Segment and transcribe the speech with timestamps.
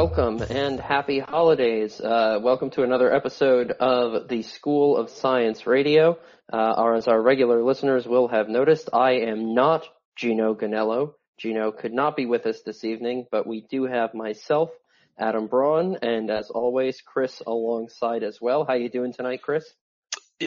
[0.00, 2.00] welcome and happy holidays.
[2.00, 6.18] Uh, welcome to another episode of the School of Science Radio.
[6.50, 11.16] Uh, or as our regular listeners will have noticed, I am not Gino Ganello.
[11.36, 14.70] Gino could not be with us this evening, but we do have myself,
[15.18, 18.64] Adam Braun, and as always, Chris alongside as well.
[18.64, 19.70] How are you doing tonight, Chris?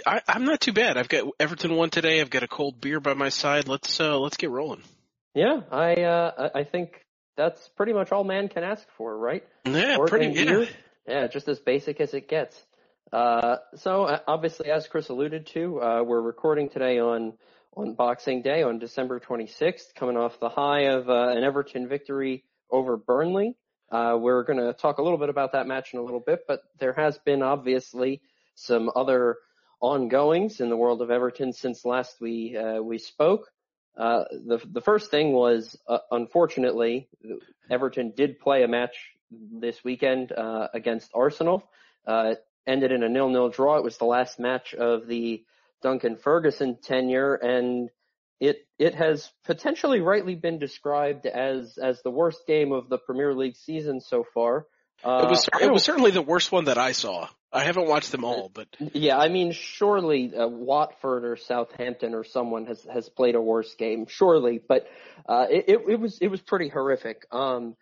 [0.04, 0.98] I, I'm not too bad.
[0.98, 2.22] I've got Everton won today.
[2.22, 3.67] I've got a cold beer by my side.
[3.67, 4.81] Let's uh, let's get rolling.
[5.36, 7.04] Yeah, I uh, I think
[7.36, 9.44] that's pretty much all man can ask for, right?
[9.66, 10.66] Yeah, pretty yeah.
[11.08, 12.62] Yeah, just as basic as it gets.
[13.12, 17.34] Uh, so uh, obviously, as Chris alluded to, uh, we're recording today on
[17.76, 22.44] on Boxing Day on December 26th, coming off the high of uh, an Everton victory
[22.70, 23.58] over Burnley.
[23.92, 26.42] Uh, we're going to talk a little bit about that match in a little bit,
[26.48, 28.22] but there has been obviously
[28.56, 29.38] some other
[29.81, 33.50] ongoings in the world of Everton since last we uh, we spoke.
[33.97, 37.08] Uh, the the first thing was, uh, unfortunately,
[37.69, 38.95] Everton did play a match
[39.31, 41.63] this weekend uh, against Arsenal.
[42.05, 43.77] Uh, it ended in a nil-nil draw.
[43.77, 45.44] It was the last match of the
[45.81, 47.89] Duncan Ferguson tenure, and
[48.39, 53.33] it it has potentially rightly been described as as the worst game of the Premier
[53.33, 54.66] League season so far.
[55.04, 57.28] Uh, it was it was certainly the worst one that I saw.
[57.52, 62.23] I haven't watched them all, but Yeah, I mean, surely uh, Watford or Southampton or
[62.23, 64.60] someone has has played a worse game, surely.
[64.66, 64.88] But
[65.28, 67.26] uh, it, it it was it was pretty horrific.
[67.32, 67.76] Um,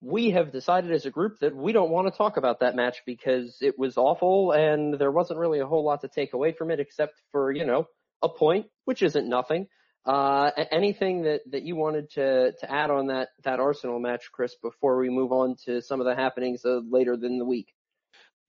[0.00, 3.02] we have decided as a group that we don't want to talk about that match
[3.04, 6.70] because it was awful and there wasn't really a whole lot to take away from
[6.70, 7.86] it except for you know
[8.22, 9.66] a point, which isn't nothing.
[10.06, 14.54] Uh, anything that, that you wanted to, to add on that, that Arsenal match, Chris,
[14.62, 17.74] before we move on to some of the happenings uh, later in the week?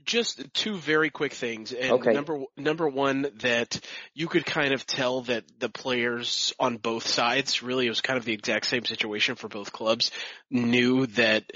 [0.05, 1.73] just two very quick things.
[1.73, 2.13] And Okay.
[2.13, 3.79] number number one, that
[4.13, 8.17] you could kind of tell that the players on both sides, really, it was kind
[8.17, 10.11] of the exact same situation for both clubs,
[10.49, 11.51] knew that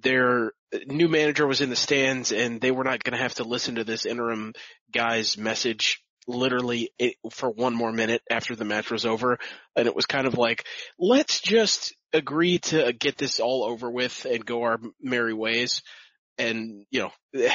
[0.00, 0.52] their
[0.86, 3.76] new manager was in the stands and they were not going to have to listen
[3.76, 4.52] to this interim
[4.92, 9.38] guy's message literally it, for one more minute after the match was over.
[9.74, 10.64] And it was kind of like,
[10.98, 15.82] let's just agree to get this all over with and go our merry ways.
[16.36, 17.50] And, you know,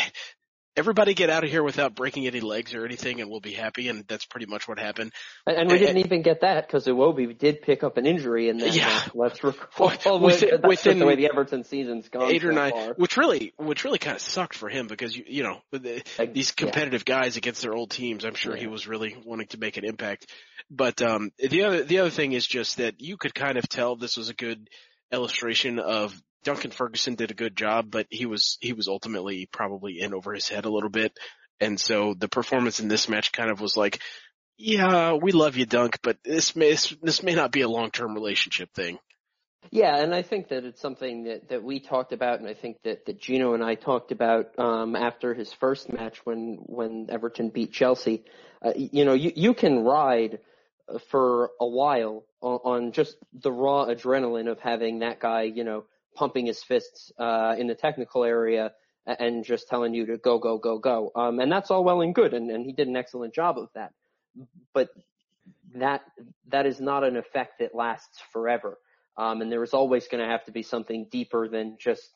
[0.75, 3.89] everybody get out of here without breaking any legs or anything and we'll be happy.
[3.89, 5.11] And that's pretty much what happened.
[5.45, 8.57] And, and we didn't even get that because Iwobi did pick up an injury in
[8.57, 9.01] that Yeah.
[9.13, 9.91] Let's recall.
[10.05, 12.93] Well, within- within the way the Everton season's gone Eight or so nine, far.
[12.95, 16.33] which really, which really kind of sucked for him because you, you know, the, Like,
[16.33, 16.65] these yeah.
[16.65, 19.85] competitive guys against their old teams, I'm sure he was really wanting to make an
[19.85, 20.31] impact.
[20.71, 23.95] But um, the other the other thing is just that you could kind of tell
[23.95, 24.69] this was a good
[25.11, 29.99] illustration of Duncan Ferguson did a good job, but he was he was ultimately probably
[29.99, 31.17] in over his head a little bit,
[31.59, 33.99] and so the performance in this match kind of was like,
[34.57, 38.13] yeah, we love you, Dunk, but this may this may not be a long term
[38.13, 38.97] relationship thing.
[39.71, 42.77] Yeah, and I think that it's something that, that we talked about, and I think
[42.83, 47.49] that, that Gino and I talked about um, after his first match when when Everton
[47.49, 48.25] beat Chelsea.
[48.61, 50.39] Uh, you know, you you can ride
[51.09, 55.85] for a while on, on just the raw adrenaline of having that guy, you know,
[56.15, 58.71] pumping his fists uh, in the technical area
[59.05, 61.11] and just telling you to go, go, go, go.
[61.15, 63.69] Um, and that's all well and good, and, and he did an excellent job of
[63.75, 63.91] that.
[64.73, 64.89] But
[65.75, 66.01] that
[66.47, 68.77] that is not an effect that lasts forever.
[69.17, 72.09] Um, and there is always going to have to be something deeper than just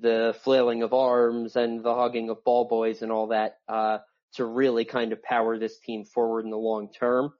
[0.00, 3.98] the flailing of arms and the hugging of ball boys and all that uh,
[4.34, 7.32] to really kind of power this team forward in the long term.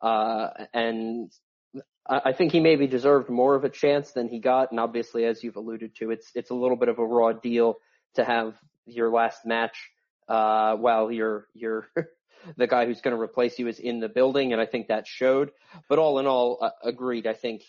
[0.00, 1.32] Uh, and
[2.08, 4.70] I, I think he maybe deserved more of a chance than he got.
[4.70, 7.76] And obviously, as you've alluded to, it's it's a little bit of a raw deal
[8.14, 8.54] to have
[8.86, 9.90] your last match
[10.28, 11.86] uh, while you're you're
[12.56, 15.06] the guy who's going to replace you is in the building, and I think that
[15.06, 15.50] showed.
[15.88, 17.26] But all in all, uh, agreed.
[17.26, 17.62] I think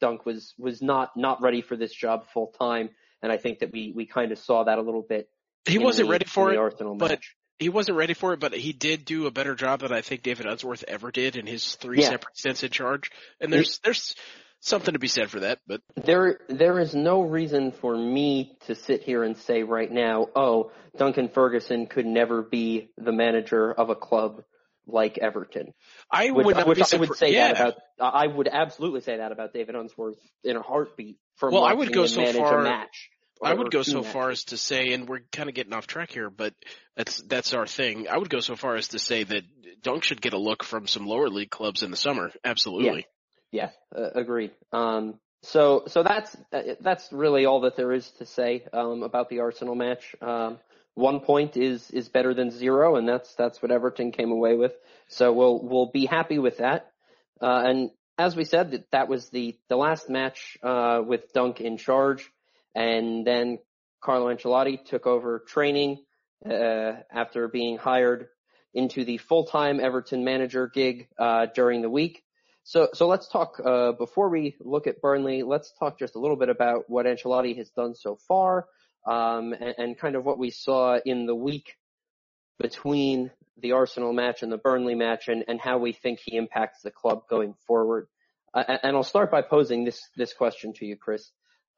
[0.00, 2.90] Dunk was was not not ready for this job full time,
[3.22, 5.28] and I think that we we kind of saw that a little bit.
[5.66, 7.36] He wasn't the- ready for it, Arsenal but match.
[7.60, 10.22] He wasn't ready for it, but he did do a better job than I think
[10.22, 12.08] David Unsworth ever did in his three Yeah.
[12.08, 13.10] separate stints in charge.
[13.40, 14.16] And there's there's
[14.60, 15.58] something to be said for that.
[15.66, 20.28] But There, there is no reason for me to sit here and say right now,
[20.34, 24.42] oh, Duncan Ferguson could never be the manager of a club
[24.86, 25.72] like Everton.
[26.10, 27.52] I Which, would not which I would say yeah.
[27.52, 27.60] that
[27.98, 31.74] about, I would absolutely say that about David Unsworth in a heartbeat for Well, I
[31.74, 33.10] would go so far- match.
[33.42, 36.12] I would go so far as to say, and we're kind of getting off track
[36.12, 36.54] here, but
[36.96, 38.06] that's that's our thing.
[38.08, 39.44] I would go so far as to say that
[39.82, 42.30] Dunk should get a look from some lower league clubs in the summer.
[42.44, 43.06] Absolutely.
[43.50, 44.52] Yeah, uh, agreed.
[44.72, 46.36] Um, so so that's
[46.80, 50.14] that's really all that there is to say um, about the Arsenal match.
[50.20, 50.58] Um,
[50.94, 54.72] one point is is better than zero, and that's that's what Everton came away with.
[55.08, 56.92] So we'll we'll be happy with that.
[57.40, 61.60] Uh, and as we said, that that was the the last match uh, with Dunk
[61.60, 62.30] in charge.
[62.74, 63.58] And then
[64.00, 65.98] Carlo Ancelotti took over training
[66.48, 68.28] uh, after being hired
[68.72, 72.22] into the full-time Everton manager gig uh, during the week.
[72.62, 75.42] So, so let's talk uh, before we look at Burnley.
[75.42, 78.66] Let's talk just a little bit about what Ancelotti has done so far,
[79.06, 81.74] um, and, and kind of what we saw in the week
[82.58, 86.82] between the Arsenal match and the Burnley match, and, and how we think he impacts
[86.82, 88.06] the club going forward.
[88.54, 91.30] Uh, and I'll start by posing this this question to you, Chris.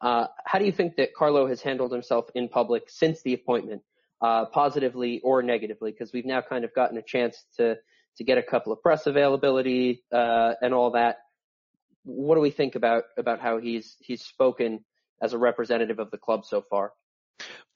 [0.02, 3.82] Uh, how do you think that Carlo has handled himself in public since the appointment,
[4.20, 5.92] uh, positively or negatively?
[5.92, 7.76] Because we've now kind of gotten a chance to
[8.16, 11.18] to get a couple of press availability uh, and all that.
[12.04, 14.84] What do we think about about how he's he's spoken
[15.22, 16.92] as a representative of the club so far?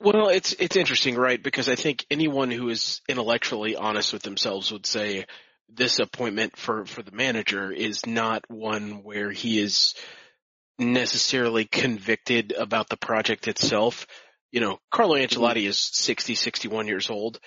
[0.00, 1.40] Well, it's it's interesting, right?
[1.40, 5.26] Because I think anyone who is intellectually honest with themselves would say
[5.68, 9.94] this appointment for for the manager is not one where he is
[10.78, 14.06] necessarily convicted about the project itself.
[14.50, 15.24] You know, Carlo mm-hmm.
[15.24, 15.68] Ancelotti mm-hmm.
[15.68, 17.40] is 60, 61 years old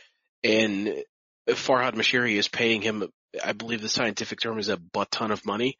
[0.43, 1.03] and
[1.47, 3.09] Farhad Moshiri is paying him,
[3.43, 5.77] I believe the scientific term is a butt ton of money.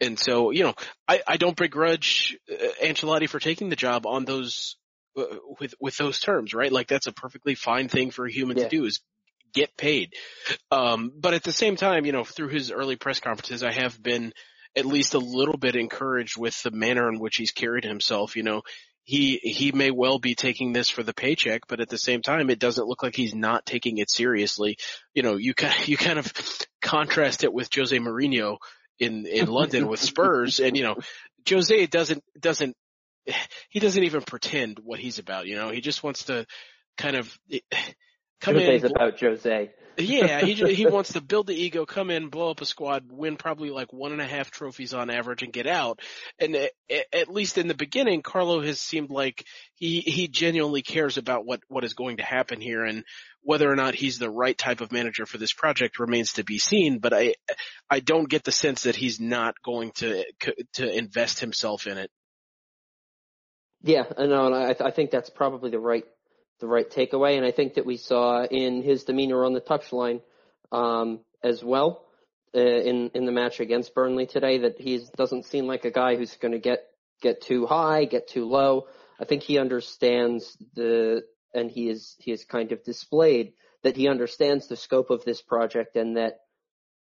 [0.00, 0.74] And so, you know,
[1.08, 4.76] I, I don't begrudge uh, Ancelotti for taking the job on those,
[5.16, 5.24] uh,
[5.58, 6.70] with, with those terms, right?
[6.70, 8.64] Like that's a perfectly fine thing for a human yeah.
[8.64, 9.00] to do is
[9.52, 10.14] get paid.
[10.70, 14.00] Um, but at the same time, you know, through his early press conferences, I have
[14.00, 14.32] been
[14.78, 18.36] at least a little bit encouraged with the manner in which he's carried himself.
[18.36, 18.62] You know,
[19.04, 22.50] he he may well be taking this for the paycheck, but at the same time,
[22.50, 24.76] it doesn't look like he's not taking it seriously.
[25.14, 26.32] You know, you kind you kind of
[26.80, 28.58] contrast it with Jose Mourinho
[28.98, 30.96] in in London with Spurs, and you know,
[31.48, 32.76] Jose doesn't doesn't
[33.70, 35.46] he doesn't even pretend what he's about.
[35.46, 36.46] You know, he just wants to
[36.96, 37.38] kind of
[38.40, 38.90] come Jose's in.
[38.90, 39.70] about Jose
[40.00, 43.36] yeah, he he wants to build the ego, come in, blow up a squad, win
[43.36, 45.98] probably like one and a half trophies on average, and get out.
[46.38, 46.56] And
[47.12, 49.44] at least in the beginning, Carlo has seemed like
[49.74, 53.02] he he genuinely cares about what what is going to happen here, and
[53.42, 56.58] whether or not he's the right type of manager for this project remains to be
[56.58, 57.00] seen.
[57.00, 57.34] But I
[57.90, 60.24] I don't get the sense that he's not going to
[60.74, 62.10] to invest himself in it.
[63.82, 66.04] Yeah, I know, and I I think that's probably the right
[66.60, 67.36] the right takeaway.
[67.36, 70.20] And I think that we saw in his demeanor on the touchline
[70.72, 72.04] um, as well
[72.54, 76.16] uh, in in the match against Burnley today that he doesn't seem like a guy
[76.16, 76.84] who's going to get
[77.20, 78.86] get too high, get too low.
[79.20, 81.22] I think he understands the
[81.54, 83.52] and he is he is kind of displayed
[83.82, 86.40] that he understands the scope of this project and that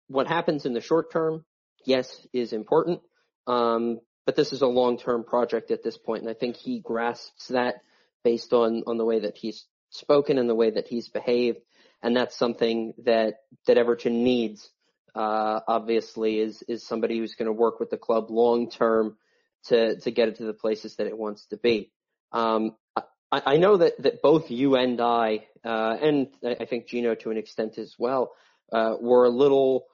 [0.08, 1.46] what happens in the short term,
[1.86, 3.02] yes, is important.
[3.48, 7.50] Um, but this is a long-term project at this point, and I think he grasps
[7.50, 7.82] that
[8.24, 11.60] based on, on the way that he's spoken and the way that he's behaved.
[12.02, 13.36] And that's something that,
[13.68, 14.70] that Everton needs,
[15.16, 19.18] uh, obviously is, is somebody who's going to work with the club long term
[19.66, 21.92] to, to get it to the places that it wants to be.
[22.32, 22.76] Um,
[23.32, 27.32] I, I know that, that both you and I, uh, and I think Gino to
[27.32, 28.32] an extent as well,
[28.72, 29.86] uh, were a little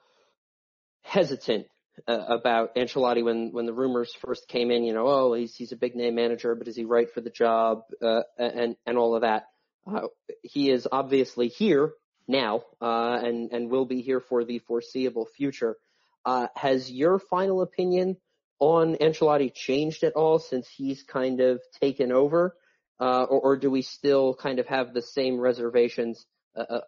[1.02, 1.66] hesitant
[2.06, 4.84] uh, about Ancelotti when when the rumors first came in.
[4.84, 7.30] You know, oh, he's he's a big name manager, but is he right for the
[7.30, 7.82] job?
[8.02, 9.46] Uh, and and all of that.
[9.86, 10.08] Uh,
[10.42, 11.92] he is obviously here
[12.28, 15.76] now, uh, and and will be here for the foreseeable future.
[16.24, 18.16] Uh, has your final opinion
[18.58, 22.54] on Ancelotti changed at all since he's kind of taken over,
[23.00, 26.26] uh, or, or do we still kind of have the same reservations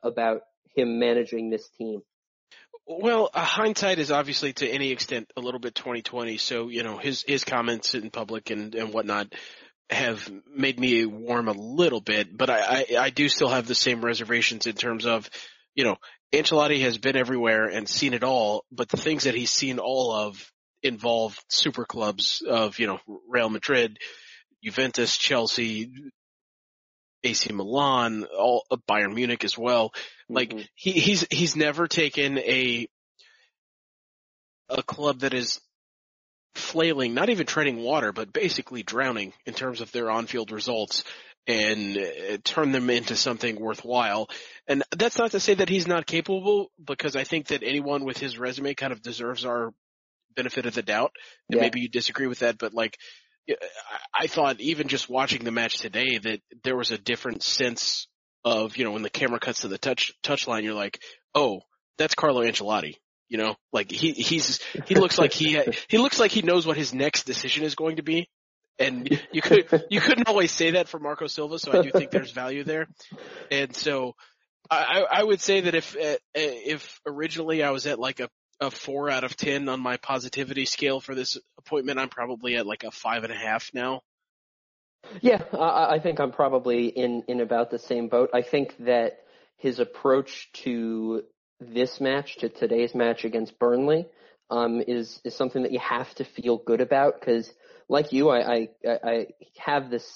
[0.03, 0.43] about
[0.77, 2.03] him managing this team?
[2.87, 6.37] Well, uh, hindsight is obviously to any extent a little bit 2020.
[6.39, 9.33] So, you know, his, his comments in public and, and whatnot
[9.91, 13.75] have made me warm a little bit, but I, I, I do still have the
[13.75, 15.29] same reservations in terms of,
[15.75, 15.97] you know,
[16.33, 20.13] Ancelotti has been everywhere and seen it all, but the things that he's seen all
[20.13, 20.51] of
[20.83, 22.99] involve super clubs of, you know,
[23.29, 23.99] Real Madrid,
[24.65, 25.91] Juventus, Chelsea,
[27.25, 29.93] AC Milan, all uh, Bayern Munich as well.
[30.29, 30.63] Like mm-hmm.
[30.75, 32.89] he, he's he's never taken a
[34.69, 35.61] a club that is
[36.55, 41.05] flailing, not even treading water, but basically drowning in terms of their on-field results
[41.47, 44.29] and uh, turn them into something worthwhile.
[44.69, 48.19] And that's not to say that he's not capable because I think that anyone with
[48.19, 49.73] his resume kind of deserves our
[50.35, 51.13] benefit of the doubt.
[51.49, 51.63] And yeah.
[51.63, 52.97] maybe you disagree with that, but like
[54.15, 58.07] I thought even just watching the match today that there was a different sense
[58.45, 61.01] of, you know, when the camera cuts to the touch, touch line, you're like,
[61.35, 61.61] oh,
[61.99, 62.97] that's Carlo Ancelotti.
[63.29, 65.59] You know, like he, he's, he looks like he,
[65.89, 68.29] he looks like he knows what his next decision is going to be.
[68.79, 71.59] And you could, you couldn't always say that for Marco Silva.
[71.59, 72.89] So I do think there's value there.
[73.51, 74.15] And so
[74.71, 78.29] I, I would say that if, eh, eh, if originally I was at like a
[78.63, 81.99] a four out of ten on my positivity scale for this appointment.
[81.99, 84.03] I'm probably at like a five and a half now.
[85.21, 88.31] Yeah, I, I think I'm probably in in about the same boat.
[88.33, 89.19] I think that
[89.57, 91.23] his approach to
[91.61, 94.07] this match, to today's match against Burnley,
[94.51, 97.51] um, is is something that you have to feel good about because,
[97.89, 99.27] like you, I, I I
[99.59, 100.07] have this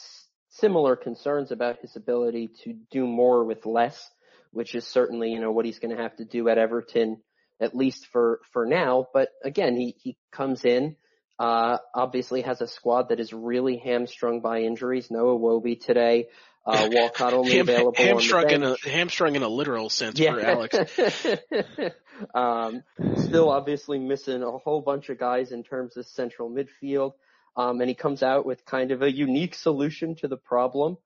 [0.50, 4.10] similar concerns about his ability to do more with less,
[4.52, 7.18] which is certainly you know what he's going to have to do at Everton
[7.60, 9.06] at least for for now.
[9.12, 10.96] But again, he he comes in.
[11.38, 15.10] Uh, obviously has a squad that is really hamstrung by injuries.
[15.10, 16.28] No Iwobi today.
[16.64, 20.32] Uh, Walcott only Ham, available hamstrung in a hamstrung in a literal sense yeah.
[20.32, 20.76] for Alex.
[22.34, 22.82] um,
[23.16, 27.12] still obviously missing a whole bunch of guys in terms of central midfield.
[27.56, 30.98] Um, and he comes out with kind of a unique solution to the problem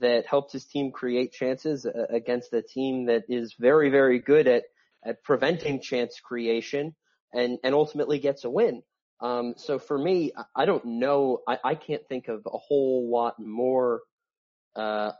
[0.00, 4.46] that helps his team create chances uh, against a team that is very, very good
[4.46, 4.64] at,
[5.04, 6.94] at preventing chance creation
[7.32, 8.82] and, and ultimately gets a win.
[9.20, 13.38] Um, so for me, I don't know, I, I can't think of a whole lot
[13.38, 14.00] more
[14.76, 15.12] uh,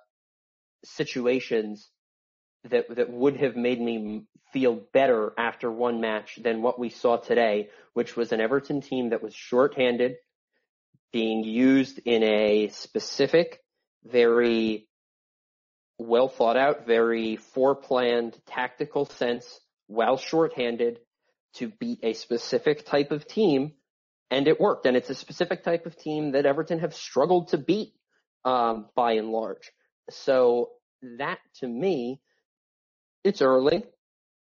[0.84, 1.90] situations
[2.70, 7.16] that that would have made me feel better after one match than what we saw
[7.16, 10.16] today, which was an Everton team that was shorthanded,
[11.12, 13.60] being used in a specific,
[14.04, 14.88] very
[15.98, 21.00] well thought out, very foreplanned tactical sense while shorthanded
[21.54, 23.72] to beat a specific type of team.
[24.30, 24.86] And it worked.
[24.86, 27.94] And it's a specific type of team that Everton have struggled to beat
[28.44, 29.72] um, by and large.
[30.10, 30.70] So
[31.18, 32.20] that to me,
[33.24, 33.84] it's early,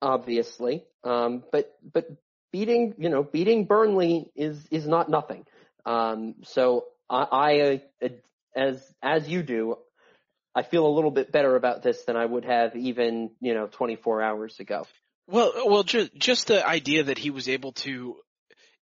[0.03, 2.07] obviously, um, but but
[2.53, 5.45] beating you know beating Burnley is is not nothing.
[5.87, 8.09] Um, so I, I uh,
[8.55, 9.79] as as you do,
[10.55, 13.67] I feel a little bit better about this than I would have even you know
[13.67, 14.87] 24 hours ago.
[15.27, 18.17] Well, well, just just the idea that he was able to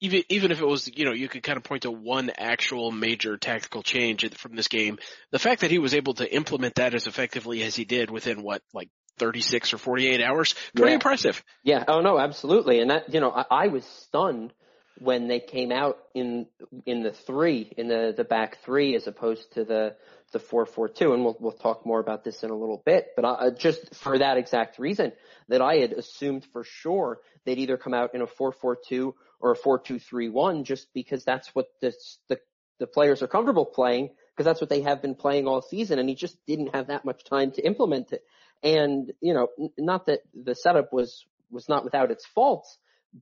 [0.01, 2.91] even even if it was you know you could kind of point to one actual
[2.91, 4.97] major tactical change from this game,
[5.31, 8.43] the fact that he was able to implement that as effectively as he did within
[8.43, 10.95] what like 36 or 48 hours, pretty yeah.
[10.95, 11.43] impressive.
[11.63, 11.83] Yeah.
[11.87, 12.81] Oh no, absolutely.
[12.81, 14.53] And that you know I, I was stunned
[14.99, 16.47] when they came out in
[16.85, 19.95] in the three in the the back three as opposed to the
[20.31, 23.07] the four four two, and we'll we'll talk more about this in a little bit.
[23.15, 25.13] But I, just for that exact reason,
[25.49, 29.15] that I had assumed for sure they'd either come out in a four four two
[29.45, 31.93] or a 4-2-3-1 just because that's what the,
[32.29, 32.39] the,
[32.79, 36.09] the players are comfortable playing because that's what they have been playing all season and
[36.09, 38.23] he just didn't have that much time to implement it.
[38.63, 42.75] And, you know, not that the setup was, was not without its faults,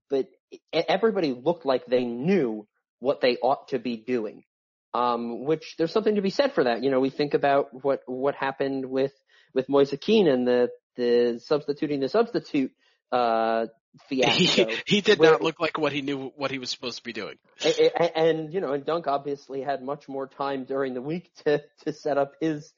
[0.10, 0.30] but
[0.72, 2.66] everybody looked like they knew
[3.00, 4.46] what they ought to be doing.
[4.94, 6.84] Um, which there's something to be said for that.
[6.84, 9.12] You know, we think about what, what happened with,
[9.54, 12.72] with Moise Kean and the, the substituting the substitute,
[13.12, 13.66] uh,
[14.10, 14.66] fiasco.
[14.66, 17.04] He, he did where, not look like what he knew what he was supposed to
[17.04, 17.36] be doing.
[17.64, 21.64] And, and, you know, and Dunk obviously had much more time during the week to
[21.86, 22.74] to set up his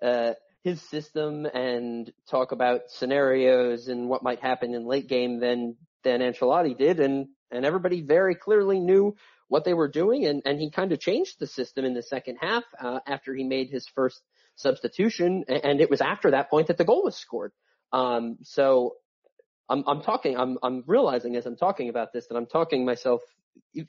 [0.00, 5.76] uh his system and talk about scenarios and what might happen in late game than
[6.04, 9.16] than Ancelotti did and and everybody very clearly knew
[9.48, 12.38] what they were doing and and he kind of changed the system in the second
[12.40, 14.20] half uh, after he made his first
[14.54, 17.52] substitution and it was after that point that the goal was scored.
[17.92, 18.94] Um so
[19.68, 23.20] I'm, I'm talking, I'm, I'm realizing as I'm talking about this that I'm talking myself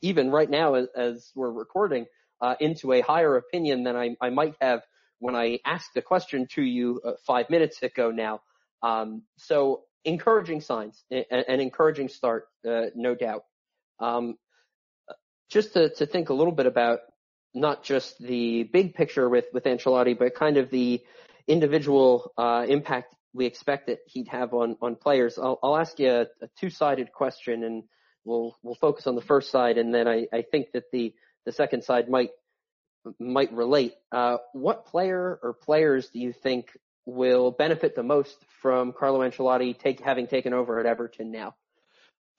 [0.01, 2.05] even right now as, as we're recording
[2.41, 4.81] uh, into a higher opinion than I, I might have
[5.19, 8.41] when I asked the question to you uh, five minutes ago now.
[8.81, 13.45] Um, so encouraging signs, an, encouraging start, uh, no doubt.
[13.99, 14.37] Um,
[15.49, 16.99] just to, to think a little bit about
[17.53, 21.01] not just the big picture with, with Ancelotti, but kind of the
[21.47, 25.37] individual uh, impact we expect that he'd have on on players.
[25.37, 27.83] I'll, I'll ask you a, a two-sided question, and
[28.23, 31.13] we'll we'll focus on the first side, and then I, I think that the
[31.45, 32.29] the second side might
[33.19, 33.93] might relate.
[34.11, 36.67] Uh, what player or players do you think
[37.05, 41.55] will benefit the most from Carlo Ancelotti take, having taken over at Everton now?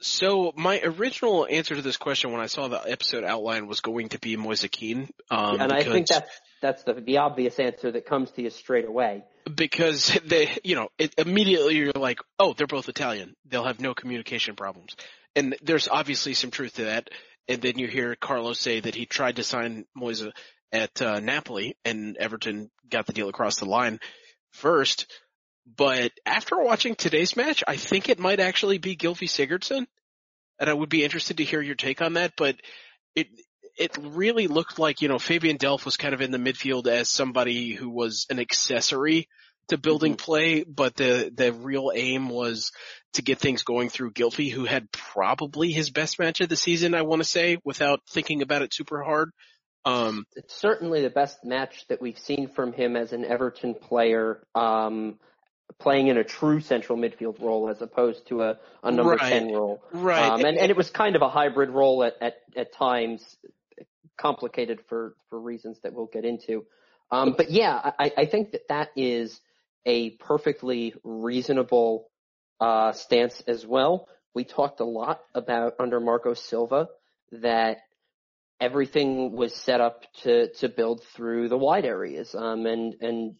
[0.00, 4.10] So my original answer to this question when I saw the episode outline was going
[4.10, 5.08] to be Moise Kean.
[5.30, 8.86] Um, and I think that's that's the the obvious answer that comes to you straight
[8.86, 9.24] away.
[9.54, 13.34] Because they, you know, it, immediately you're like, oh, they're both Italian.
[13.46, 14.96] They'll have no communication problems,
[15.36, 17.10] and there's obviously some truth to that.
[17.46, 20.24] And then you hear Carlos say that he tried to sign Moise
[20.72, 24.00] at uh, Napoli, and Everton got the deal across the line
[24.50, 25.06] first.
[25.66, 29.86] But after watching today's match, I think it might actually be Gylfi Sigurdsson.
[30.58, 32.56] And I would be interested to hear your take on that, but
[33.16, 33.26] it,
[33.76, 37.08] it really looked like, you know, Fabian Delph was kind of in the midfield as
[37.08, 39.28] somebody who was an accessory
[39.68, 40.24] to building mm-hmm.
[40.24, 42.70] play, but the, the real aim was
[43.14, 46.94] to get things going through Gylfi, who had probably his best match of the season,
[46.94, 49.30] I want to say, without thinking about it super hard.
[49.84, 54.42] Um, it's certainly the best match that we've seen from him as an Everton player,
[54.54, 55.18] um,
[55.78, 59.32] playing in a true central midfield role as opposed to a, a number Right.
[59.32, 59.82] 10 role.
[59.92, 60.30] right.
[60.30, 63.36] Um, and, and it was kind of a hybrid role at, at, at times,
[64.16, 66.64] complicated for, for reasons that we'll get into.
[67.10, 69.40] Um, but yeah, I, I think that that is
[69.84, 72.08] a perfectly reasonable
[72.60, 74.08] uh, stance as well.
[74.34, 76.88] We talked a lot about under Marco Silva
[77.32, 77.78] that
[78.60, 83.34] everything was set up to to build through the wide areas, um, and and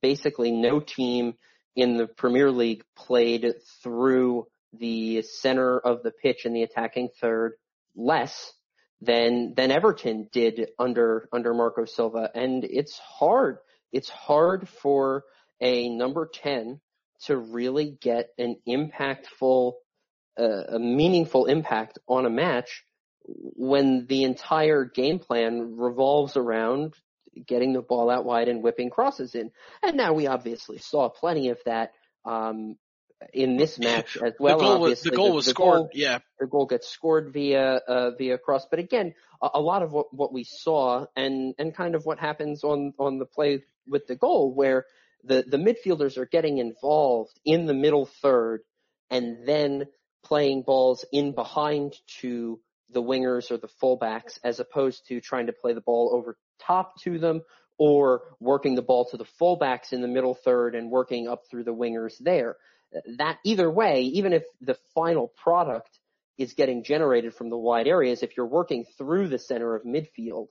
[0.00, 1.34] basically no team
[1.76, 7.54] in the Premier League played through the center of the pitch in the attacking third
[7.94, 8.52] less
[9.00, 13.58] than than Everton did under under Marco Silva, and it's hard.
[13.92, 15.24] It's hard for
[15.60, 16.80] a number ten
[17.26, 19.72] to really get an impactful,
[20.38, 22.84] uh, a meaningful impact on a match
[23.24, 26.94] when the entire game plan revolves around
[27.46, 29.50] getting the ball out wide and whipping crosses in.
[29.82, 31.92] And now we obviously saw plenty of that
[32.24, 32.76] um,
[33.32, 34.58] in this match as well.
[34.58, 35.76] the goal was obviously, the goal was scored.
[35.76, 38.66] goal- yeah, the goal gets scored via uh, via cross.
[38.68, 42.18] But again, a, a lot of what, what we saw and and kind of what
[42.18, 44.86] happens on on the play with the goal, where
[45.24, 48.62] the the midfielders are getting involved in the middle third
[49.10, 49.86] and then
[50.24, 52.60] playing balls in behind to
[52.90, 57.00] the wingers or the fullbacks, as opposed to trying to play the ball over top
[57.02, 57.42] to them
[57.78, 61.64] or working the ball to the fullbacks in the middle third and working up through
[61.64, 62.56] the wingers there.
[63.18, 65.88] That either way, even if the final product
[66.38, 70.48] is getting generated from the wide areas, if you're working through the center of midfield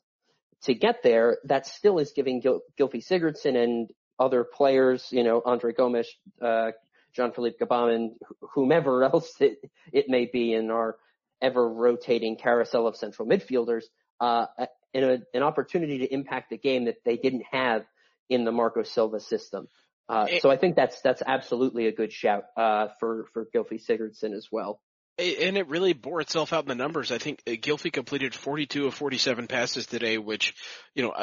[0.63, 3.89] to get there, that still is giving Gil- Gylfi Sigurdsson and
[4.19, 6.07] other players, you know, Andre Gomes,
[6.41, 6.71] uh,
[7.15, 9.57] Jean-Philippe wh- whomever else it,
[9.91, 10.97] it may be in our
[11.41, 13.85] ever rotating carousel of central midfielders,
[14.21, 14.45] uh,
[14.93, 17.83] in a, an opportunity to impact the game that they didn't have
[18.29, 19.67] in the Marco Silva system.
[20.07, 23.81] Uh, It- so I think that's that's absolutely a good shout uh, for for Gylfi
[23.85, 24.79] Sigurdsson as well.
[25.17, 27.11] And it really bore itself out in the numbers.
[27.11, 30.55] I think uh, Gylfi completed 42 of 47 passes today, which,
[30.95, 31.13] you know,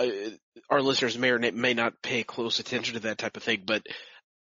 [0.70, 3.82] our listeners may or may not pay close attention to that type of thing, but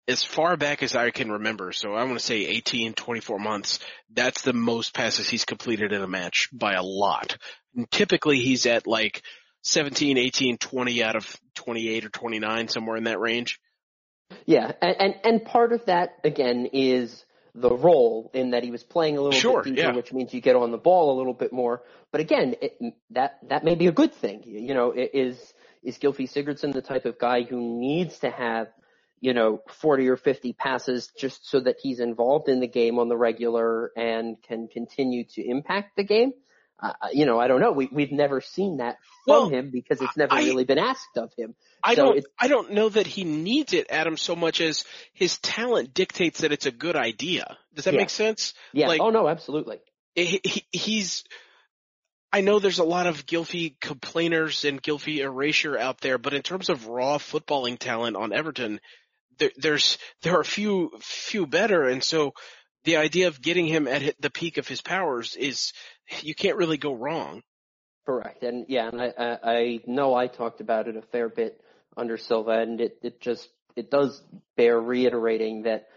[0.07, 3.79] as far back as I can remember, so I want to say 18, 24 months,
[4.11, 7.37] that's the most passes he's completed in a match by a lot.
[7.75, 9.23] And typically he's at like
[9.61, 13.59] 17, 18, 20 out of 28 or 29, somewhere in that range.
[14.45, 17.23] Yeah, and, and and part of that again is
[17.55, 19.95] the role in that he was playing a little Sure, bit deeper, yeah.
[19.95, 21.83] which means you get on the ball a little bit more.
[22.11, 24.41] But again, it, that that may be a good thing.
[24.45, 25.37] You know, is
[25.83, 28.69] is Gylfi Sigurdsson the type of guy who needs to have
[29.23, 33.07] you know 40 or 50 passes just so that he's involved in the game on
[33.07, 36.33] the regular and can continue to impact the game?
[36.81, 37.71] Uh, you know, I don't know.
[37.71, 41.15] We we've never seen that from Well, him because it's never I- really been asked
[41.17, 41.55] of him.
[41.81, 44.83] I So don't, I don't know that he needs it, Adam, so much as
[45.13, 47.57] his talent dictates that it's a good idea.
[47.73, 48.01] Does that Yeah.
[48.01, 48.53] make sense?
[48.73, 48.89] Yeah.
[48.89, 49.79] Like- oh no, absolutely.
[50.15, 51.23] he, he, he's
[52.35, 56.41] I know there's a lot of Gylfi complainers and Gylfi erasure out there, but in
[56.41, 58.81] terms of raw footballing talent on Everton,
[59.39, 62.33] there, there's there are a few few better, and so
[62.83, 65.73] the idea of getting him at the peak of his powers is
[66.21, 67.41] you can't really go wrong.
[68.05, 71.61] Correct, and yeah, and I, I, know I talked about it a fair bit
[71.95, 74.21] under Silva, and it, it just it does
[74.57, 75.87] bear reiterating that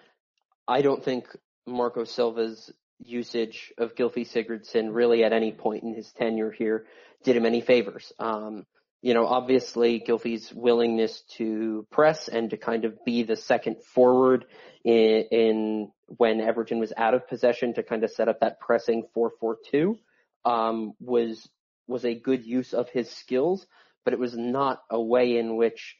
[0.68, 1.26] I don't think
[1.66, 6.86] Marco Silva's usage of Gylfi Sigurdsson really at any point in his tenure here
[7.24, 8.12] did him any favors.
[8.18, 8.66] Um,
[9.02, 14.46] you know, obviously Gylfi's willingness to press and to kind of be the second forward
[14.84, 19.04] in, in when Everton was out of possession to kind of set up that pressing
[19.16, 19.96] 4-4-2
[20.44, 21.48] um, was
[21.88, 23.64] was a good use of his skills,
[24.04, 25.96] but it was not a way in which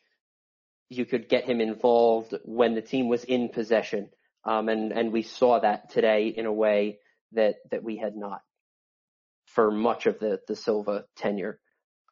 [0.88, 4.08] you could get him involved when the team was in possession.
[4.44, 6.98] Um, and, and we saw that today in a way
[7.32, 8.40] that, that we had not
[9.46, 11.58] for much of the, the Silva tenure.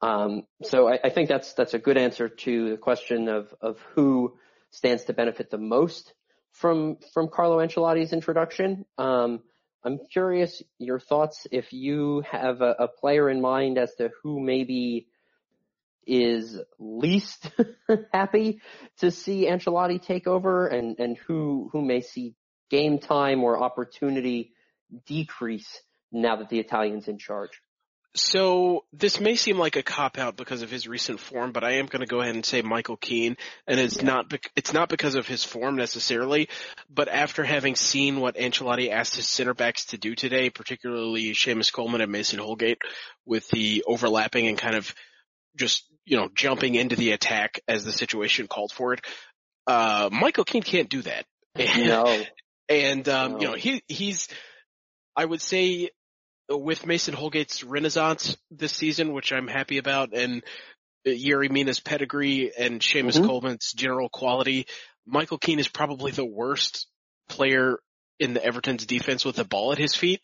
[0.04, 3.78] Um, so I, I think that's, that's a good answer to the question of, of
[3.94, 4.36] who
[4.70, 6.12] stands to benefit the most
[6.52, 8.84] from, from Carlo Ancelotti's introduction.
[8.98, 9.40] Um,
[9.82, 14.40] I'm curious your thoughts if you have a, a player in mind as to who
[14.40, 15.06] maybe
[16.06, 17.50] is least
[18.12, 18.60] happy
[18.98, 22.34] to see Ancelotti take over and, and who, who may see
[22.68, 24.52] game time or opportunity
[25.06, 25.80] decrease
[26.12, 27.62] now that the Italian's in charge.
[28.16, 31.72] So this may seem like a cop out because of his recent form, but I
[31.78, 34.04] am going to go ahead and say Michael Keane, and it's Yeah.
[34.04, 36.48] not bec- it's not because of his form necessarily,
[36.88, 41.72] but after having seen what Ancelotti asked his center backs to do today, particularly Seamus
[41.72, 42.78] Coleman and Mason Holgate,
[43.26, 44.94] with the overlapping and kind of
[45.56, 49.00] just, you know, jumping into the attack as the situation called for it.
[49.66, 51.26] Uh, Michael Keane can't do that.
[51.56, 52.22] No.
[52.68, 53.38] and, um, No.
[53.40, 54.28] you know, he, he's,
[55.16, 55.90] I would say
[56.48, 60.42] with Mason Holgate's renaissance this season, which I'm happy about, and
[61.06, 63.26] Yerry Mina's pedigree and Seamus Mhm.
[63.26, 64.66] Coleman's general quality,
[65.06, 66.86] Michael Keane is probably the worst
[67.28, 67.78] player
[68.18, 70.20] in the Everton's defense with the ball at his feet.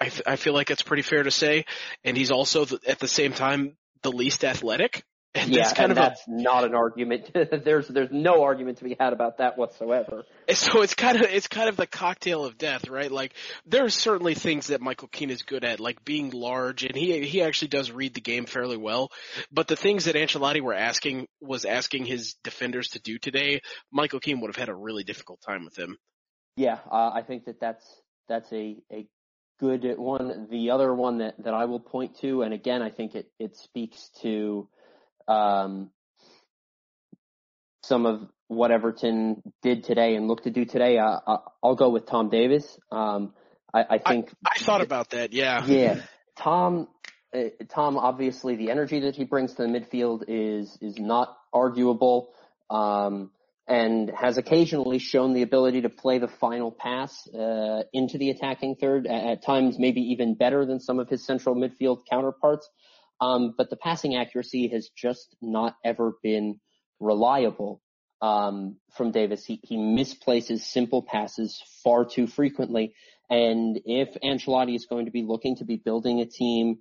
[0.00, 1.66] I, f- I feel like that's pretty fair to say.
[2.02, 5.04] And he's also the, at the same time the least athletic.
[5.36, 7.30] And yeah, that's kind and of that's not an argument.
[7.64, 10.24] there's there's no argument to be had about that whatsoever.
[10.52, 13.10] so it's kind of, it's kind of the cocktail of death, right?
[13.10, 13.34] Like
[13.66, 17.26] there are certainly things that Michael Keane is good at, like being large and he,
[17.26, 19.10] he actually does read the game fairly well.
[19.50, 24.20] But the things that Ancelotti were asking, was asking his defenders to do today, Michael
[24.20, 25.98] Keane would have had a really difficult time with him.
[26.56, 27.84] Yeah, uh, I think that that's
[28.28, 29.06] that's a a
[29.58, 30.46] good one.
[30.50, 33.56] The other one that that I will point to, and again, I think it it
[33.56, 34.68] speaks to
[35.28, 35.90] um,
[37.82, 40.98] some of what Everton did today and look to do today.
[40.98, 42.78] Uh, I- I'll go with Tom Davies.
[42.90, 43.34] Um,
[43.72, 45.64] I, I think I thought about that, yeah.
[45.66, 46.00] yeah,
[46.38, 46.88] Tom.
[47.34, 52.32] Uh, Tom, obviously, the energy that he brings to the midfield is is not arguable,
[52.70, 53.32] um,
[53.66, 58.76] and has occasionally shown the ability to play the final pass uh, into the attacking
[58.76, 59.08] third.
[59.08, 62.68] At, at times, maybe even better than some of his central midfield counterparts.
[63.20, 66.60] Um, but the passing accuracy has just not ever been
[67.00, 67.80] reliable
[68.20, 69.44] um, from Davies.
[69.44, 72.94] He, he misplaces simple passes far too frequently.
[73.30, 76.78] And if Ancelotti is going to be looking to be building a team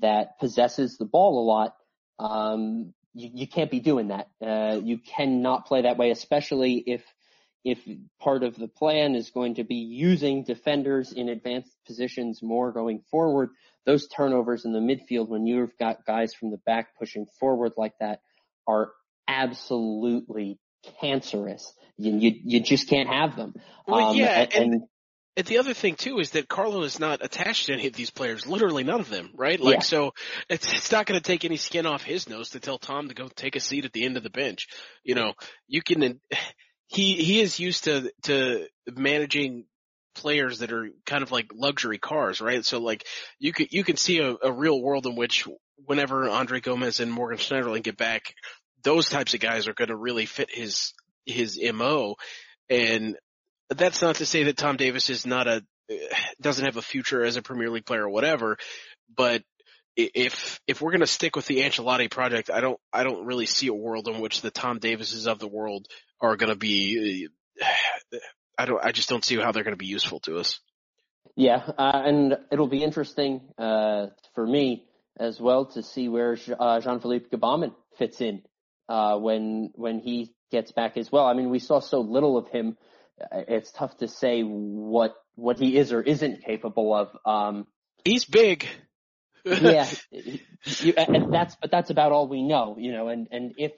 [0.00, 1.76] that possesses the ball a lot,
[2.18, 4.28] um, you, you can't be doing that.
[4.44, 7.02] Uh, you cannot play that way, especially if
[7.66, 7.80] if
[8.20, 13.00] part of the plan is going to be using defenders in advanced positions more going
[13.10, 13.50] forward.
[13.84, 17.94] Those turnovers in the midfield, when you've got guys from the back pushing forward like
[17.98, 18.20] that,
[18.66, 18.92] are
[19.26, 20.58] absolutely
[21.00, 21.72] cancerous.
[21.98, 23.54] You you, you just can't have them.
[23.86, 24.82] Well, Um, yeah, and, and
[25.36, 28.10] And the other thing too is that Carlo is not attached to any of these
[28.10, 29.60] players, literally none of them, right?
[29.60, 29.80] Like, Yeah.
[29.80, 30.12] so
[30.48, 33.14] it's, it's not going to take any skin off his nose to tell Tom to
[33.14, 34.66] go take a seat at the end of the bench.
[35.04, 35.34] You know,
[35.68, 36.20] you can,
[36.86, 39.64] he, he is used to, to managing
[40.14, 42.64] players that are kind of like luxury cars, right?
[42.64, 43.04] So like,
[43.38, 45.46] you could, you can see a, a real world in which
[45.84, 48.34] whenever Andre Gomes and Morgan Schneiderlin get back,
[48.82, 50.94] those types of guys are going to really fit his,
[51.26, 52.14] his MO.
[52.70, 53.16] And
[53.68, 55.96] that's not to say that Tom Davies is not a eh,
[56.40, 58.58] doesn't have a future as a Premier League player or whatever,
[59.14, 59.42] but
[59.96, 63.46] if if we're going to stick with the Ancelotti project, I don't I don't really
[63.46, 65.86] see a world in which the Tom Davises of the world
[66.20, 67.28] are going to be.
[68.58, 68.82] I don't.
[68.82, 70.60] I just don't see how they're going to be useful to us.
[71.34, 74.86] Yeah, uh, and it'll be interesting uh, for me
[75.18, 78.42] as well to see where uh, Jean-Philippe Gbamin fits in
[78.88, 81.26] uh, when when he gets back as well.
[81.26, 82.78] I mean, we saw so little of him;
[83.20, 87.08] uh, it's tough to say what what he is or isn't capable of.
[87.26, 87.66] Um,
[88.04, 88.66] He's big.
[89.46, 93.08] Yeah, you, and that's but that's about all we know, you know.
[93.08, 93.72] And and if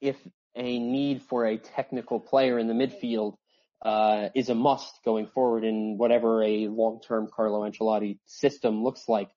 [0.00, 0.16] if
[0.56, 3.36] a need for a technical player in the midfield
[3.82, 9.30] uh, is a must going forward in whatever a long-term Carlo Ancelotti system looks like,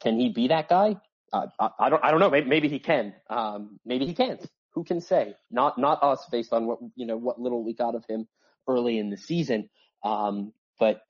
[0.00, 0.96] can he be that guy?
[1.32, 2.30] Uh, I, I don't I don't know.
[2.30, 3.14] Maybe, maybe he can.
[3.28, 4.44] Um, maybe he can't.
[4.74, 5.34] Who can say?
[5.50, 8.28] Not not us, based on what you know what little we got of him
[8.68, 9.70] early in the season.
[10.04, 11.00] Um, but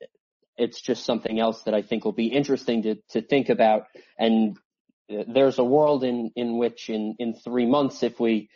[0.56, 3.86] it's just something else that I think will be interesting to, to think about.
[4.18, 4.56] And
[5.10, 8.48] uh, there's a world in, in which in, in three months, if we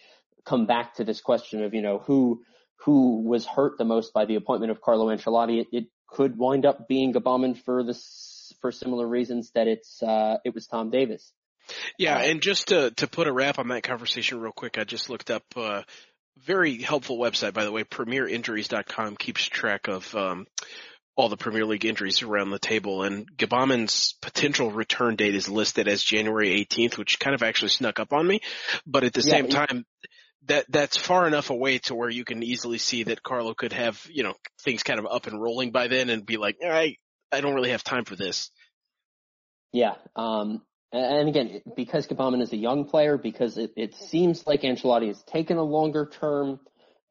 [0.45, 2.43] come back to this question of, you know, who,
[2.85, 6.67] who was hurt the most by the appointment of Carlo Ancelotti, it, it could wind
[6.67, 11.33] up being Gbamin for this, for similar reasons that it's, uh, it was Tom Davies.
[11.99, 15.09] Yeah, and just to to put a wrap on that conversation real quick, I just
[15.09, 15.83] looked up uh
[16.39, 20.47] very helpful website by the way, premierinjuries.com keeps track of um
[21.21, 25.87] all the Premier League injuries around the table and Gbamin's potential return date is listed
[25.87, 28.41] as January 18th, which kind of actually snuck up on me,
[28.87, 29.85] but at the Yeah, same time
[30.47, 34.03] that that's far enough away to where you can easily see that Carlo could have,
[34.11, 36.97] you know, things kind of up and rolling by then and be like, I
[37.31, 38.51] I don't really have time for this.
[39.73, 39.97] Yeah.
[40.17, 45.09] Um, and again, because Gabamin is a young player, because it, it seems like Ancelotti
[45.09, 46.59] has taken a longer term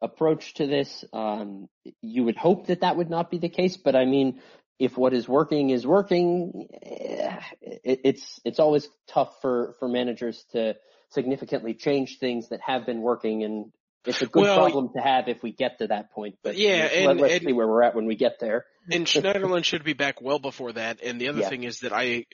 [0.01, 1.67] approach to this, um,
[2.01, 3.77] you would hope that that would not be the case.
[3.77, 4.41] But I mean,
[4.79, 10.45] if what is working is working, eh, it, it's it's always tough for for managers
[10.51, 10.75] to
[11.09, 13.71] significantly change things that have been working, and
[14.05, 16.37] it's a good Well, problem to have if we get to that point.
[16.43, 18.65] But Yeah, let, and- let's and- see where we're at when we get there.
[18.91, 21.01] And Schneiderlin should be back well before that.
[21.03, 21.49] And the other Yeah.
[21.49, 22.25] thing is that I,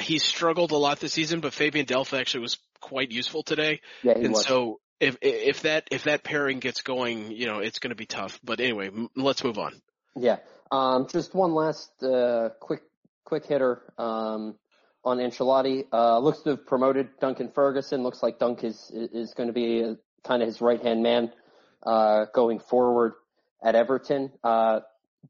[0.00, 3.80] he's struggled a lot this season, but Fabian Delph actually was quite useful today.
[4.02, 4.44] Yeah, he and was.
[4.44, 8.06] so if if that if that pairing gets going, you know, it's going to be
[8.06, 8.40] tough.
[8.42, 9.72] But anyway, m- let's move on.
[10.16, 10.38] Yeah.
[10.70, 12.82] Um, just one last uh, quick
[13.24, 14.56] quick hitter um,
[15.04, 15.84] on Ancelotti.
[15.92, 18.02] Uh, looks to have promoted Duncan Ferguson.
[18.02, 21.30] Looks like Dunk is is going to be kind of his right hand man
[21.84, 23.12] uh, going forward
[23.62, 24.32] at Everton.
[24.42, 24.80] Uh,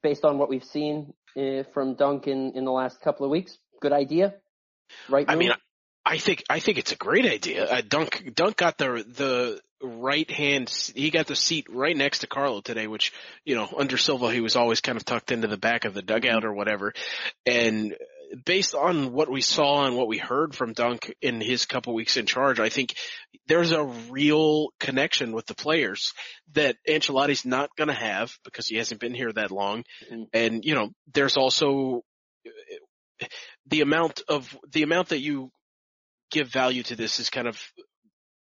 [0.03, 3.59] based on what we've seen uh, from Dunk in, in the last couple of weeks,
[3.81, 4.35] good idea,
[5.09, 5.27] right?
[5.29, 5.41] I move?
[5.41, 5.53] mean,
[6.07, 7.65] I think I think it's a great idea.
[7.65, 10.71] Uh, Dunk Dunk got the the right hand.
[10.95, 13.13] He got the seat right next to Carlo today, which
[13.45, 16.03] you know under Silva he was always kind of tucked into the back of the
[16.03, 16.93] dugout or whatever.
[17.47, 17.97] And
[18.45, 22.17] based on what we saw and what we heard from Dunk in his couple weeks
[22.17, 22.95] in charge, I think
[23.47, 26.13] there's a real connection with the players
[26.53, 29.85] that Ancelotti's not going to have because he hasn't been here that long.
[30.11, 30.27] Mhm.
[30.33, 32.03] And you know, there's also
[33.67, 35.51] the amount of the amount that you
[36.35, 37.59] give value to this is kind of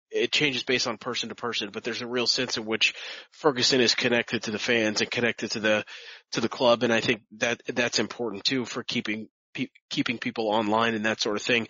[0.10, 2.93] it changes based on person to person, but there's a real sense in which
[3.32, 5.86] Ferguson is connected to the fans and connected to the
[6.34, 10.49] to the club, and I think that that's important too for keeping pe- keeping people
[10.49, 11.67] online and that sort of thing.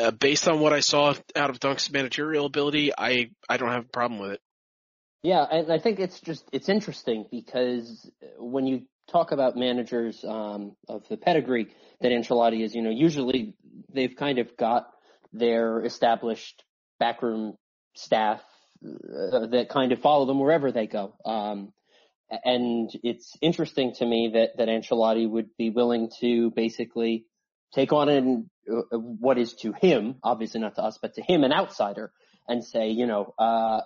[0.00, 3.84] Uh, based on what I saw out of Dunk's managerial ability, I I don't have
[3.84, 4.40] a problem with it.
[5.22, 10.74] Yeah, and I think it's just it's interesting because when you talk about managers um,
[10.88, 11.68] of the pedigree
[12.00, 13.54] that Ancelotti is, you know, usually
[13.92, 14.88] they've kind of got
[15.32, 16.62] their established
[16.98, 17.54] backroom
[17.94, 18.40] staff
[18.84, 21.14] uh, that kind of follow them wherever they go.
[21.24, 21.72] Um,
[22.44, 27.26] and it's interesting to me that that Ancelotti would be willing to basically
[27.74, 31.44] take on an uh, what is to him, obviously not to us, but to him,
[31.44, 32.12] an outsider,
[32.48, 33.80] and say, you know, uh,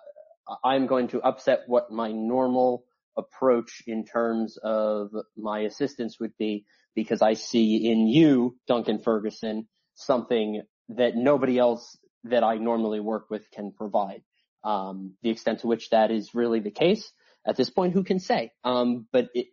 [0.65, 2.85] I'm going to upset what my normal
[3.17, 9.69] approach in terms of my assistance would be because I see in you, Duncan Ferguson,
[9.95, 14.23] something that nobody else that I normally work with can provide.
[14.65, 17.13] Um, the extent to which that is really the case
[17.47, 18.53] at this point, who can say?
[18.65, 19.47] Um, but it,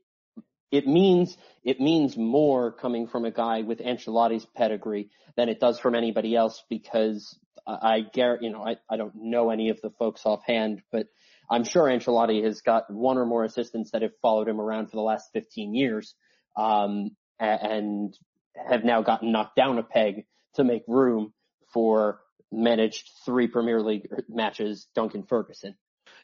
[0.71, 5.79] it means, it means more coming from a guy with Ancelotti's pedigree than it does
[5.79, 9.79] from anybody else because I, I guarantee, you know, I, I don't know any of
[9.81, 11.07] the folks offhand, but
[11.49, 14.95] I'm sure Ancelotti has got one or more assistants that have followed him around for
[14.95, 16.15] the last 15 years,
[16.57, 18.15] um, and
[18.55, 21.33] have now gotten knocked down a peg to make room
[21.73, 22.19] for
[22.51, 25.75] managed three Premier League matches, Duncan Ferguson.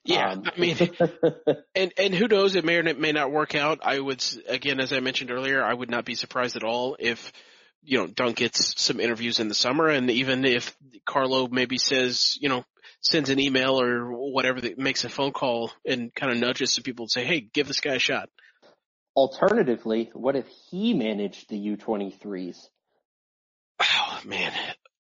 [0.06, 0.78] Yeah, Um, I mean,
[1.76, 2.56] and and who knows?
[2.56, 3.80] It may or may not work out.
[3.84, 7.34] I would again, as I mentioned earlier, I would not be surprised at all if
[7.84, 12.38] you know Dunk gets some interviews in the summer, and even if Carlo maybe says
[12.40, 12.64] you know
[13.02, 16.84] sends an email or whatever that makes a phone call and kind of nudges some
[16.84, 18.30] people to say, hey, give this guy a shot.
[19.16, 22.79] Alternatively, what if he managed the U23s Oh
[24.26, 24.52] man,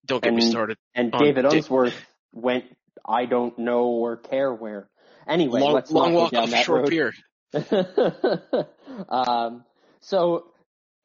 [0.06, 0.78] don't get me started.
[0.95, 1.95] and David Dick- Unsworth
[2.32, 2.65] went,
[3.06, 4.89] I don't know or care where.
[5.28, 6.89] Anyway, long let's long walk down off that short road.
[6.89, 7.13] pier.
[9.10, 9.63] um,
[10.02, 10.45] so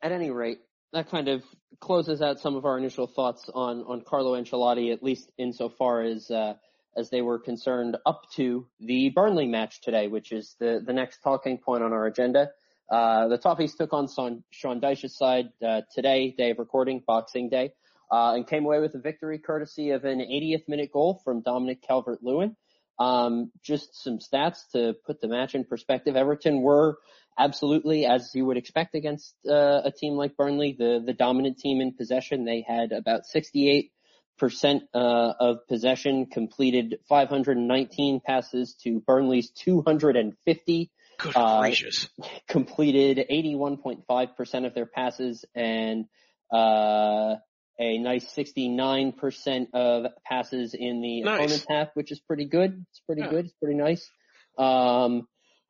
[0.02, 0.60] at any rate,
[0.92, 1.42] that kind of
[1.80, 6.30] closes out some of our initial thoughts on, on Carlo Ancelotti, at least insofar as,
[6.30, 6.54] uh,
[6.96, 11.18] as they were concerned up to the Burnley match today, which is the, the next
[11.22, 12.50] talking point on our agenda.
[12.90, 17.48] Uh, the Toffees took on Sean, Sean Dyche's side, uh, today, day of recording, Boxing
[17.48, 17.72] Day,
[18.10, 21.82] uh, and came away with a victory courtesy of an 80th minute goal from Dominic
[21.82, 22.56] Calvert-Lewin.
[22.98, 26.14] Um, just some stats to put the match in perspective.
[26.14, 26.98] Everton were
[27.36, 31.80] absolutely, as you would expect against uh, a team like Burnley, the the dominant team
[31.80, 32.44] in possession.
[32.44, 33.90] They had about 68
[34.38, 42.08] percent uh, of possession, completed 519 passes to Burnley's 250, Good Uh, gracious.
[42.48, 46.06] completed 81.5% of their passes, and
[46.52, 47.36] uh,
[47.78, 51.34] a nice 69% of passes in the Nice.
[51.38, 52.84] opponent's half, which is pretty good.
[52.90, 53.30] It's pretty Yeah.
[53.30, 53.44] good.
[53.46, 54.08] It's pretty nice.
[54.56, 55.26] Um,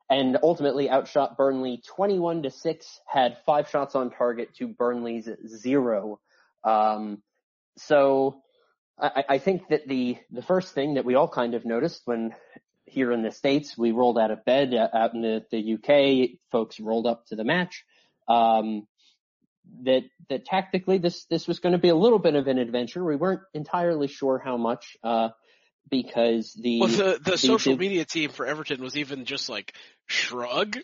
[0.09, 6.19] and ultimately outshot Burnley 21 to 6, had five shots on target to Burnley's zero.
[6.63, 7.23] Um,
[7.77, 8.41] so
[8.99, 12.35] I, I think that the, the first thing that we all kind of noticed when
[12.85, 16.37] here in the States, we rolled out of bed uh, out in the, the UK,
[16.51, 17.83] folks rolled up to the match.
[18.27, 18.87] Um,
[19.83, 23.03] that, that tactically this, this was going to be a little bit of an adventure.
[23.03, 25.29] We weren't entirely sure how much, uh,
[25.89, 29.75] because the, Well, the the social the- media team for Everton was even just like
[30.07, 30.77] shrug.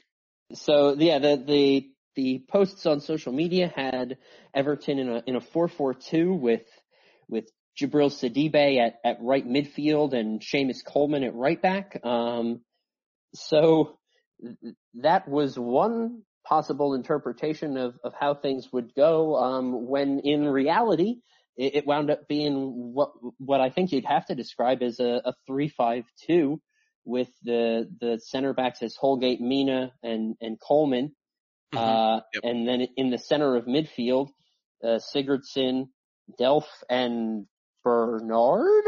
[0.54, 4.18] So yeah, the the the posts on social media had
[4.54, 6.66] Everton in a in a four four two with
[7.28, 12.00] with Djibril Sidibe at at right midfield and Seamus Coleman at right back.
[12.06, 12.62] Um,
[13.34, 13.98] so
[15.02, 21.18] that was one possible interpretation of, of how things would go, um, when in reality,
[21.58, 25.22] it, it, wound up being what, what I think you'd have to describe as a,
[25.26, 26.60] a 3-5-2
[27.06, 31.14] with the, the center backs as Holgate, Mina, and, and Coleman.
[31.74, 31.78] Mm-hmm.
[31.78, 32.44] Uh, yep.
[32.44, 34.30] and then in the center of midfield,
[34.84, 35.90] uh, Sigurdsson,
[36.40, 37.46] Delph, and
[37.84, 38.84] Bernard.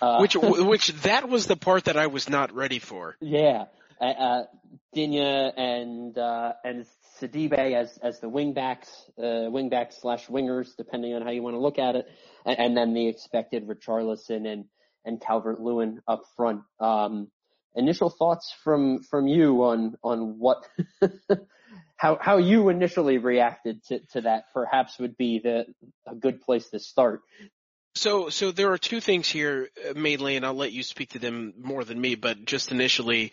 [0.00, 3.16] Uh, which, which that was the part that I was not ready for.
[3.20, 3.64] Yeah.
[4.00, 4.44] Uh, uh
[4.92, 6.86] Digne and, uh, and
[7.20, 11.78] Sidibe as, as the wingbacks, uh, slash wingers, depending on how you want to look
[11.78, 12.06] at it.
[12.44, 14.64] And, and then the expected Richarlison and,
[15.04, 16.62] and Calvert Lewin up front.
[16.80, 17.28] Um,
[17.74, 20.66] initial thoughts from, from you on, on what,
[21.96, 25.66] how, how you initially reacted to, to that perhaps would be the,
[26.06, 27.22] a good place to start.
[27.96, 31.18] So, so there are two things here uh, mainly, and I'll let you speak to
[31.18, 33.32] them more than me, but just initially,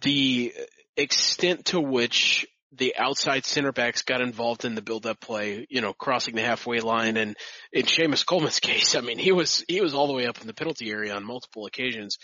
[0.00, 0.52] the
[0.96, 5.92] extent to which the outside center backs got involved in the build-up play, you know,
[5.92, 7.16] crossing the halfway line.
[7.16, 7.36] And
[7.72, 10.46] in Seamus Coleman's case, I mean, he was, he was all the way up in
[10.46, 12.18] the penalty area on multiple occasions.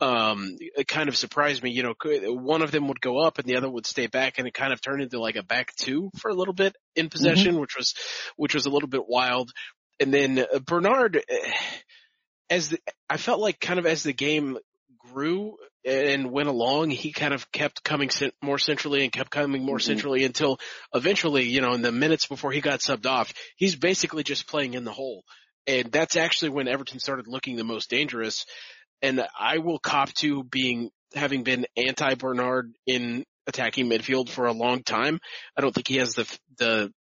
[0.00, 1.94] Um, it kind of surprised me, you know,
[2.34, 4.72] one of them would go up and the other would stay back and it kind
[4.72, 7.60] of turned into like a back two for a little bit in possession, mm-hmm.
[7.60, 7.94] which was,
[8.36, 9.52] which was a little bit wild.
[9.98, 11.22] And then uh, Bernard,
[12.50, 14.58] as the, I felt like kind of as the game
[15.12, 18.10] grew and went along, he kind of kept coming
[18.42, 19.86] more centrally and kept coming more mm-hmm.
[19.86, 20.58] centrally until
[20.92, 24.74] eventually, you know, in the minutes before he got subbed off, he's basically just playing
[24.74, 25.22] in the hole.
[25.68, 28.46] And that's actually when Everton started looking the most dangerous.
[29.00, 34.52] And I will cop to being, having been anti Bernard in attacking midfield for a
[34.52, 35.20] long time.
[35.56, 36.92] I don't think he has the, the,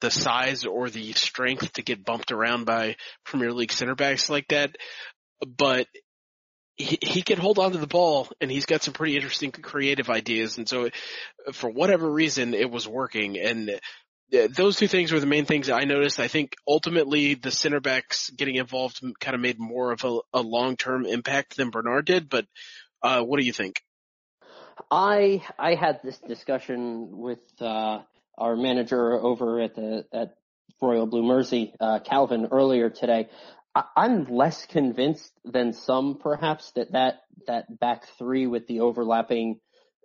[0.00, 4.46] the size or the strength to get bumped around by Premier League center backs like
[4.48, 4.76] that.
[5.44, 5.86] But
[6.76, 10.10] he, he can hold on to the ball and he's got some pretty interesting creative
[10.10, 10.58] ideas.
[10.58, 10.90] And so
[11.52, 13.38] for whatever reason, it was working.
[13.38, 13.80] And
[14.54, 16.20] those two things were the main things I noticed.
[16.20, 20.42] I think ultimately the center backs getting involved kind of made more of a, a
[20.42, 22.28] long-term impact than Bernard did.
[22.28, 22.46] But,
[23.02, 23.80] uh, what do you think?
[24.90, 28.00] I, I had this discussion with, uh,
[28.36, 30.34] our manager over at the, at
[30.82, 33.28] Royal Blue Mersey, uh, Calvin earlier today.
[33.96, 39.60] I'm less convinced than some perhaps that that, that back three with the overlapping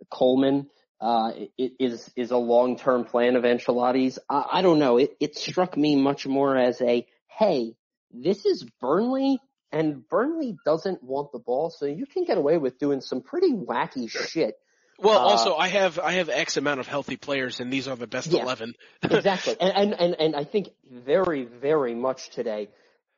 [0.10, 0.68] Coleman,
[1.00, 4.20] uh, is, is a long-term plan of Ancelotti's.
[4.30, 4.98] I, I don't know.
[4.98, 7.74] It, it struck me much more as a, hey,
[8.12, 9.40] this is Burnley
[9.72, 13.54] and Burnley doesn't want the ball, so you can get away with doing some pretty
[13.54, 14.56] wacky shit.
[15.00, 17.96] Well, uh, also I have I have X amount of healthy players, and these are
[17.96, 18.74] the best yeah, eleven.
[19.02, 22.70] exactly, and, and and and I think very very much today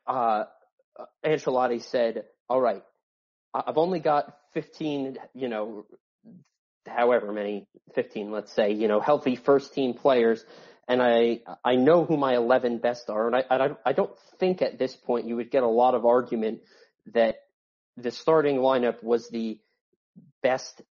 [0.06, 0.44] uh,
[1.24, 2.82] Ancelotti said, all right,
[3.52, 5.86] I've only got 15, you know,
[6.86, 10.44] however many, 15, let's say, you know, healthy first team players.
[10.86, 13.26] And I, I know who my 11 best are.
[13.26, 16.04] And I, I, I don't think at this point you would get a lot of
[16.04, 16.60] argument
[17.12, 17.36] that
[17.96, 19.58] the starting lineup was the
[20.42, 20.82] best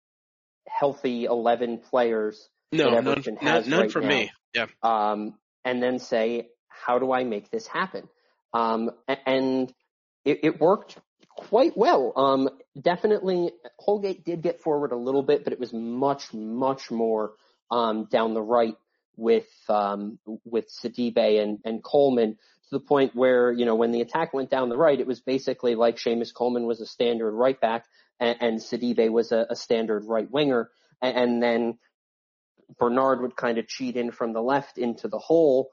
[0.67, 4.07] healthy 11 players no, that Everton none, has none right for now.
[4.07, 4.31] me.
[4.55, 4.65] Yeah.
[4.81, 8.07] Um, and then say, how do I make this happen?
[8.53, 8.91] Um,
[9.25, 9.73] and
[10.25, 10.97] it, it worked
[11.35, 12.13] quite well.
[12.15, 17.33] Um, definitely Holgate did get forward a little bit, but it was much, much more,
[17.71, 18.75] um, down the right
[19.15, 24.01] with, um, with Sidibe and, and Coleman to the point where, you know, when the
[24.01, 27.59] attack went down the right, it was basically like Seamus Coleman was a standard right
[27.59, 27.85] back
[28.19, 30.69] and, and Sidibe was a, a standard right winger.
[31.01, 31.79] And, and then
[32.79, 35.71] Bernard would kind of cheat in from the left into the hole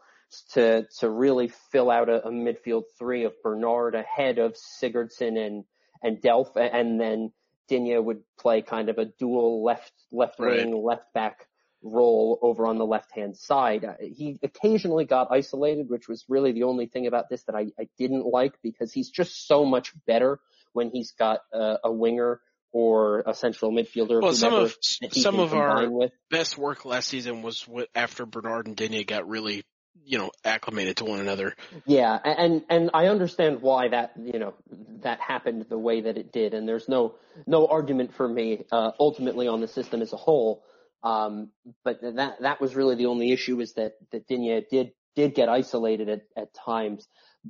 [0.52, 5.64] to to really fill out a, a midfield three of Bernard ahead of Sigurdsson and
[6.02, 7.32] and Delph, and then
[7.68, 10.82] Digne would play kind of a dual left left wing right.
[10.82, 11.46] left back
[11.82, 13.84] role over on the left hand side.
[13.84, 17.68] Uh, he occasionally got isolated, which was really the only thing about this that I,
[17.78, 20.40] I didn't like because he's just so much better
[20.72, 22.40] when he's got a, a winger
[22.72, 24.22] or a central midfielder.
[24.22, 24.74] Well, some of
[25.12, 26.12] some of our with.
[26.30, 29.64] best work last season was after Bernard and Digne got really
[30.04, 31.54] you know, acclimated to one another.
[31.86, 34.54] Yeah, and and I understand why that you know
[35.02, 37.16] that happened the way that it did, and there's no
[37.46, 40.64] no argument for me uh, ultimately on the system as a whole.
[41.02, 41.50] Um,
[41.84, 45.48] but that that was really the only issue is that that Digne did did get
[45.48, 47.06] isolated at, at times,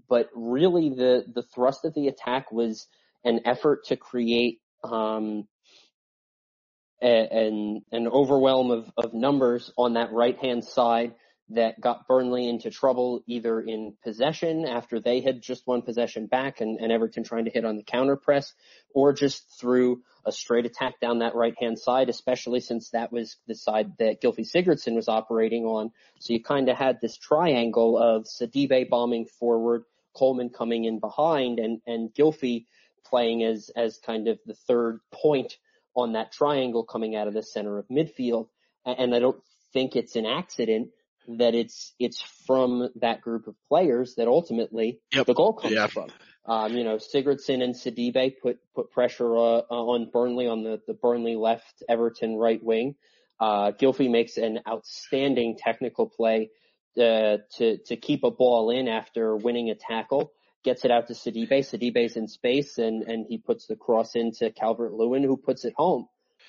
[0.09, 2.86] but really the the thrust of the attack was
[3.24, 5.47] an effort to create um,
[7.01, 11.14] an an overwhelm of of numbers on that right hand side
[11.51, 16.61] that got Burnley into trouble either in possession after they had just won possession back
[16.61, 18.55] and, and Everton trying to hit on the counter press
[18.94, 23.36] or just through a straight attack down that right hand side, especially since that was
[23.48, 25.90] the side that Gylfi Sigurdsson was operating on.
[26.20, 29.84] So you kind of had this triangle of Sidibe bombing forward,
[30.14, 32.66] Coleman coming in behind and, and Gylfi
[33.05, 35.57] playing as, as kind of the third point
[35.96, 38.48] on that triangle coming out of the center of midfield.
[38.84, 39.42] And I don't
[39.72, 40.90] think it's an accident
[41.28, 45.26] that it's it's from that group of players that ultimately yep.
[45.26, 46.10] the goal comes from.
[46.46, 50.94] Um, you know, Sigurdsson and Sidibe put put pressure uh, on Burnley on the the
[50.94, 52.94] Burnley left, Everton right wing.
[53.38, 56.50] Uh, makes an outstanding technical play
[56.98, 60.32] uh, to to keep a ball in after winning a tackle.
[60.62, 61.50] Gets it out to Sidibe.
[61.50, 65.74] Sidibe's in space and and he puts the cross into Calvert Lewin, who puts it
[65.76, 66.06] home.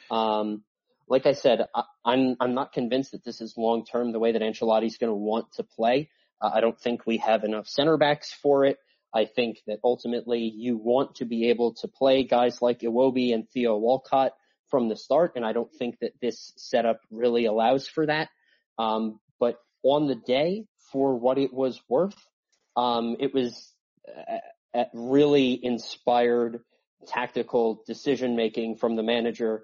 [0.09, 0.63] Um,
[1.11, 4.31] like I said, I, I'm I'm not convinced that this is long term the way
[4.31, 6.09] that Ancelotti's going to want to play.
[6.41, 8.77] Uh, I don't think we have enough center backs for it.
[9.13, 13.47] I think that ultimately you want to be able to play guys like Iwobi and
[13.49, 14.31] Theo Walcott
[14.69, 18.29] from the start, and I don't think that this setup really allows for that.
[18.79, 22.15] Um, but on the day, for what it was worth,
[22.77, 23.73] um, it was
[24.07, 26.61] a, a really inspired
[27.05, 29.63] tactical decision making from the manager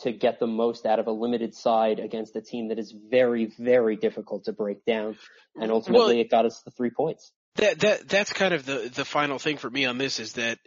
[0.00, 3.46] to get the most out of a limited side against a team that is very,
[3.58, 5.16] very difficult to break down.
[5.54, 7.32] And ultimately well, it got us the three points.
[7.56, 10.58] That, that, that's kind of the, the final thing for me on this is that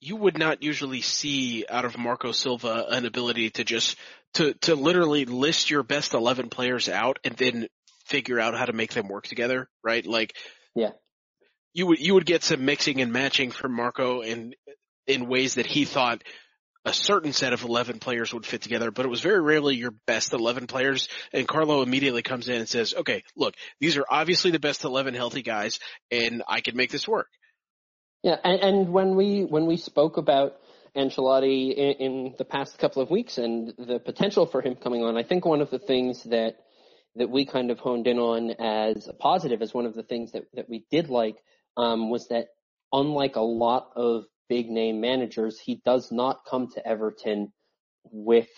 [0.00, 3.96] you would not usually see out of Marco Silva an ability to just,
[4.34, 7.68] to, to literally list your best 11 players out and then
[8.04, 10.04] figure out how to make them work together, right?
[10.04, 10.36] Like,
[10.74, 10.90] yeah,
[11.72, 14.54] you would, you would get some mixing and matching from Marco in,
[15.06, 16.22] in ways that he thought
[16.86, 19.90] a certain set of 11 players would fit together, but it was very rarely your
[20.06, 21.08] best 11 players.
[21.32, 25.14] And Carlo immediately comes in and says, okay, look, these are obviously the best 11
[25.14, 25.80] healthy guys
[26.12, 27.26] and I can make this work.
[28.22, 28.36] Yeah.
[28.42, 30.58] And, and when we, when we spoke about
[30.96, 35.16] Ancelotti in, in the past couple of weeks and the potential for him coming on,
[35.16, 36.54] I think one of the things that,
[37.16, 40.32] that we kind of honed in on as a positive as one of the things
[40.32, 41.36] that, that we did like,
[41.76, 42.46] um, was that
[42.92, 47.52] unlike a lot of big name managers, he does not come to Everton
[48.10, 48.48] with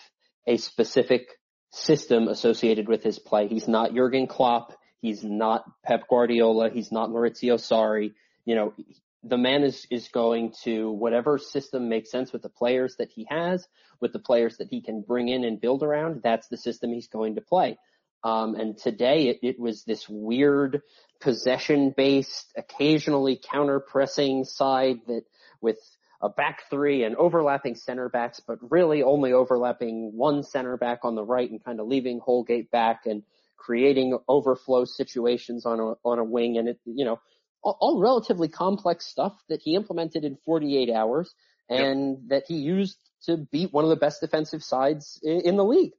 [0.46, 1.28] a specific
[1.70, 3.48] system associated with his play.
[3.48, 4.74] He's not Jurgen Klopp.
[5.00, 6.70] He's not Pep Guardiola.
[6.70, 8.14] He's not Maurizio Sarri.
[8.44, 8.74] You know,
[9.22, 13.26] the man is, is going to whatever system makes sense with the players that he
[13.30, 13.66] has,
[14.00, 16.22] with the players that he can bring in and build around.
[16.22, 17.78] That's the system he's going to play.
[18.24, 20.82] Um, and today it, it was this weird
[21.20, 25.22] possession based, occasionally counter pressing side that
[25.60, 25.78] with
[26.20, 31.14] a back three and overlapping center backs, but really only overlapping one center back on
[31.14, 33.22] the right and kind of leaving Holgate back and
[33.56, 36.58] creating overflow situations on a, on a wing.
[36.58, 37.20] And it, you know,
[37.62, 41.32] all, all relatively complex stuff that he implemented in 48 hours
[41.68, 42.28] and yep.
[42.28, 45.92] that he used to beat one of the best defensive sides in, in the league.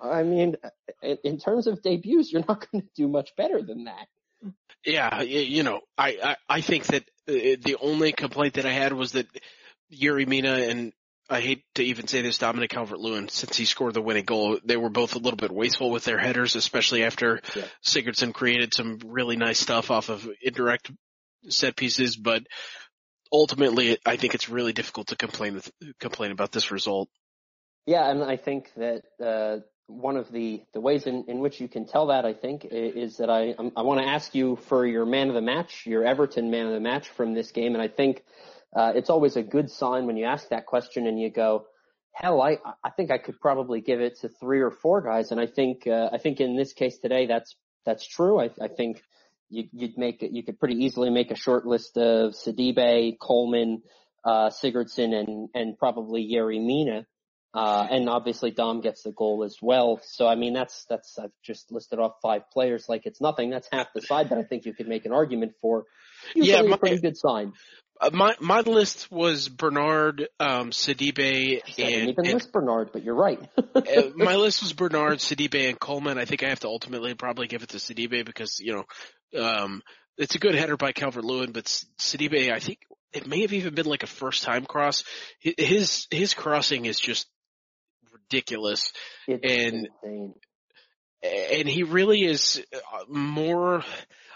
[0.00, 0.56] I mean,
[1.02, 4.08] in terms of debuts, you're not going to do much better than that.
[4.84, 8.92] Yeah, you know, I, I, I think that uh, the only complaint that I had
[8.92, 9.26] was that
[9.92, 10.92] Yerry Mina and
[11.30, 14.76] I hate to even say this, Dominic Calvert-Lewin, since he scored the winning goal, they
[14.76, 17.64] were both a little bit wasteful with their headers, especially after yeah.
[17.82, 20.90] Sigurdsson created some really nice stuff off of indirect
[21.48, 22.16] set pieces.
[22.16, 22.42] But
[23.32, 25.60] ultimately, I think it's really difficult to complain
[26.00, 27.08] complain about this result.
[27.86, 31.68] Yeah, and I think that uh, one of the, the ways in, in which you
[31.68, 35.04] can tell that, I think, is that I I want to ask you for your
[35.04, 37.88] man of the match, your Everton man of the match from this game, and I
[37.88, 38.24] think
[38.74, 41.66] uh, it's always a good sign when you ask that question and you go,
[42.12, 45.40] hell, I I think I could probably give it to three or four guys, and
[45.40, 48.40] I think uh, I think in this case today that's that's true.
[48.40, 49.02] I I think
[49.50, 53.82] you, you'd make you could pretty easily make a short list of Sidibe, Coleman,
[54.24, 57.06] uh, Sigurdsson, and and probably Yerry Mina.
[57.54, 60.00] Uh, and obviously Dom gets the goal as well.
[60.04, 63.50] So I mean, that's, that's, I've just listed off five players like it's nothing.
[63.50, 65.84] That's half the side that I think you could make an argument for.
[66.34, 67.52] Usually yeah, my, a pretty good sign.
[68.00, 73.04] Uh, my, my list was Bernard, um, Sidibe, I didn't even and, list Bernard, but
[73.04, 73.40] you're right.
[73.74, 73.82] uh,
[74.16, 76.18] my list was Bernard, Sidibe, and Coleman.
[76.18, 79.82] I think I have to ultimately probably give it to Sidibe because, you know, um,
[80.16, 81.66] it's a good header by Calvert Lewin, but
[81.98, 82.78] Sidibe, I think
[83.12, 85.04] it may have even been like a first time cross.
[85.38, 87.28] His, his crossing is just
[88.30, 88.92] ridiculous.
[89.26, 90.34] It's and insane.
[91.22, 93.84] and he really is uh, more.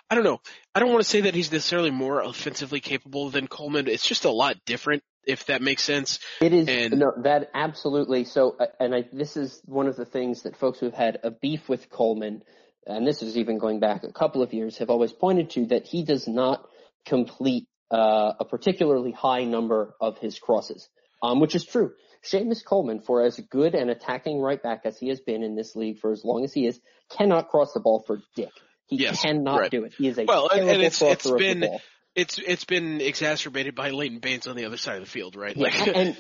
[0.09, 0.41] I don't know.
[0.75, 3.89] I don't want to say that he's necessarily more offensively capable than Coleman.
[3.89, 6.21] It's just a lot different, if that makes sense.
[6.41, 6.69] It is.
[6.69, 8.25] And, no, that absolutely.
[8.25, 11.33] So, uh, and I, this is one of the things that folks who've had a
[11.33, 12.43] beef with Coleman
[12.87, 15.87] and this is even going back a couple of years, have always pointed to that
[15.87, 16.67] he does not
[17.05, 20.89] complete uh, a particularly high number of his crosses,
[21.23, 21.93] um, which is true.
[22.31, 25.77] Seamus Coleman, for as good an attacking right back as he has been in this
[25.77, 28.51] league for as long as he is, cannot cross the ball for dick.
[28.87, 29.71] He Yes, cannot right.
[29.71, 29.95] do it.
[29.97, 31.79] He is a Well, and- terrible and it's- it's been-.
[32.15, 35.55] It's it's been exacerbated by Leighton Baines on the other side of the field, right?
[35.55, 36.17] Yeah, Like, and,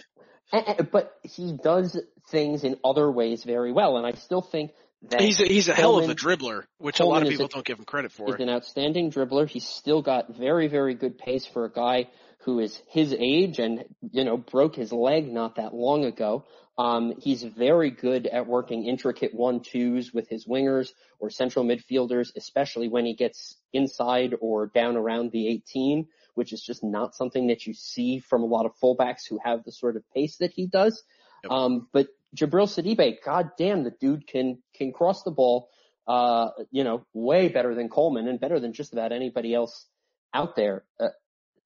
[0.52, 1.98] and, and- but he does
[2.30, 4.72] things in other ways very well, and I still think
[5.18, 7.64] he's a, he's a hell of a dribbler, which a lot of people a- don't
[7.64, 8.34] give him credit for.
[8.36, 9.48] an outstanding dribbler.
[9.48, 12.08] He's still got very, very good pace for a guy
[12.44, 16.44] who is his age and, you know, broke his leg not that long ago.
[16.78, 22.88] Um, he's very good at working intricate one-twos with his wingers or central midfielders, especially
[22.88, 27.66] when he gets inside or down around the 18, which is just not something that
[27.66, 30.66] you see from a lot of fullbacks who have the sort of pace that he
[30.66, 31.02] does.
[31.44, 31.50] Yep.
[31.50, 35.68] Um, but Djibril Sidibe, god damn, the dude can, can cross the ball
[36.06, 39.86] uh, you know, way better than Coleman and better than just about anybody else
[40.32, 40.84] out there.
[41.00, 41.08] Uh,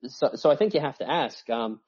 [0.06, 1.80] so, so I think you have to ask, um,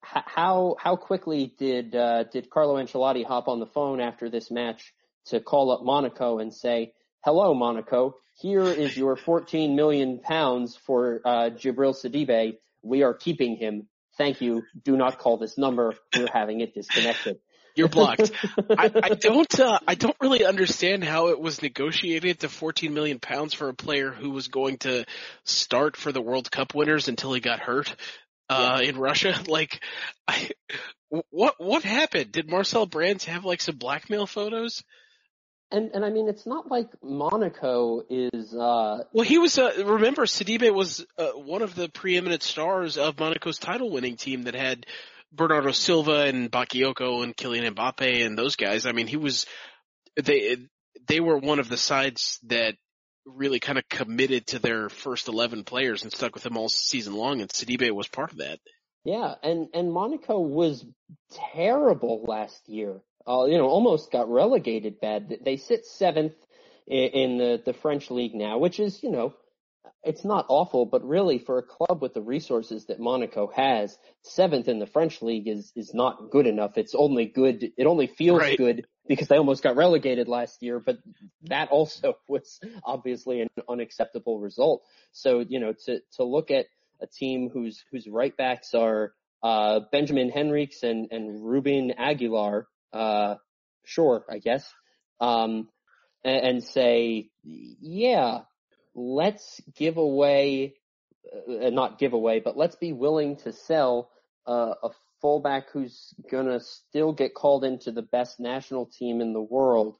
[0.00, 4.94] how how quickly did uh, did Carlo Ancelotti hop on the phone after this match
[5.26, 6.92] to call up Monaco and say,
[7.24, 8.14] "Hello, Monaco.
[8.38, 12.58] Here is your 14 million pounds for uh, Djibril Sidibe.
[12.82, 13.88] We are keeping him.
[14.16, 14.62] Thank you.
[14.84, 15.94] Do not call this number.
[16.16, 17.40] We're having it disconnected."
[17.76, 18.32] You're blocked.
[18.70, 23.20] I, I don't uh, I don't really understand how it was negotiated to 14 million
[23.20, 25.04] pounds for a player who was going to
[25.44, 27.94] start for the World Cup winners until he got hurt
[28.48, 29.34] uh, in Russia.
[29.46, 29.80] Like,
[30.26, 30.50] I,
[31.30, 32.32] what what happened?
[32.32, 34.82] Did Marcel Brands have like some blackmail photos?
[35.70, 38.54] And and I mean, it's not like Monaco is.
[38.54, 39.58] uh Well, he was.
[39.58, 44.54] Uh, remember, Sidibe was uh, one of the preeminent stars of Monaco's title-winning team that
[44.54, 44.86] had
[45.36, 48.86] Bernardo Silva and Bakayoko and Kylian Mbappe and those guys.
[48.86, 49.46] I mean, he was.
[50.16, 50.56] They
[51.06, 52.74] they were one of the sides that
[53.26, 57.14] really kind of committed to their first eleven players and stuck with them all season
[57.14, 58.58] long, and Sidibe was part of that.
[59.04, 60.84] Yeah, and and Monaco was
[61.54, 63.00] terrible last year.
[63.26, 65.38] Uh, you know, almost got relegated bad.
[65.44, 66.34] They sit seventh
[66.86, 69.34] in, in the the French league now, which is you know,
[70.02, 74.68] it's not awful, but really for a club with the resources that Monaco has, seventh
[74.68, 76.76] in the French league is is not good enough.
[76.76, 77.64] It's only good.
[77.76, 78.58] It only feels Right.
[78.58, 80.98] good because they almost got relegated last year, but
[81.42, 84.82] that also was obviously an unacceptable result.
[85.12, 86.66] So you know, to to look at
[87.00, 89.12] a team whose whose right backs are
[89.42, 93.36] uh, Benjamin Henrichs and and Ruben Aguilar, uh,
[93.84, 94.68] sure, I guess,
[95.20, 95.68] um,
[96.24, 98.40] and, and say, yeah,
[98.96, 100.74] let's give away,
[101.48, 104.10] uh, not give away, but let's be willing to sell
[104.48, 104.88] uh, a
[105.20, 109.96] fullback who's gonna still get called into the best national team in the world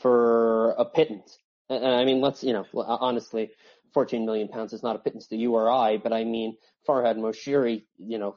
[0.00, 1.36] for a pittance.
[1.68, 3.50] And I mean, let's, you know, honestly,
[3.92, 6.56] 14 million pounds is not a pittance to you or I, but I mean,
[6.88, 8.36] Farhad Moshiri, you know,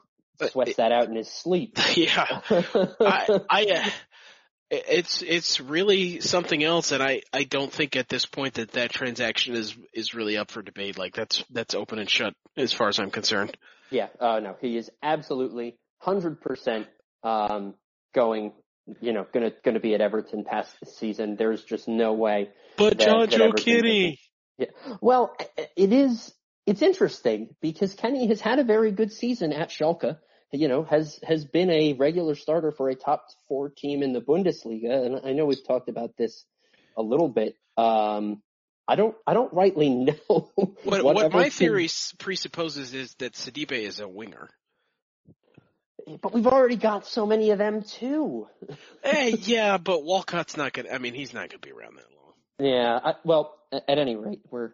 [0.50, 1.78] sweats that out in his sleep.
[1.96, 2.40] yeah.
[2.50, 3.90] I, I, uh,
[4.72, 8.90] it's it's really something else, and I I don't think at this point that that
[8.90, 10.98] transaction is is really up for debate.
[10.98, 13.56] Like that's that's open and shut as far as I'm concerned.
[13.90, 16.86] yeah, uh, no, he is absolutely 100%
[17.22, 17.74] um,
[18.14, 18.52] going,
[19.00, 21.36] you know, gonna gonna be at Everton past the season.
[21.36, 22.48] There's just no way.
[22.78, 24.18] But That- John that Joe Kitty,
[25.02, 25.36] Well,
[25.76, 26.32] it is.
[26.64, 30.16] It's interesting because Kenny has had a very good season at Schalke.
[30.52, 34.20] You know, has has been a regular starter for a top four team in the
[34.20, 36.44] Bundesliga, and I know we've talked about this
[36.96, 37.56] a little bit.
[37.76, 38.42] Um,
[38.86, 39.88] I don't, I don't rightly
[40.28, 40.50] know
[40.84, 41.88] what what, my theory
[42.18, 44.50] presupposes is that Sidibe is a winger.
[46.20, 48.48] But we've already got so many of them too.
[49.04, 50.90] eh, yeah, but Walcott's not gonna.
[50.90, 52.72] I mean, he's not gonna be around that long.
[52.72, 52.98] Yeah.
[53.02, 54.72] I, well, at any rate, we're.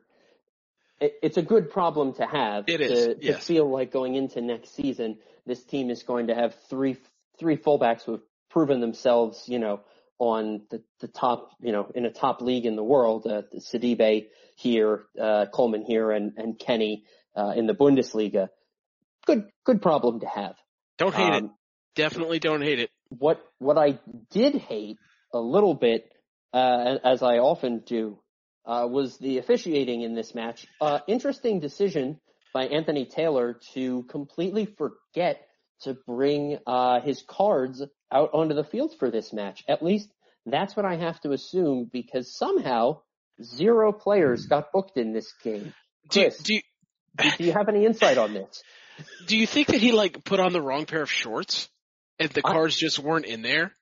[1.00, 2.64] It, it's a good problem to have.
[2.66, 3.46] It to, is, to yes.
[3.46, 5.18] feel like going into next season,
[5.49, 6.96] this team is going to have three
[7.40, 8.20] three fullbacks who have
[8.51, 9.80] proven themselves, you know,
[10.18, 13.26] on the, the top, you know, in a top league in the world.
[13.26, 14.26] Uh, Sidibe
[14.57, 17.05] here, uh, Coleman here, and and Kenny
[17.36, 18.49] uh, in the Bundesliga.
[19.26, 20.57] Good good problem to have.
[20.99, 21.42] Don't hate it.
[21.44, 21.55] Um,
[21.94, 22.90] Definitely don't hate it.
[23.09, 23.99] what what I
[24.30, 24.99] did hate
[25.32, 26.11] a little bit,
[26.53, 28.18] uh, as I often do,
[28.64, 30.66] uh, was the officiating in this match.
[30.80, 32.20] Uh, interesting decision
[32.53, 35.46] by Anthony Taylor to completely forget
[35.82, 39.64] to bring uh, his cards out onto the field for this match.
[39.68, 40.09] At least
[40.46, 43.01] that's what I have to assume because somehow
[43.42, 45.74] zero players got booked in this game.
[46.11, 46.61] Do you, do you,
[47.36, 48.62] do you have any insight on this?
[49.26, 51.68] do you think that he like put on the wrong pair of shorts
[52.18, 53.72] and the I- cards just weren't in there?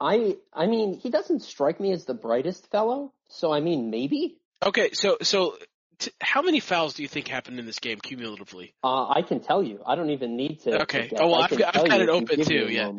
[0.00, 4.38] I I mean, he doesn't strike me as the brightest fellow, So I mean, maybe.
[4.64, 5.56] Okay, so so
[6.04, 8.74] t- how many fouls do you think happened in this game cumulatively?
[8.82, 9.80] Uh, I can tell you.
[9.86, 10.82] I don't even need to.
[10.82, 11.08] Okay.
[11.08, 11.22] to.
[11.22, 12.90] Oh, well, I've got- I've got it open too, yeah.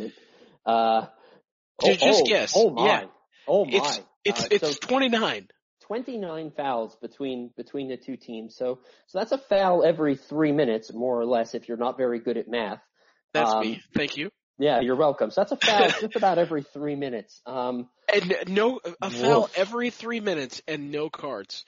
[0.65, 1.07] Uh,
[1.83, 2.53] Ju- just oh, guess.
[2.55, 2.85] Oh my.
[2.85, 3.05] Yeah.
[3.47, 3.71] Oh my.
[3.77, 5.49] It's it's Uh, it's so 29.
[5.81, 8.55] 29 fouls between between the two teams.
[8.55, 12.19] So so that's a foul every three minutes, more or less, if you're not very
[12.19, 12.79] good at math.
[13.33, 13.81] That's Um, me.
[13.93, 14.29] Thank you.
[14.59, 15.31] Yeah, you're welcome.
[15.31, 17.41] So that's a foul just about every three minutes.
[17.45, 19.57] Um, And no a foul Woof.
[19.57, 21.65] every 3 minutes and no cards.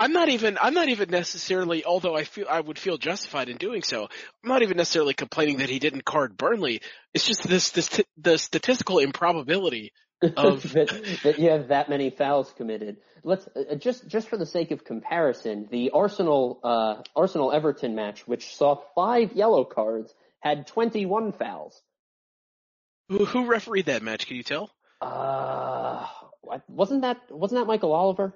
[0.00, 3.58] I'm not even I'm not even necessarily although I feel I would feel justified in
[3.58, 4.04] doing so.
[4.42, 6.80] I'm not even necessarily complaining that he didn't card Burnley.
[7.12, 9.92] It's just this this the statistical improbability
[10.36, 12.96] Of- that, that you have that many fouls committed.
[13.22, 18.26] Let's uh, just just for the sake of comparison, the Arsenal uh, Arsenal Everton match,
[18.26, 21.80] which saw five yellow cards, had 21 fouls.
[23.08, 24.70] who, who refereed that match, can you tell?
[25.00, 26.06] Uh,
[26.68, 28.34] wasn't that wasn't that Michael Oliver?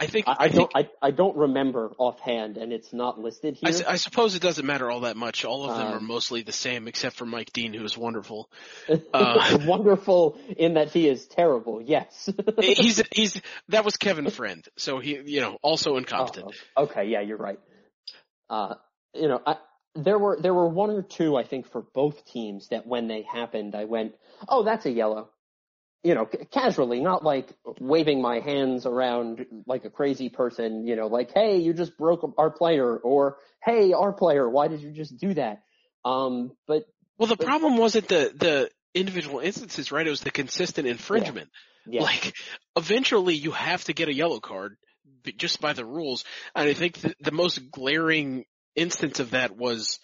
[0.00, 3.72] I think I, I, don't I, I don't remember offhand, and it's not listed here.
[3.86, 5.44] I, I suppose it doesn't matter all that much.
[5.44, 8.50] All of them are Um, mostly the same, except for Mike Dean, who is wonderful.
[9.14, 11.80] uh, Wonderful in that he is terrible.
[11.80, 12.28] Yes.
[12.60, 16.54] he's he's that was Kevin Friend, so he you know also incompetent.
[16.76, 17.60] Oh, okay, yeah, you're right.
[18.50, 18.74] Uh,
[19.14, 19.56] you know, I,
[19.94, 23.22] there were there were one or two I think for both teams that when they
[23.22, 24.14] happened, I went,
[24.48, 25.30] "Oh, that's a yellow."
[26.04, 27.48] You know, ca- casually, not like
[27.80, 30.86] waving my hands around like a crazy person.
[30.86, 34.80] You know, like, "Hey, you just broke our player," or "Hey, our player, why did
[34.82, 35.62] you just do that?"
[36.04, 36.84] Um, but
[37.18, 40.06] Well, the problem wasn't the the individual instances, right?
[40.06, 41.48] It was the consistent infringement.
[41.86, 42.34] yeah, Like,
[42.76, 44.76] eventually you have to get a yellow card
[45.36, 46.24] just by the rules.
[46.54, 48.44] And I think the, the most glaring
[48.76, 49.98] instance of that was,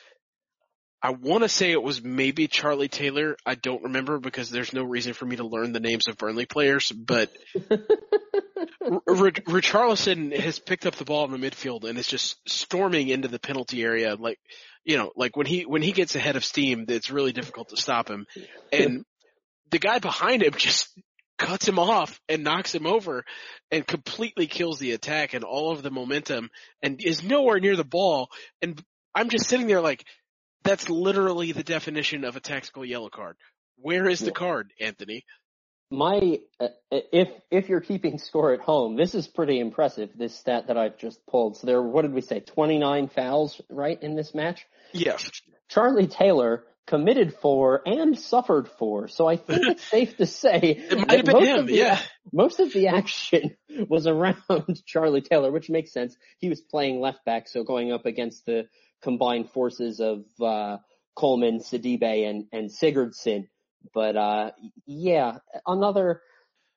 [1.02, 3.36] I want to say it was maybe Charlie Taylor.
[3.46, 6.44] I don't remember because there's no reason for me to learn the names of Burnley
[6.44, 7.30] players, but
[7.70, 13.08] R- R- Richarlison has picked up the ball in the midfield and is just storming
[13.08, 14.14] into the penalty area.
[14.14, 14.38] Like,
[14.84, 17.78] you know, like when he, when he gets ahead of steam, it's really difficult to
[17.78, 18.26] stop him.
[18.70, 19.04] And
[19.70, 20.88] the guy behind him just
[21.38, 23.24] cuts him off and knocks him over
[23.70, 26.50] and completely kills the attack and all of the momentum
[26.82, 28.28] and is nowhere near the ball.
[28.60, 28.78] And
[29.14, 30.04] I'm just sitting there like,
[30.70, 33.36] that's literally the definition of a tactical yellow card.
[33.76, 35.24] Where is the card, Anthony?
[35.90, 40.10] my uh, if if you're keeping score at home, this is pretty impressive.
[40.16, 41.56] This stat that I've just pulled.
[41.56, 42.40] So there, what did we say?
[42.40, 44.64] 29 fouls, right, in this match.
[44.92, 45.28] Yes.
[45.68, 49.08] Charlie Taylor committed four and suffered four.
[49.08, 50.60] So I think it's safe to say
[50.90, 52.00] It might have been him, the- yeah.
[52.32, 53.56] Most of the action
[53.88, 54.36] was around
[54.86, 56.16] Charlie Taylor, which makes sense.
[56.38, 58.66] He was playing left back, so going up against the
[59.02, 60.78] combined forces of uh,
[61.14, 63.48] Coleman, Sidibe, and and Sigurdsson.
[63.94, 64.50] But uh,
[64.86, 66.22] yeah, another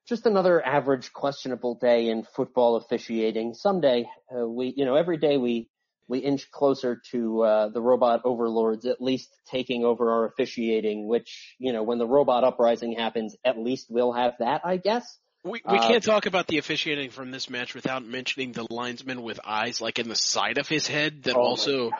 [0.07, 3.53] just another average questionable day in football officiating.
[3.53, 4.05] Someday
[4.36, 5.69] uh, we, you know, every day we
[6.07, 11.07] we inch closer to uh, the robot overlords at least taking over our officiating.
[11.07, 15.17] Which you know, when the robot uprising happens, at least we'll have that, I guess.
[15.43, 19.21] We we Uh, can't talk about the officiating from this match without mentioning the linesman
[19.21, 21.91] with eyes like in the side of his head that Oh also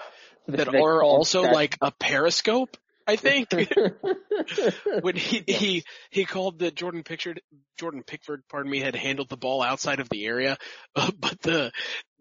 [0.47, 2.77] that They are also that- like a periscope.
[3.05, 3.49] I think
[5.01, 7.41] when he he he called that Jordan Pickford
[7.77, 10.57] Jordan Pickford, pardon me, had handled the ball outside of the area,
[10.95, 11.73] uh, but the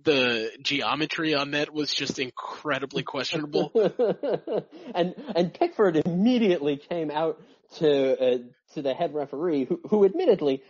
[0.03, 3.71] the geometry on that was just incredibly questionable.
[4.95, 7.41] and and Pickford immediately came out
[7.77, 8.39] to uh,
[8.75, 10.63] to the head referee, who, who admittedly,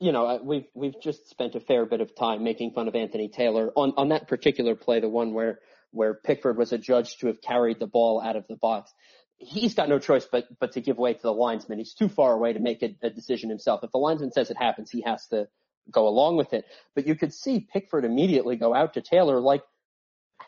[0.00, 3.28] you know, we've we've just spent a fair bit of time making fun of Anthony
[3.28, 5.58] Taylor on on that particular play, the one where
[5.90, 8.92] where Pickford was adjudged to have carried the ball out of the box.
[9.38, 11.78] He's got no choice but but to give way to the linesman.
[11.78, 13.82] He's too far away to make a, a decision himself.
[13.82, 15.48] If the linesman says it happens, he has to
[15.90, 16.64] go along with it.
[16.94, 19.62] But you could see Pickford immediately go out to Taylor like,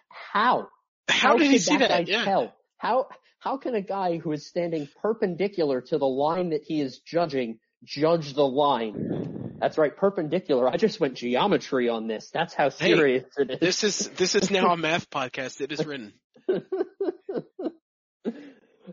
[0.09, 0.68] how?
[1.09, 2.07] How did he see that?
[2.07, 2.24] Yeah.
[2.24, 2.55] tell?
[2.76, 3.09] How
[3.40, 7.59] how can a guy who is standing perpendicular to the line that he is judging
[7.84, 9.56] judge the line?
[9.60, 10.68] That's right, perpendicular.
[10.68, 12.30] I just went geometry on this.
[12.30, 13.58] That's how Hey, serious it is.
[13.60, 15.60] This is this is now a math podcast.
[15.60, 16.14] It is written.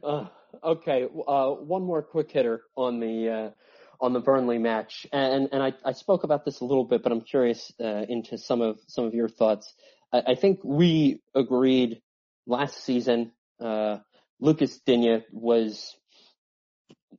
[0.04, 0.26] uh,
[0.64, 3.50] okay, uh, one more quick hitter on the uh,
[4.02, 7.12] on the Burnley match, and and I, I spoke about this a little bit, but
[7.12, 9.74] I'm curious uh, into some of some of your thoughts.
[10.12, 12.02] I, I think we agreed
[12.46, 13.32] last season.
[13.60, 13.98] Uh,
[14.40, 15.96] Lucas Digne was,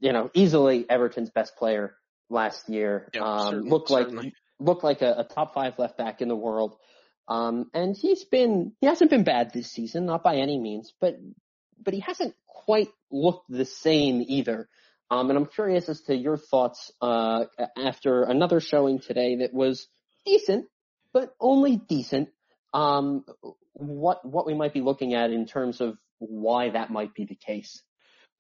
[0.01, 1.95] you know, easily Everton's best player
[2.31, 3.11] last year.
[3.21, 4.35] Um, looked like certainly.
[4.59, 6.77] looked like a, a top five left back in the world.
[7.27, 11.17] Um, and he's been, he hasn't been bad this season, not by any means, but,
[11.83, 14.69] but he hasn't quite looked the same either.
[15.11, 17.45] Um, and I'm curious as to your thoughts, uh,
[17.77, 19.89] after another showing today that was
[20.25, 20.67] decent,
[21.13, 22.29] but only decent.
[22.73, 23.25] Um,
[23.73, 27.35] what what we might be looking at in terms of why that might be the
[27.37, 27.83] case.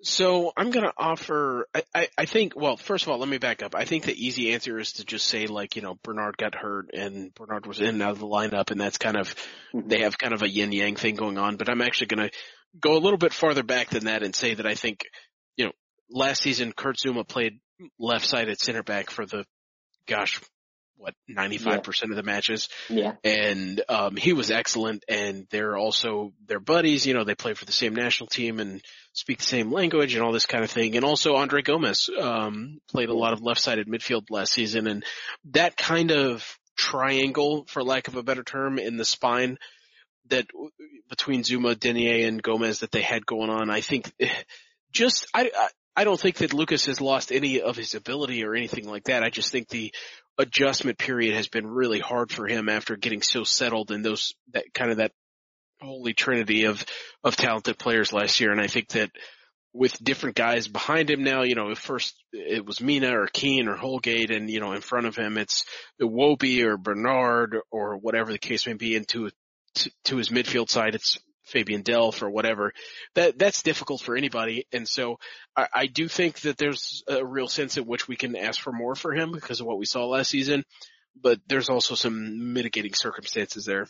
[0.03, 3.38] So I'm going to offer, I, I, I, think, well, first of all, let me
[3.38, 3.74] back up.
[3.74, 6.90] I think the easy answer is to just say like, you know, Bernard got hurt
[6.94, 9.34] and Bernard was in and out of the lineup and that's kind of,
[9.74, 9.88] mm-hmm.
[9.88, 12.36] they have kind of a yin yang thing going on, but I'm actually going to
[12.80, 15.01] go a little bit farther back than that and say that I think,
[15.57, 15.72] you know,
[16.11, 17.59] last season Kurt Zouma played
[17.99, 19.44] left side at center back for the,
[20.07, 20.40] gosh,
[20.99, 22.11] what, 95% yeah.
[22.11, 22.68] of the matches.
[22.88, 23.14] Yeah.
[23.24, 27.64] And, um, he was excellent and they're also, they're buddies, you know, they play for
[27.64, 28.82] the same national team and
[29.12, 30.96] speak the same language and all this kind of thing.
[30.96, 35.05] And also Andre Gomes um, played a lot of left-sided midfield last season and
[35.53, 39.59] that kind of triangle, for lack of a better term, in the spine
[40.28, 40.46] that
[41.09, 44.12] between Zouma, Digne and Gomes that they had going on, I think
[44.92, 45.51] just, I,
[45.96, 49.24] I don't think that Lucas has lost any of his ability or anything like that.
[49.24, 49.92] I just think the
[50.39, 54.72] adjustment period has been really hard for him after getting so settled in those that
[54.72, 55.12] kind of that
[55.80, 56.84] holy trinity of
[57.24, 58.53] of talented players last year.
[58.53, 59.11] And I think that
[59.72, 63.68] with different guys behind him now, you know, at first it was Mina or Keane
[63.68, 65.64] or Holgate, and you know, in front of him it's
[66.01, 69.30] Iwobi or Bernard or whatever the case may be, and to
[69.74, 71.18] to, to his midfield side it's
[71.49, 72.72] Fabian Delph or whatever.
[73.14, 75.18] That that's difficult for anybody, and so
[75.57, 78.72] I, I do think that there's a real sense in which we can ask for
[78.72, 80.64] more for him because of what we saw last season.
[81.20, 83.88] But there's also some mitigating circumstances there.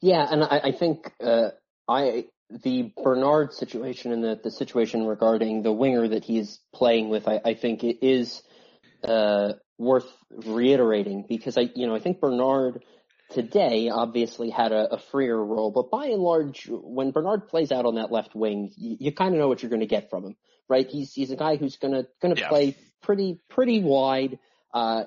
[0.00, 1.50] Yeah, and I, I think uh,
[1.88, 2.26] I
[2.62, 7.40] the Bernard situation and the, the situation regarding the winger that he's playing with, I,
[7.44, 8.42] I think it is
[9.04, 12.84] uh, worth reiterating because I, you know, I think Bernard
[13.32, 17.86] today obviously had a, a, freer role, but by and large, when Bernard plays out
[17.86, 20.24] on that left wing, you, you kind of know what you're going to get from
[20.24, 20.36] him,
[20.68, 20.88] right?
[20.88, 22.48] He's he's a guy who's gonna gonna yeah.
[22.48, 24.38] play pretty pretty wide.
[24.72, 25.04] Uh,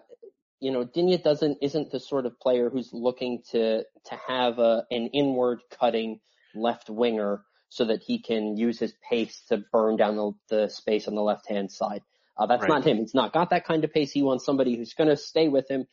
[0.59, 4.86] you know, Digne doesn't isn't the sort of player who's looking to to have a
[4.91, 6.19] an inward cutting
[6.53, 11.07] left winger so that he can use his pace to burn down the, the space
[11.07, 12.01] on the left hand side.
[12.38, 12.69] Uh, that's right.
[12.69, 12.97] not him.
[12.97, 14.11] He's not got that kind of pace.
[14.11, 15.86] He wants somebody who's going to stay with him,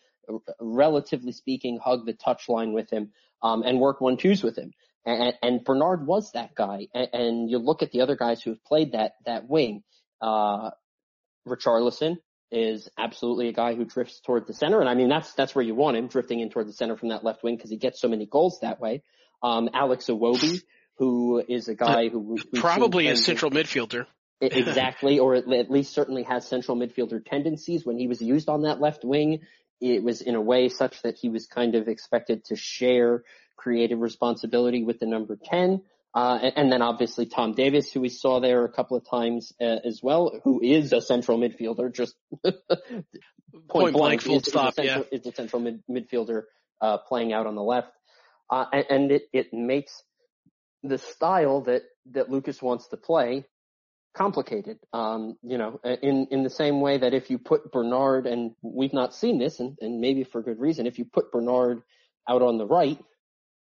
[0.61, 3.13] relatively speaking, hug the touch line with him,
[3.43, 4.73] um, and work one twos with him.
[5.05, 6.89] And, and Bernard was that guy.
[6.95, 9.83] And, and, you look at the other guys who have played that that wing.
[10.21, 10.71] Uh,
[11.47, 12.19] Richarlison
[12.53, 15.65] is absolutely a guy who drifts toward the center, and I mean that's that's where
[15.65, 18.01] you want him, drifting in toward the center from that left wing because he gets
[18.01, 19.03] so many goals that way.
[19.43, 20.61] Um, Alex Iwobi,
[20.99, 24.07] who is a guy who, who probably a central midfielder.
[24.41, 27.87] exactly, or at least certainly has central midfielder tendencies.
[27.87, 29.41] When he was used on that left wing,
[29.83, 33.25] it was in a way such that he was kind of expected to share
[33.57, 35.83] creative responsibility with the number 10.
[36.15, 39.53] Uh, and, and, then obviously Tom Davies, who we saw there a couple of times
[39.61, 42.15] uh, as well, who is a central midfielder, just
[42.45, 42.57] point,
[43.69, 45.19] point, blank, full stop, is a central, yeah.
[45.19, 46.43] is a central mid, midfielder
[46.83, 47.93] uh, playing out on the left,
[48.51, 50.03] uh, and, and, it it makes
[50.83, 53.47] the style that that Lucas wants to play
[54.15, 54.79] complicated.
[54.93, 58.93] Um, you know, in in the same way that if you put Bernard, and we've
[58.93, 61.83] not seen this, and, and maybe for good reason, if you put Bernard
[62.29, 62.99] out on the right,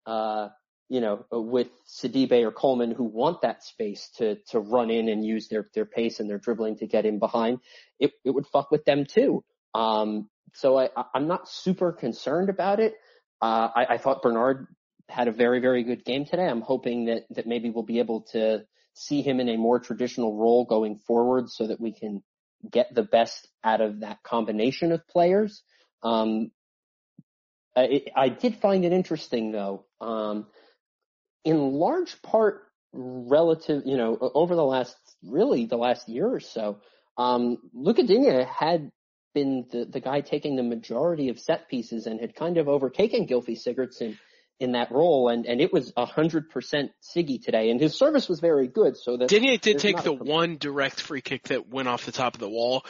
[0.06, 0.48] uh,
[0.88, 5.24] you know, with Sidibe or Coleman who want that space to to run in and
[5.24, 7.60] use their their pace and their dribbling to get in behind,
[7.98, 9.44] it it would fuck with them too.
[9.74, 12.94] Um, so I I'm not super concerned about it.
[13.40, 14.66] Uh, I, I thought Bernard
[15.08, 16.46] had a very very good game today.
[16.46, 18.64] I'm hoping that that maybe we'll be able to
[18.94, 22.22] see him in a more traditional role going forward, so that we can
[22.70, 25.62] get the best out of that combination of players.
[26.02, 26.50] Um,
[27.76, 29.86] I, I did find it interesting though.
[30.00, 30.46] Um,
[31.44, 32.62] in large part
[32.92, 36.80] relative, you know, over the last, really the last year or so,
[37.16, 38.02] um, Luca
[38.44, 38.90] had
[39.34, 43.26] been the, the guy taking the majority of set pieces and had kind of overtaken
[43.26, 44.18] Gylfi Sigurdsson
[44.60, 48.28] in that role, and, and it was a hundred percent Siggy today, and his service
[48.28, 48.96] was very good.
[48.96, 52.34] So that Digne did take the one direct free kick that went off the top
[52.34, 52.84] of the wall,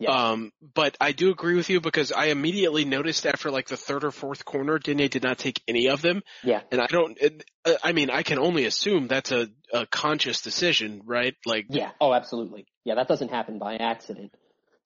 [0.00, 0.30] yeah.
[0.30, 4.02] Um, but I do agree with you because I immediately noticed after like the third
[4.02, 6.22] or fourth corner, Digne did not take any of them.
[6.42, 6.62] Yeah.
[6.72, 7.18] And I don't,
[7.66, 11.34] uh, I mean, I can only assume that's a, a conscious decision, right?
[11.44, 11.66] Like.
[11.68, 11.90] Yeah.
[12.00, 12.66] Oh, absolutely.
[12.84, 12.94] Yeah.
[12.94, 14.34] That doesn't happen by accident.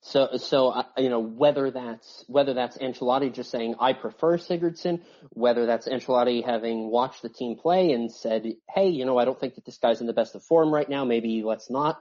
[0.07, 5.01] So, so, uh, you know, whether that's, whether that's Ancelotti just saying, I prefer Sigurdsson,
[5.31, 9.41] whether that's Ancelotti having watched the team play and said, hey, you know, I don't
[9.41, 11.07] think that this guy's in the best of form right now.
[11.07, 11.99] Maybe let's not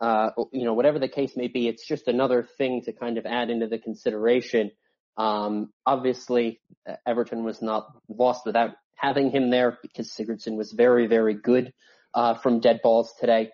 [0.00, 3.26] uh, you know, whatever the case may be, it's just another thing to kind of
[3.26, 4.70] add into the consideration.
[5.16, 6.60] Um, obviously,
[7.06, 11.72] Everton was not lost without having him there because Sigurdsson was very, very good
[12.12, 13.50] uh, from dead balls today.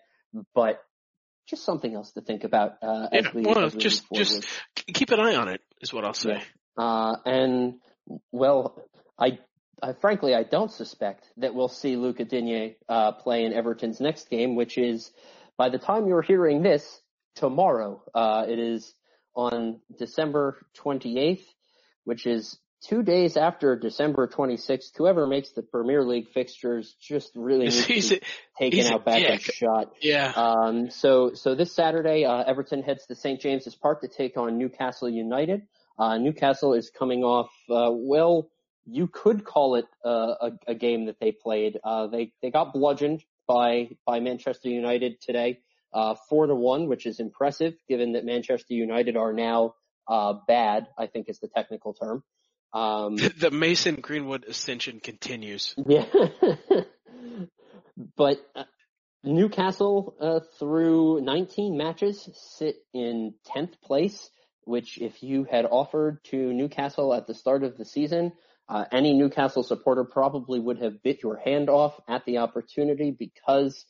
[0.55, 0.83] But
[1.51, 4.47] just something else to think about uh, yeah, as we, well, as we just just
[4.75, 6.43] keep an eye on it is what I'll say.
[6.79, 6.85] Yeah.
[6.85, 7.75] Uh, and
[8.31, 8.83] well,
[9.19, 9.39] I,
[9.83, 14.31] I frankly I don't suspect that we'll see Luca Digne uh, play in Everton's next
[14.31, 15.11] game, which is
[15.59, 17.01] by the time you're hearing this
[17.35, 18.03] tomorrow.
[18.15, 18.95] Uh, it is
[19.35, 21.45] on December 28th,
[22.05, 24.97] which is two days after December 26th.
[24.97, 29.05] Whoever makes the Premier League fixtures just really needs He's to a- be taken out
[29.05, 29.93] back and shot.
[30.01, 30.33] Yeah.
[30.35, 33.41] Um, so, so this Saturday, uh, Everton heads to St.
[33.41, 35.63] James's Park to take on Newcastle United.
[35.99, 38.51] Uh, Newcastle is coming off, uh, well,
[38.87, 41.79] you could call it uh, a, a game that they played.
[41.85, 45.61] Uh, they they got bludgeoned by by Manchester United today,
[45.93, 49.75] uh, four to one, which is impressive given that Manchester United are now
[50.09, 50.89] uh, bad.
[50.99, 52.25] I think is the technical term.
[52.73, 55.75] Um, the Mason Greenwood ascension continues.
[55.87, 56.07] yeah.
[58.17, 58.65] but uh,
[59.23, 64.31] Newcastle, uh, through 19 matches, sit in 10th place,
[64.65, 68.33] which if you had offered to Newcastle at the start of the season,
[68.69, 73.85] uh, any Newcastle supporter probably would have bit your hand off at the opportunity because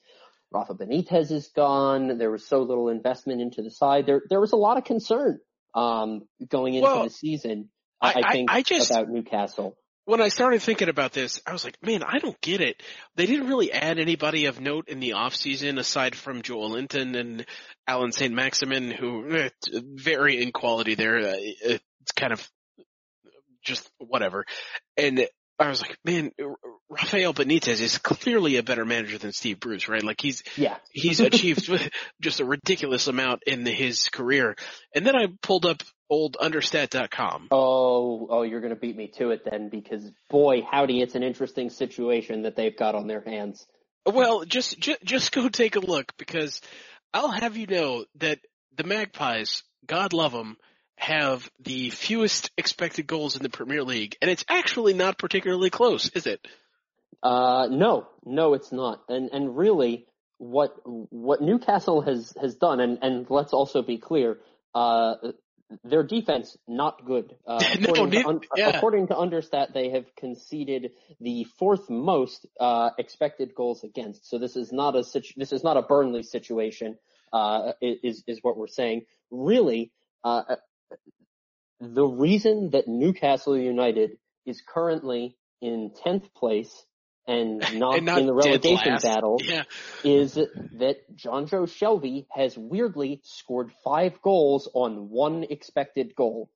[0.51, 2.19] Rafa Benitez is gone.
[2.19, 4.07] There was so little investment into the side.
[4.07, 5.39] There, there was a lot of concern,
[5.75, 7.69] um, going into Well, the season.
[8.01, 9.77] I, I- think I just- about Newcastle.
[10.07, 12.83] When I started thinking about this, I was like, man, I don't get it.
[13.15, 17.47] They didn't really add anybody of note in the off season aside from Joelinton and
[17.87, 21.19] Allan Saint-Maximin, who eh, very in quality there.
[21.19, 22.51] Uh, It's kind of
[23.63, 24.47] just whatever.
[24.97, 25.29] And
[25.61, 26.55] I was like, man, uh,
[26.89, 30.03] Rafael Benitez is clearly a better manager than Steve Bruce, right?
[30.03, 30.77] Like he's Yeah.
[30.91, 31.71] he's achieved
[32.21, 34.57] just a ridiculous amount in his career.
[34.95, 37.49] And then I pulled up old understat.com.
[37.51, 41.23] Oh, oh, you're going to beat me to it then because boy, howdy, it's an
[41.23, 43.67] interesting situation that they've got on their hands.
[44.07, 46.63] Well, just, just just go take a look because
[47.13, 48.39] I'll have you know that
[48.77, 50.57] the Magpies, God love them,
[51.01, 56.11] have the fewest expected goals in the Premier League, and it's actually not particularly close,
[56.11, 56.47] is it?
[57.23, 59.03] Uh, no, no, it's not.
[59.09, 64.39] And, and really what, what Newcastle has, has done, and, and let's also be clear,
[64.75, 65.15] uh,
[65.85, 67.35] their defense not good.
[67.47, 68.69] Uh, No, according, neith- to un- yeah.
[68.77, 70.91] according to Understat, they have conceded
[71.21, 74.29] the fourth most uh, expected goals against.
[74.29, 76.99] So this is not a situ- this is not a Burnley situation.
[77.33, 79.03] Uh, is is what we're saying.
[79.31, 79.93] Really,
[80.25, 80.57] uh,
[81.81, 86.85] the reason that Newcastle United is currently in tenth place
[87.27, 89.63] and not, and not in the relegation battle Yeah.
[90.05, 96.51] is that Jonjo Shelvey has weirdly scored five goals on one expected goal.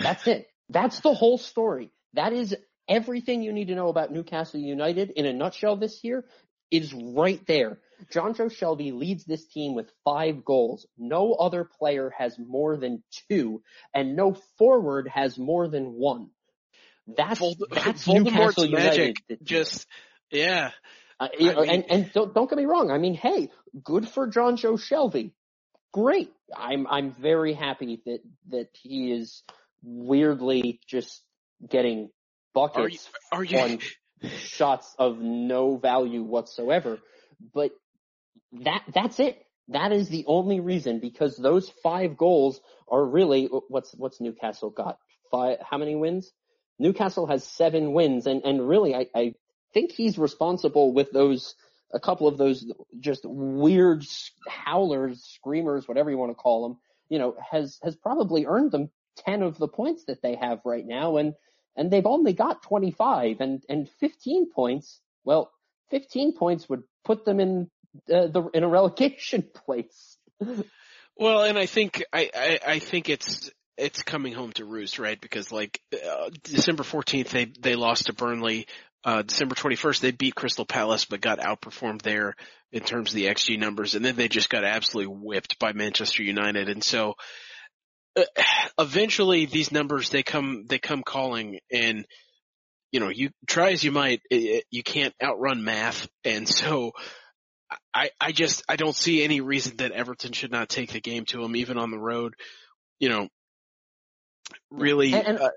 [0.00, 0.46] That's it.
[0.68, 1.90] That's the whole story.
[2.14, 2.56] That is
[2.88, 6.24] everything you need to know about Newcastle United in a nutshell this year
[6.70, 7.78] is right there.
[8.12, 10.86] Jonjo Shelvey leads this team with five goals.
[10.98, 13.62] No other player has more than two,
[13.94, 16.28] and no forward has more than one.
[17.06, 19.38] That's, Vold- that's Voldemort's Newcastle magic United.
[19.44, 19.86] just,
[20.30, 20.70] yeah.
[21.18, 22.90] Uh, you I know, mean- and and don't, don't get me wrong.
[22.90, 23.50] I mean, hey,
[23.82, 25.32] good for Jonjo Shelvey.
[25.92, 26.30] Great.
[26.54, 28.20] I'm I'm very happy that
[28.50, 29.42] that he is
[29.82, 31.22] weirdly just
[31.66, 32.08] getting Are you,
[32.54, 33.78] buckets are you, on
[34.40, 36.98] shots of no value whatsoever.
[37.54, 37.70] But
[38.64, 39.42] that that's it.
[39.68, 44.98] That is the only reason because those five goals are really what's what's Newcastle got
[45.30, 45.58] five.
[45.60, 46.32] How many wins?
[46.78, 49.34] Newcastle has seven wins, and and really, I I
[49.74, 51.54] think he's responsible with those
[51.92, 52.70] a couple of those
[53.00, 54.04] just weird
[54.48, 56.78] howlers, screamers, whatever you want to call them.
[57.08, 60.86] You know, has has probably earned them ten of the points that they have right
[60.86, 61.34] now, and
[61.76, 65.00] and they've only got 25 and and 15 points.
[65.24, 65.50] Well,
[65.90, 67.70] 15 points would put them in
[68.12, 70.16] uh, the in a relegation place.
[71.16, 75.20] Well, and I think I, I I think it's it's coming home to roost, right?
[75.20, 78.66] Because like uh, December fourteenth, they they lost to Burnley.
[79.04, 82.34] Uh, December twenty first, they beat Crystal Palace, but got outperformed there
[82.72, 86.22] in terms of the xG numbers, and then they just got absolutely whipped by Manchester
[86.22, 86.68] United.
[86.68, 87.14] And so,
[88.16, 88.24] uh,
[88.78, 92.06] eventually, these numbers they come they come calling, and
[92.92, 96.92] you know, you try as you might, it, you can't outrun math, and so.
[97.92, 101.24] I, I just I don't see any reason that Everton should not take the game
[101.26, 102.34] to them even on the road.
[103.00, 103.28] You know,
[104.70, 105.12] really.
[105.14, 105.50] And, and uh,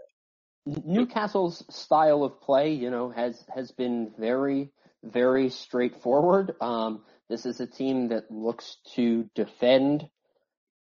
[0.66, 4.72] Newcastle's style of play, you know, has has been very
[5.04, 6.56] very straightforward.
[6.62, 10.08] Um, this is a team that looks to defend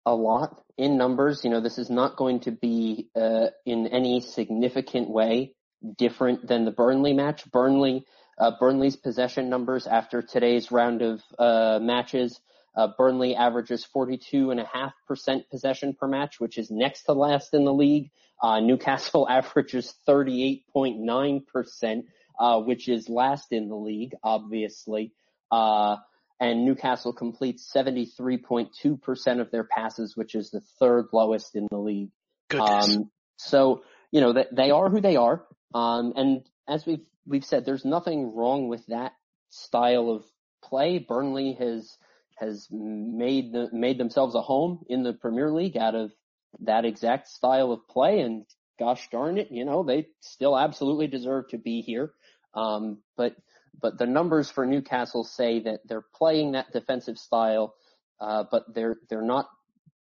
[0.07, 1.45] a lot in numbers.
[1.45, 5.55] You know, this is not going to be uh, in any significant way
[5.97, 7.51] different than the Burnley match.
[7.51, 8.05] Burnley,
[8.39, 12.41] uh, Burnley's possession numbers after today's round of uh, matches
[12.77, 18.11] Uh, Burnley averages 42.5% possession per match, which is next to last in the league.
[18.43, 22.03] Uh, Newcastle averages 38.9%,
[22.39, 25.13] uh, which is last in the league, obviously.
[25.53, 25.97] Uh,
[26.41, 32.11] and Newcastle completes 73.2% of their passes, which is the third lowest in the league.
[32.51, 32.97] Goodness.
[32.97, 35.45] Um, so, you know, that they are who they are.
[35.75, 39.13] Um, and as we've, we've said, there's nothing wrong with that
[39.51, 40.25] style of
[40.63, 40.99] play.
[40.99, 41.97] Burnley has,
[42.37, 46.13] has made the, made themselves a home in the Premier League out of
[46.61, 48.21] that exact style of play.
[48.21, 48.45] And
[48.79, 52.13] gosh darn it, you know, they still absolutely deserve to be here.
[52.55, 53.35] Um, but,
[53.81, 57.75] but the numbers for Newcastle say that they're playing that defensive style,
[58.21, 59.49] uh, but they're, they're not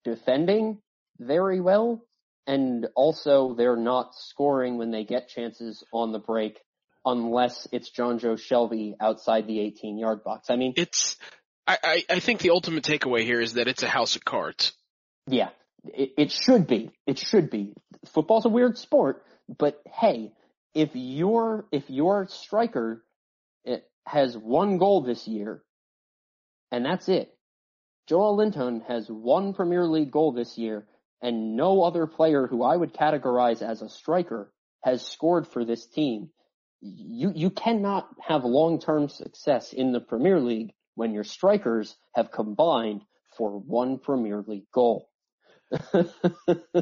[0.05, 0.79] defending
[1.19, 2.05] very well.
[2.47, 6.59] And also they're not scoring when they get chances on the break
[7.05, 10.51] unless it's Jonjo Shelvey outside the 18 yard box.
[10.51, 11.17] I mean, it's,
[11.67, 14.73] I, I think the ultimate takeaway here is that it's a house of cards.
[15.27, 15.51] Yeah,
[15.85, 16.91] it, it should be.
[17.07, 17.75] It should be.
[18.07, 19.25] Football's a weird sport,
[19.59, 20.33] but hey,
[20.75, 23.05] if your if your striker
[23.67, 25.63] eh, has one goal this year,
[26.71, 27.33] and that's it.
[28.11, 30.87] Joelinton has one Premier League goal this year,
[31.21, 35.87] and no other player who I would categorize as a striker has scored for this
[35.87, 36.31] team.
[36.83, 42.31] You you cannot have long term success in the Premier League when your strikers have
[42.31, 43.03] combined
[43.37, 45.09] for one Premier League goal.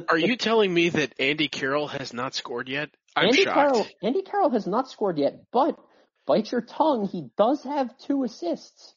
[0.08, 2.90] Are you telling me that Andy Carroll has not scored yet?
[3.14, 3.54] I'm Andy shocked.
[3.54, 5.78] Carroll, Andy Carroll has not scored yet, but
[6.26, 8.94] bite your tongue, he does have two assists.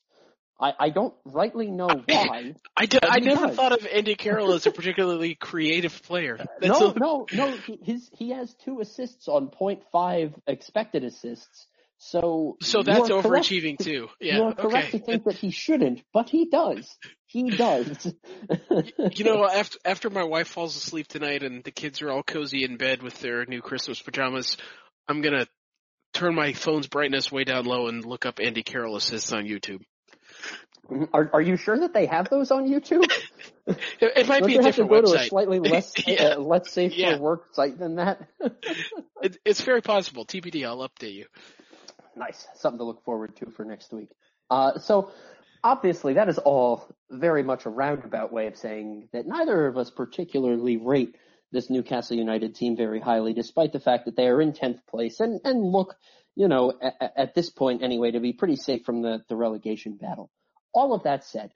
[0.60, 2.56] I, I don't rightly know why.
[2.78, 3.56] I, d- I never does.
[3.56, 6.38] thought of Andy Carroll as a particularly creative player.
[6.38, 7.00] That's no, a...
[7.00, 7.52] no, no.
[7.58, 11.68] He, his he has two assists on 0.5 expected assists.
[11.98, 14.10] So so that's overachieving too.
[14.20, 15.00] Yeah, you're correct okay.
[15.00, 16.98] to think that he shouldn't, but he does.
[17.28, 18.14] He does.
[19.16, 22.66] you know, after after my wife falls asleep tonight and the kids are all cozy
[22.66, 24.58] in bed with their new Christmas pajamas,
[25.08, 25.48] I'm gonna
[26.14, 29.82] turn my phone's brightness way down low and look up Andy Carroll assists on YouTube.
[31.14, 33.10] Are Are you sure that they have those on YouTube?
[33.68, 34.90] it might Don't be a different have to website.
[34.90, 36.24] go to a slightly less yeah.
[36.24, 37.16] uh, less safe yeah.
[37.16, 38.28] for work site than that.
[39.22, 40.26] it, it's very possible.
[40.26, 40.66] TBD.
[40.66, 41.26] I'll update you.
[42.16, 42.48] Nice.
[42.56, 44.10] Something to look forward to for next week.
[44.50, 45.12] Uh, so
[45.64, 49.90] obviously that is all very much a roundabout way of saying that neither of us
[49.90, 51.16] particularly rate
[51.52, 55.20] this Newcastle United team very highly, despite the fact that they are in 10th place
[55.20, 55.96] and, and look,
[56.36, 59.96] you know, at, at this point anyway, to be pretty safe from the, the relegation
[59.96, 60.30] battle.
[60.74, 61.52] All of that said,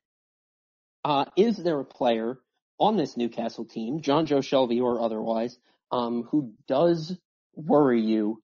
[1.04, 2.38] uh, is there a player
[2.80, 5.58] on this Newcastle team, Jonjo Shelvey or otherwise,
[5.92, 7.18] um, who does
[7.56, 8.42] worry you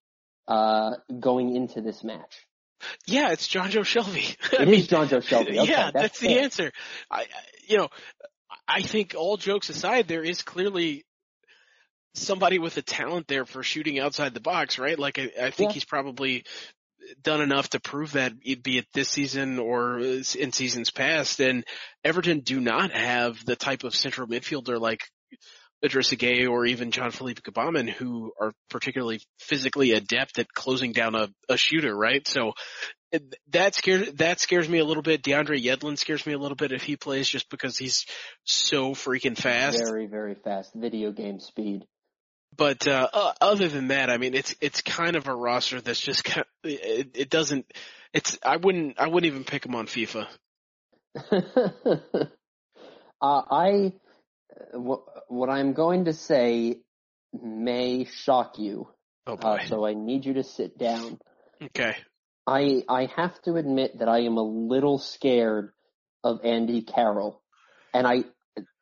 [0.48, 2.48] uh, going into this match?
[3.06, 4.36] Yeah, it's Jonjo Shelvey.
[4.60, 5.58] It is Jonjo Shelvey.
[5.60, 6.72] Okay, yeah, that's, that's the answer.
[7.10, 7.26] I,
[7.68, 7.90] you know,
[8.68, 11.06] I think all jokes aside, there is clearly
[12.16, 14.98] somebody with a talent there for shooting outside the box, right?
[14.98, 15.74] Like I, I think yeah.
[15.74, 16.46] he's probably
[17.22, 21.40] done enough to prove that, be it this season or in seasons past.
[21.40, 21.66] And
[22.04, 25.02] Everton do not have the type of central midfielder like
[25.84, 31.30] Idrissa Gueye or even Jean-Philippe Gbamin who are particularly physically adept at closing down a,
[31.50, 32.26] a shooter, right?
[32.28, 32.54] So
[33.52, 35.22] that scares that scares me a little bit.
[35.22, 38.06] DeAndre Yedlin scares me a little bit if he plays just because he's
[38.44, 39.84] so freaking fast.
[39.86, 40.74] Very, very fast.
[40.74, 41.86] Video game speed.
[42.56, 46.00] But uh, uh, other than that, I mean, it's it's kind of a roster that's
[46.00, 47.66] just kind of, it, it doesn't.
[48.14, 50.28] It's I wouldn't I wouldn't even pick him on FIFA.
[51.32, 52.26] uh,
[53.22, 53.94] I
[54.74, 56.78] what, what I'm going to say
[57.34, 58.88] may shock you.
[59.26, 59.48] Oh boy.
[59.48, 61.20] Uh, so I need you to sit down.
[61.62, 61.96] Okay.
[62.46, 65.72] I I have to admit that I am a little scared
[66.24, 67.42] of Andy Carroll,
[67.94, 68.26] and I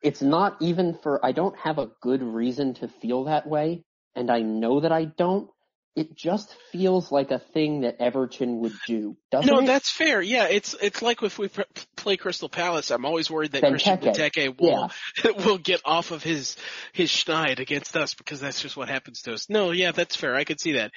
[0.02, 4.30] it's not even for I don't have a good reason to feel that way, and
[4.30, 5.48] I know that I don't.
[5.94, 9.66] It just feels like a thing that Everton would do, doesn't no, it?
[9.66, 10.22] that's fair.
[10.22, 11.50] Yeah, it's it's like if we
[11.96, 14.90] play Crystal Palace, I'm always worried that Christian Benteke will
[15.22, 15.30] yeah.
[15.44, 16.56] will get off of his
[16.94, 19.50] his schneid against us because that's just what happens to us.
[19.50, 20.34] No, yeah, that's fair.
[20.34, 20.92] I could see that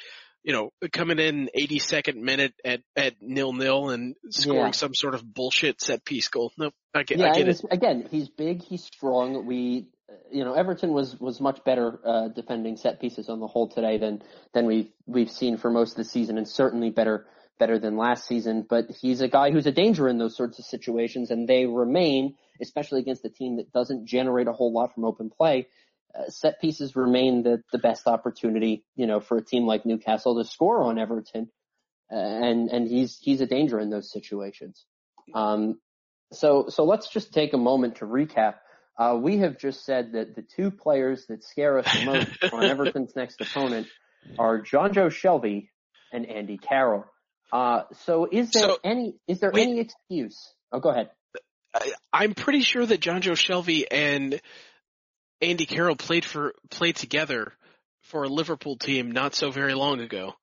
[0.46, 4.72] you know, coming in 82nd minute at, at nil nil and scoring yeah.
[4.72, 6.52] some sort of bullshit set piece goal.
[6.56, 7.62] No, I get, yeah, I get it.
[7.72, 9.48] Again, he's big, he's strong.
[9.48, 9.88] We,
[10.32, 13.98] you know, Everton was, was much better, uh, defending set pieces on the whole today
[13.98, 14.22] than,
[14.54, 17.26] than we've, we've seen for most of the season and certainly better,
[17.58, 18.68] better than last season.
[18.70, 22.36] But he's a guy who's a danger in those sorts of situations and they remain,
[22.62, 25.66] especially against a team that doesn't generate a whole lot from open play
[26.30, 30.50] set pieces remain the, the best opportunity, you know, for a team like Newcastle to
[30.50, 31.50] score on Everton.
[32.12, 34.86] Uh, and, and he's, he's a danger in those situations.
[35.34, 35.80] Um,
[36.32, 38.56] So, so let's just take a moment to recap.
[38.98, 42.64] Uh, we have just said that the two players that scare us the most on
[42.64, 43.88] Everton's next opponent
[44.40, 45.70] are Jonjo Shelvey
[46.12, 47.06] and Andy Carroll.
[47.52, 50.54] Uh, so is there so, any, is there wait, any excuse?
[50.72, 51.10] Oh, go ahead.
[52.14, 54.42] I, am pretty sure that Jonjo Shelvey and
[55.42, 57.54] Andy Carroll played for, played together
[58.02, 60.36] for a Liverpool team not so very long ago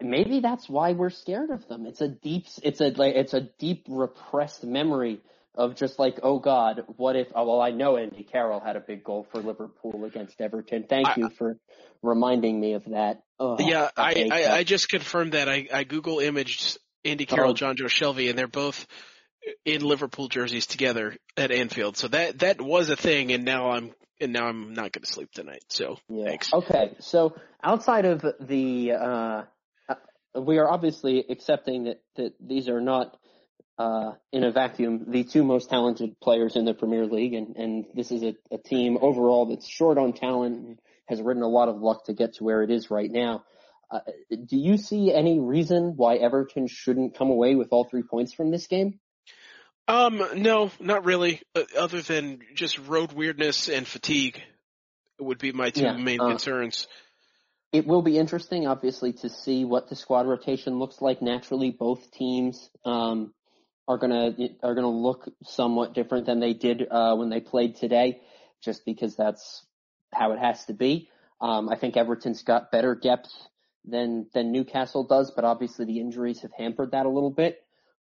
[0.00, 1.86] maybe that's why we're scared of them.
[1.86, 5.20] It's a deep, it's a like, it's a deep repressed memory
[5.54, 7.28] of just like, oh God, what if?
[7.34, 10.84] Oh, well, I know Andy Carroll had a big goal for Liverpool against Everton.
[10.88, 11.58] Thank I, you for
[12.02, 13.22] reminding me of that.
[13.40, 15.48] Oh, yeah, I, I, I, just confirmed that.
[15.48, 17.54] I, I Google imaged Andy Carroll, oh.
[17.54, 18.86] Jonjo Shelvey, and they're both
[19.64, 21.96] in Liverpool jerseys together at Anfield.
[21.96, 25.06] So that that was a thing, and now I'm and now I'm not going to
[25.06, 25.64] sleep tonight.
[25.68, 26.24] So yeah.
[26.24, 26.52] thanks.
[26.52, 29.42] Okay, so outside of the uh,
[30.34, 33.16] we are obviously accepting that, that these are not
[33.78, 37.84] uh, in a vacuum the two most talented players in the Premier League, and, and
[37.94, 41.68] this is a, a team overall that's short on talent and has ridden a lot
[41.68, 43.44] of luck to get to where it is right now.
[43.90, 48.34] Uh, do you see any reason why Everton shouldn't come away with all three points
[48.34, 49.00] from this game?
[49.88, 51.42] Um, no, not really.
[51.54, 54.40] Uh, other than just road weirdness and fatigue
[55.18, 56.86] would be my two yeah, main uh, concerns
[57.72, 61.20] it will be interesting, obviously, to see what the squad rotation looks like.
[61.20, 63.34] Naturally, both teams um,
[63.86, 68.20] are gonna are gonna look somewhat different than they did uh, when they played today,
[68.62, 69.66] just because that's
[70.14, 71.10] how it has to be.
[71.40, 73.30] Um, I think Everton's got better depth
[73.84, 77.58] than than Newcastle does, but obviously the injuries have hampered that a little bit.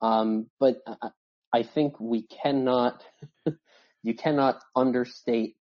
[0.02, 1.10] Um, but I,
[1.54, 3.04] I think we cannot
[4.04, 5.56] you cannot understate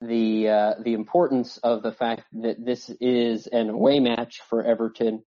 [0.00, 5.24] the uh, the importance of the fact that this is an away match for Everton.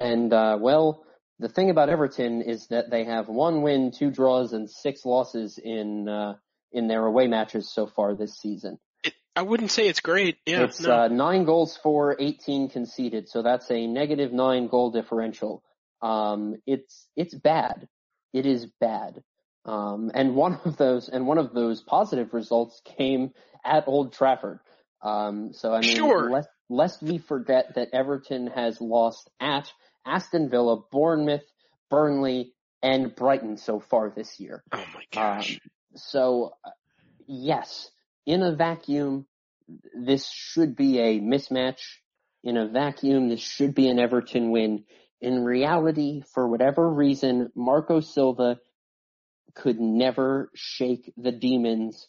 [0.00, 1.04] And uh, well,
[1.38, 5.58] the thing about Everton is that they have one win, two draws, and six losses
[5.58, 6.34] in uh,
[6.72, 8.78] in their away matches so far this season.
[9.04, 10.38] It, I wouldn't say it's great.
[10.46, 10.92] Yeah, it's no.
[10.92, 15.62] Uh, nine goals for, 18 conceded, so that's a negative nine goal differential.
[16.02, 17.88] Um, it's it's bad.
[18.32, 19.22] It is bad.
[19.64, 23.32] Um, and one of those and one of those positive results came
[23.64, 24.60] at Old Trafford.
[25.02, 26.30] Um, so I mean, sure.
[26.30, 29.70] lest, lest we forget that Everton has lost at
[30.06, 31.44] Aston Villa, Bournemouth,
[31.90, 32.52] Burnley,
[32.82, 34.62] and Brighton so far this year.
[34.72, 35.54] Oh my gosh.
[35.54, 36.70] Um, so uh,
[37.26, 37.90] yes,
[38.24, 39.26] in a vacuum,
[39.94, 41.80] this should be a mismatch.
[42.44, 44.84] In a vacuum, this should be an Everton win.
[45.20, 48.58] In reality, for whatever reason, Marco Silva
[49.54, 52.08] could never shake the demons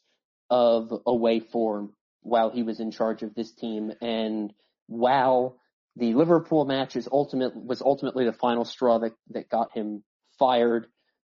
[0.49, 3.91] of away form while he was in charge of this team.
[4.01, 4.53] And
[4.87, 5.59] while
[5.95, 10.03] the Liverpool match is ultimate was ultimately the final straw that, that got him
[10.37, 10.87] fired,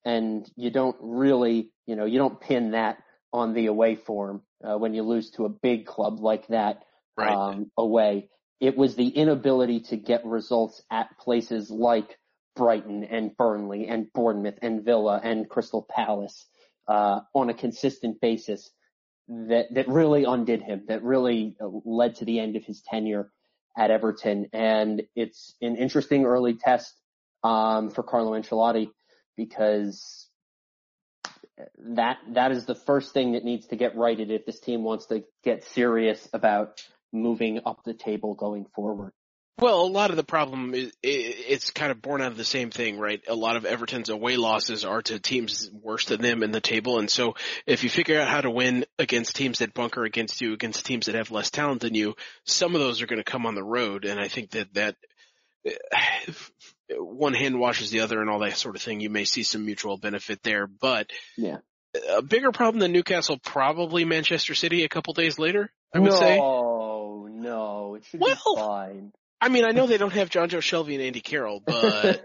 [0.04, 2.98] and you don't really, you know, you don't pin that
[3.32, 6.82] on the away form uh, when you lose to a big club like that
[7.16, 7.32] right.
[7.32, 8.28] um, away.
[8.62, 12.16] It was the inability to get results at places like
[12.54, 16.46] Brighton and Burnley and Bournemouth and Villa and Crystal Palace
[16.86, 18.70] uh, on a consistent basis
[19.26, 23.32] that that really undid him, that really led to the end of his tenure
[23.76, 24.46] at Everton.
[24.52, 26.94] And it's an interesting early test
[27.42, 28.90] um, for Carlo Ancelotti
[29.36, 30.28] because
[31.78, 35.06] that that is the first thing that needs to get righted if this team wants
[35.06, 36.80] to get serious about
[37.12, 39.12] moving up the table going forward.
[39.58, 42.70] Well, a lot of the problem is it's kind of born out of the same
[42.70, 43.20] thing, right?
[43.28, 46.98] A lot of Everton's away losses are to teams worse than them in the table,
[46.98, 47.34] and so
[47.66, 51.06] if you figure out how to win against teams that bunker against you, against teams
[51.06, 52.14] that have less talent than you,
[52.44, 54.96] some of those are going to come on the road, and I think that that
[56.90, 59.00] one hand washes the other and all that sort of thing.
[59.00, 61.58] You may see some mutual benefit there, but yeah.
[62.08, 66.18] A bigger problem than Newcastle, probably Manchester City a couple days later, I would no,
[66.18, 66.38] say.
[67.42, 69.12] No, it should well, be fine.
[69.40, 72.22] I mean, I know they don't have Jonjo Shelvey and Andy Carroll, but.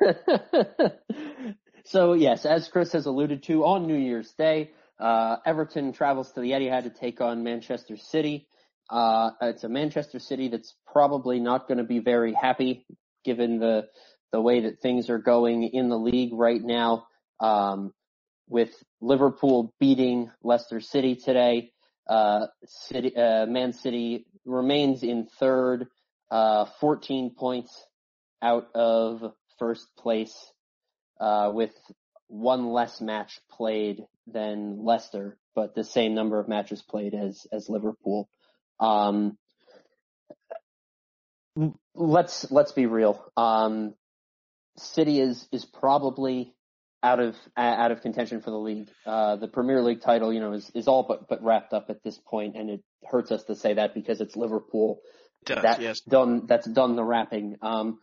[1.85, 6.41] so yes, as Chris has alluded to, on New Year's Day, uh, Everton travels to
[6.41, 8.47] the Etihad to take on Manchester City.
[8.89, 12.85] Uh, it's a Manchester City that's probably not going to be very happy
[13.25, 13.87] given the
[14.31, 17.07] the way that things are going in the league right now.
[17.39, 17.93] Um,
[18.49, 18.71] with
[19.01, 21.71] Liverpool beating Leicester City today,
[22.07, 25.87] uh, City, uh, Man City remains in third
[26.31, 27.85] uh, 14 points
[28.41, 30.35] out of first place,
[31.19, 31.73] uh, with
[32.27, 37.69] one less match played than Leicester, but the same number of matches played as, as
[37.69, 38.29] Liverpool.
[38.79, 39.37] Um,
[41.95, 43.23] let's, let's be real.
[43.35, 43.95] Um,
[44.77, 46.53] City is, is probably
[47.03, 48.89] out of out of contention for the league.
[49.05, 52.03] Uh, the Premier League title, you know, is, is all but but wrapped up at
[52.03, 54.99] this point, and it hurts us to say that because it's Liverpool.
[55.45, 56.01] Does, that's yes.
[56.01, 56.45] done.
[56.47, 57.57] That's done the wrapping.
[57.61, 57.99] Um,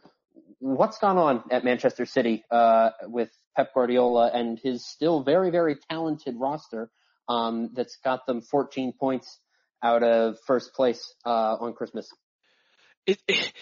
[0.59, 5.77] what's gone on at Manchester City uh, with Pep Guardiola and his still very very
[5.91, 6.91] talented roster
[7.29, 9.41] um, that's got them 14 points
[9.83, 12.09] out of first place uh, on Christmas.
[13.07, 13.53] It, it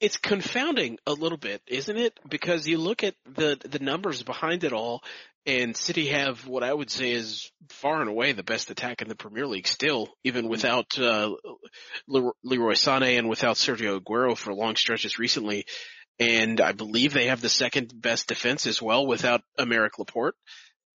[0.00, 2.18] it's confounding a little bit, isn't it?
[2.28, 5.02] Because you look at the the numbers behind it all,
[5.44, 9.08] and City have what I would say is far and away the best attack in
[9.08, 11.32] the Premier League still, even without uh,
[12.06, 15.64] Leroy Sané and without Sergio Aguero for long stretches recently.
[16.20, 20.36] And I believe they have the second best defense as well without Aymeric Laporte.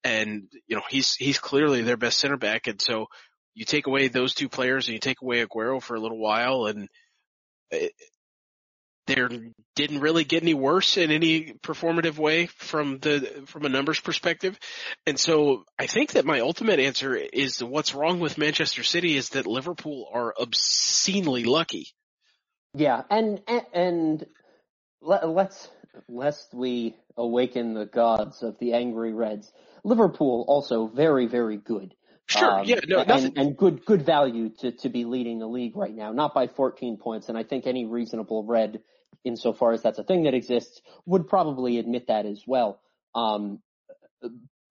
[0.04, 2.68] And, you know, he's, he's clearly their best center back.
[2.68, 3.08] And so
[3.54, 6.68] you take away those two players and you take away Aguero for a little while
[6.68, 6.88] and
[7.72, 7.92] it,
[9.08, 9.30] there
[9.76, 14.60] didn't really get any worse in any performative way from the from a numbers perspective.
[15.06, 19.30] And so I think that my ultimate answer is what's wrong with Manchester City is
[19.30, 21.88] that Liverpool are obscenely lucky.
[22.74, 24.26] Yeah, and and, and
[25.02, 25.70] let, let's
[26.08, 29.52] lest we awaken the gods of the angry Reds.
[29.84, 31.96] Liverpool also very very good.
[32.28, 32.60] Sure.
[32.60, 32.80] Um, yeah.
[32.86, 33.00] No.
[33.00, 36.48] And, and, good good value to to be leading the league right now, not by
[36.48, 37.30] 14 points.
[37.30, 38.82] And I think any reasonable red,
[39.28, 42.80] insofar as that's a thing that exists, would probably admit that as well.
[43.16, 43.62] Um,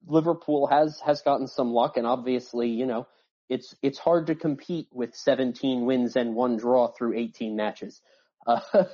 [0.06, 3.06] Liverpool has has gotten some luck, and obviously, you know,
[3.48, 8.00] it's it's hard to compete with 17 wins and one draw through 18 matches.
[8.46, 8.60] Uh,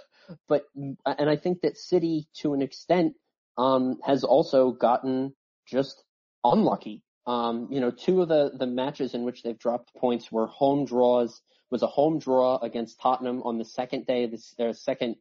[0.48, 3.14] but and I think that City, to an extent,
[3.58, 5.34] um, has also gotten
[5.66, 6.02] just
[6.44, 10.46] unlucky um, you know, two of the, the matches in which they've dropped points were
[10.46, 11.40] home draws,
[11.70, 15.16] was a home draw against Tottenham on the second day of the, their second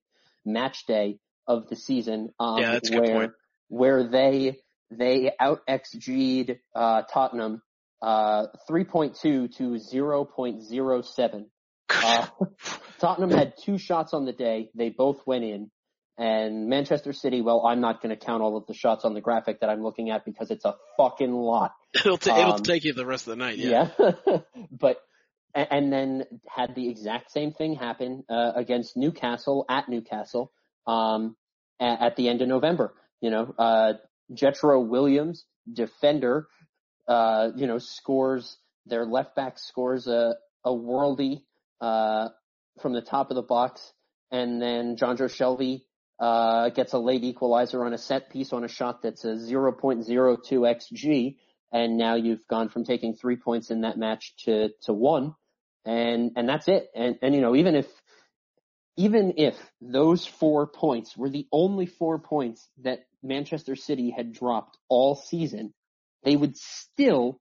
[0.46, 2.30] match day of the season.
[2.40, 3.32] Um, yeah, that's where, good point.
[3.70, 4.60] Where they,
[4.90, 7.62] they out XG'd, uh, Tottenham,
[8.02, 11.46] uh, 3.2 to 0.07.
[11.94, 12.26] Uh,
[13.00, 14.70] Tottenham had two shots on the day.
[14.74, 15.70] They both went in.
[16.18, 19.20] And Manchester City, well, I'm not going to count all of the shots on the
[19.20, 21.74] graphic that I'm looking at because it's a fucking lot.
[21.94, 23.58] It'll, t- it'll um, take you the rest of the night.
[23.58, 23.90] Yeah.
[24.00, 24.38] yeah.
[24.72, 24.98] but,
[25.54, 30.52] and then had the exact same thing happen, uh, against Newcastle at Newcastle,
[30.88, 31.36] um,
[31.80, 32.94] at, at, the end of November.
[33.22, 33.94] You know, uh,
[34.34, 36.48] Jetro Willems, defender,
[37.08, 41.44] uh, you know, scores, their left back scores a, a worldy,
[41.80, 42.30] uh,
[42.82, 43.94] from the top of the box.
[44.32, 45.82] And then Jonjo Shelvey
[46.22, 50.06] uh, gets a late equalizer on a set piece on a shot that's a 0.02
[50.06, 51.36] xg,
[51.74, 55.34] and now you've gone from taking three points in that match to to one,
[55.86, 56.90] and and that's it.
[56.96, 57.88] And and you know even if
[58.98, 64.78] even if those four points were the only four points that Manchester City had dropped
[64.90, 65.74] all season,
[66.24, 67.40] they would still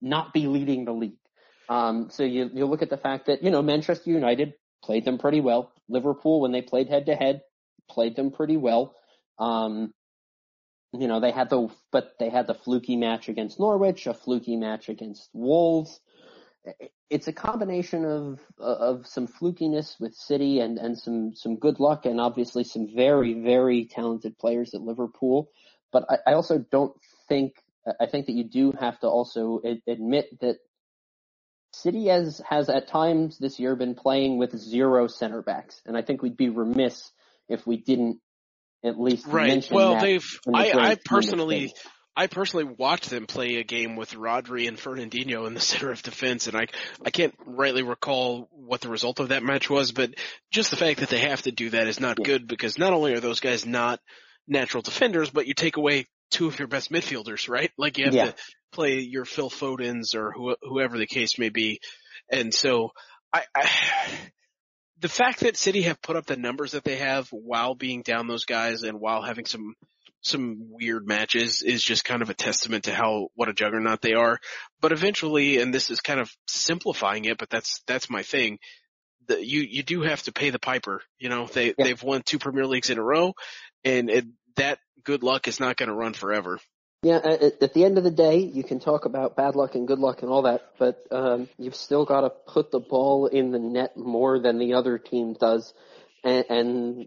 [0.00, 1.18] not be leading the league.
[1.68, 5.18] Um, so you you look at the fact that you know Manchester United played them
[5.18, 5.72] pretty well.
[5.88, 7.42] Liverpool, when they played head to head,
[7.88, 8.94] played them pretty well.
[9.38, 9.92] Um,
[10.92, 14.56] you know, they had the, but they had the fluky match against Norwich, a fluky
[14.56, 16.00] match against Wolves.
[17.08, 22.06] It's a combination of, of some flukiness with City and, and some, some good luck
[22.06, 25.50] and obviously some very, very talented players at Liverpool.
[25.92, 26.92] But I, I also don't
[27.28, 27.54] think,
[28.00, 30.58] I think that you do have to also admit that
[31.72, 35.80] City has, has at times this year been playing with zero center backs.
[35.86, 37.10] And I think we'd be remiss
[37.48, 38.18] if we didn't
[38.84, 39.48] at least right.
[39.48, 40.02] mention well, that.
[40.02, 40.40] they've.
[40.52, 41.72] I, I personally.
[42.16, 46.02] I personally watched them play a game with Rodri and Fernandinho in the center of
[46.02, 46.66] defense, and I
[47.04, 50.14] I can't rightly recall what the result of that match was, but
[50.50, 53.12] just the fact that they have to do that is not good because not only
[53.12, 54.00] are those guys not
[54.48, 57.70] natural defenders, but you take away two of your best midfielders, right?
[57.76, 58.26] Like you have yeah.
[58.26, 58.34] to
[58.72, 61.80] play your Phil Fodens or wh- whoever the case may be,
[62.32, 62.92] and so
[63.32, 63.70] I, I
[65.00, 68.26] the fact that City have put up the numbers that they have while being down
[68.26, 69.74] those guys and while having some
[70.26, 74.14] some weird matches is just kind of a testament to how what a juggernaut they
[74.14, 74.38] are.
[74.80, 78.58] But eventually, and this is kind of simplifying it, but that's that's my thing.
[79.28, 81.02] The, you you do have to pay the piper.
[81.18, 81.84] You know they yeah.
[81.84, 83.34] they've won two Premier Leagues in a row,
[83.84, 84.26] and it,
[84.56, 86.58] that good luck is not going to run forever.
[87.02, 89.86] Yeah, at, at, the end of the day, you can talk about bad luck and
[89.86, 93.52] good luck and all that, but um, you've still got to put the ball in
[93.52, 95.72] the net more than the other team does,
[96.24, 97.06] and, and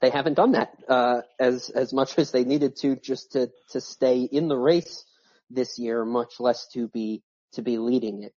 [0.00, 3.80] they haven't done that uh, as as much as they needed to just to to
[3.80, 5.04] stay in the race
[5.50, 7.22] this year, much less to be
[7.52, 8.34] to be leading it.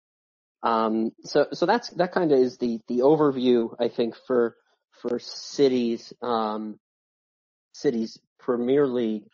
[0.64, 4.55] Um, so so that's that kind of is the the overview I think for
[5.01, 6.80] for cities um,
[7.73, 9.27] cities Premier League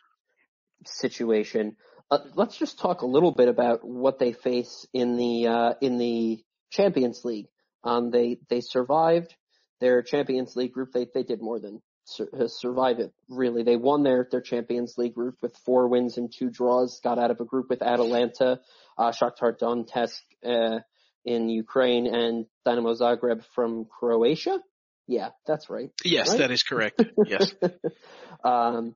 [0.84, 1.76] situation.
[2.10, 5.98] Uh, let's just talk a little bit about what they face in the uh, in
[5.98, 7.46] the Champions League.
[7.82, 9.34] Um, they they survived
[9.80, 10.92] their Champions League group.
[10.92, 13.12] They they did more than sur- uh, survive it.
[13.28, 17.00] Really, they won their their Champions League group with four wins and two draws.
[17.00, 18.60] Got out of a group with Atalanta,
[18.96, 20.80] uh, Shakhtar Donetsk uh,
[21.24, 24.60] in Ukraine, and Dynamo Zagreb from Croatia.
[25.06, 25.90] Yeah, that's right.
[26.04, 26.38] Yes, right?
[26.38, 27.02] that is correct.
[27.26, 27.54] Yes.
[28.44, 28.94] um,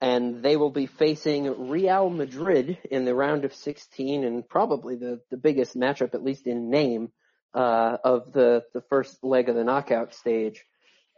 [0.00, 5.20] and they will be facing Real Madrid in the round of 16 and probably the,
[5.30, 7.10] the biggest matchup, at least in name,
[7.54, 10.64] uh, of the, the first leg of the knockout stage.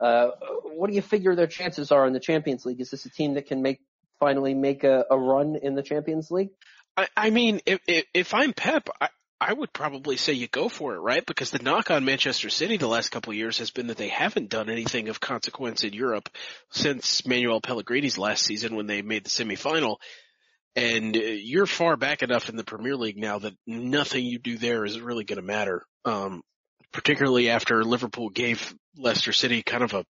[0.00, 0.30] Uh,
[0.64, 2.80] what do you figure their chances are in the Champions League?
[2.80, 3.80] Is this a team that can make,
[4.18, 6.50] finally make a, a run in the Champions League?
[6.96, 9.08] I, I mean, if, if, if I'm Pep, I,
[9.40, 11.24] I would probably say you go for it, right?
[11.24, 14.08] Because the knock on Manchester City the last couple of years has been that they
[14.08, 16.28] haven't done anything of consequence in Europe
[16.70, 19.96] since Manuel Pellegrini's last season when they made the semifinal.
[20.76, 24.58] And uh, you're far back enough in the Premier League now that nothing you do
[24.58, 25.84] there is really going to matter.
[26.04, 26.42] Um,
[26.92, 30.04] particularly after Liverpool gave Leicester City kind of a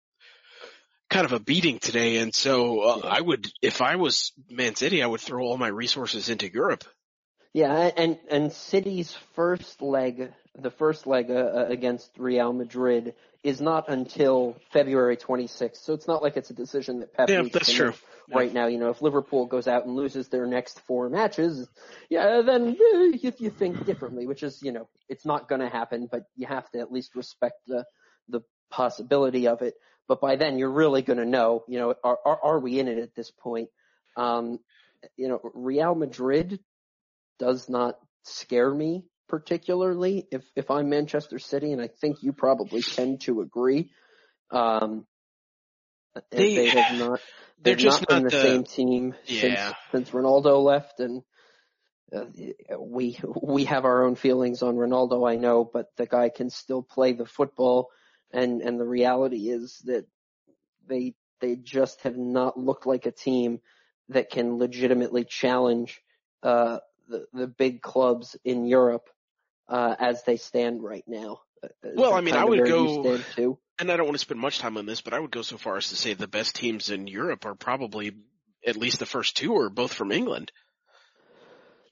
[1.10, 2.18] kind of a beating today.
[2.18, 5.68] And so uh, I would, if I was Man City, I would throw all my
[5.68, 6.84] resources into Europe.
[7.55, 13.88] Yeah, and and City's first leg, the first leg uh, against Real Madrid, is not
[13.88, 15.78] until February 26th.
[15.78, 17.94] So it's not like it's a decision that Pep yeah, needs that's to true.
[18.28, 18.66] make right now.
[18.66, 21.66] You know, if Liverpool goes out and loses their next four matches,
[22.10, 24.26] yeah, then uh, you, you think differently.
[24.26, 27.16] Which is, you know, it's not going to happen, but you have to at least
[27.16, 27.86] respect the
[28.28, 29.74] the possibility of it.
[30.06, 31.64] But by then, you're really going to know.
[31.68, 33.68] You know, are, are are we in it at this point?
[34.16, 34.58] Um,
[35.16, 36.60] you know, Real Madrid
[37.38, 42.80] does not scare me particularly if if I'm Manchester City, and I think you probably
[42.82, 43.90] tend to agree.
[44.50, 45.06] Um,
[46.30, 47.20] They- they have not.
[47.60, 49.40] they're just not been the, the- same team Yeah.
[49.40, 51.22] since since Ronaldo left, and
[52.12, 52.24] uh,
[52.78, 56.82] we we have our own feelings on Ronaldo, I know, but the guy can still
[56.82, 57.90] play the football,
[58.32, 60.06] and and the reality is that
[60.86, 63.60] they they just have not looked like a team
[64.09, 66.00] that can legitimately challenge
[66.42, 66.78] uh,
[67.09, 69.09] the the big clubs in Europe
[69.68, 71.40] uh, as they stand right now.
[71.62, 73.59] Uh, Well, I mean, I would go- you stand too.
[73.78, 75.59] and I don't want to spend much time on this, but I would go so
[75.59, 78.12] far as to say the best teams in Europe are probably
[78.66, 80.52] at least the first two are both from England.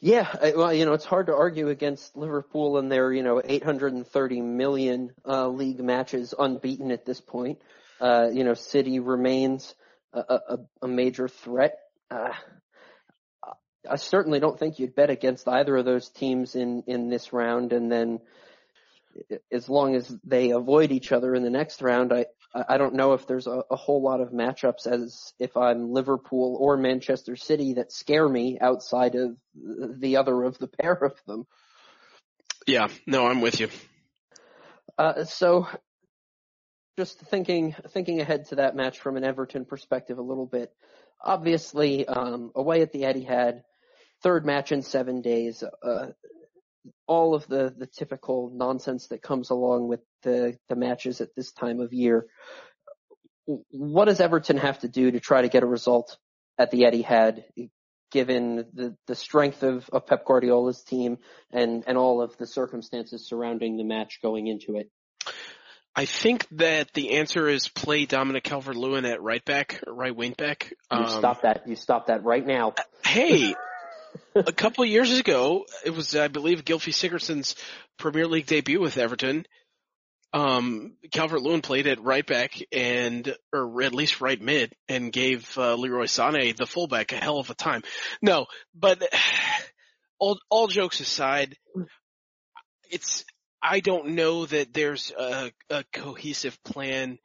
[0.01, 4.40] Yeah, well, you know, it's hard to argue against Liverpool and their, you know, 830
[4.43, 7.60] million uh, league matches unbeaten at this point.
[8.01, 9.74] Uh, you know, City remains
[10.12, 11.78] a, a, a major threat.
[12.10, 12.32] Uh,
[13.89, 17.73] I certainly don't think you'd bet against either of those teams in in this round,
[17.73, 18.20] and then
[19.51, 23.12] as long as they avoid each other in the next round, I I don't know
[23.12, 27.74] if there's a, a whole lot of matchups as if I'm Liverpool or Manchester City
[27.74, 31.47] that scare me outside of the other of the pair of them.
[32.66, 33.68] Yeah, no, I'm with you.
[34.98, 35.68] Uh, so
[36.97, 40.73] just thinking thinking ahead to that match from an Everton perspective a little bit.
[41.23, 43.62] Obviously, um, away at the Etihad,
[44.23, 45.62] third match in seven days.
[45.82, 46.09] Uh,
[47.06, 51.52] all of the the typical nonsense that comes along with the the matches at this
[51.52, 52.26] time of year.
[53.70, 56.18] What does Everton have to do to try to get a result
[56.58, 57.44] at the Etihad,
[58.10, 61.18] given the the strength of, of Pep Guardiola's team
[61.52, 64.90] and and all of the circumstances surrounding the match going into it?
[65.94, 70.74] I think that the answer is play Dominic Calvert-Lewin at right back, right wing back.
[70.92, 71.66] You Um, stop that.
[71.66, 72.74] You stop that right now.
[73.02, 73.54] Hey,
[74.34, 77.56] a couple of years ago, it was, I believe, Gylfi Sigurdsson's
[77.98, 79.46] Premier League debut with Everton.
[80.36, 85.76] Um, Calvert-Lewin played at right back and, or at least right mid and gave, uh,
[85.76, 87.82] Leroy Sané, the fullback, a hell of a time.
[88.20, 88.44] No,
[88.74, 89.02] but
[90.18, 91.56] all, all jokes aside,
[92.90, 93.24] it's,
[93.62, 97.18] I don't know that there's a, a cohesive plan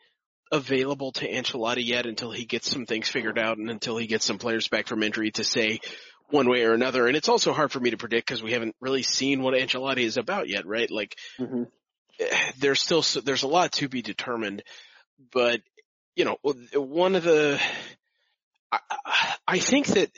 [0.49, 4.23] available to Ancelotti yet until he gets some things figured out and until he gets
[4.23, 5.81] some players back from injury to say
[6.29, 7.07] one way or another.
[7.07, 10.05] And it's also hard for me to predict because we haven't really seen what Ancelotti
[10.05, 10.89] is about yet, right?
[10.89, 11.63] Like hmm
[12.59, 14.63] there's still there's a lot to be determined,
[15.31, 15.61] but
[16.15, 16.37] you know
[16.73, 17.59] one of the
[18.71, 18.79] I,
[19.47, 20.09] I think that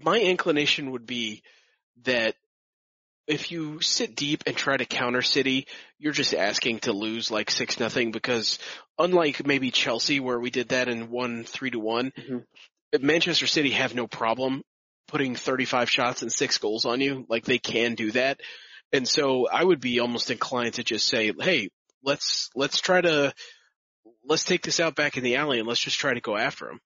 [0.00, 1.42] my inclination would be
[2.04, 2.34] that
[3.26, 5.66] if you sit deep and try to counter City,
[5.98, 8.58] you're just asking to lose like six nothing because
[8.98, 12.44] unlike maybe Chelsea where we did that and won three to one, Mhm.
[13.00, 14.62] Manchester City have no problem
[15.08, 17.26] putting 35 shots and six goals on you.
[17.28, 18.40] Like they can do that.
[18.92, 21.68] And so I would be almost inclined to just say, Hey,
[22.02, 23.32] let's, let's try to,
[24.24, 26.66] let's take this out back in the alley and let's just try to go after
[26.66, 26.80] them.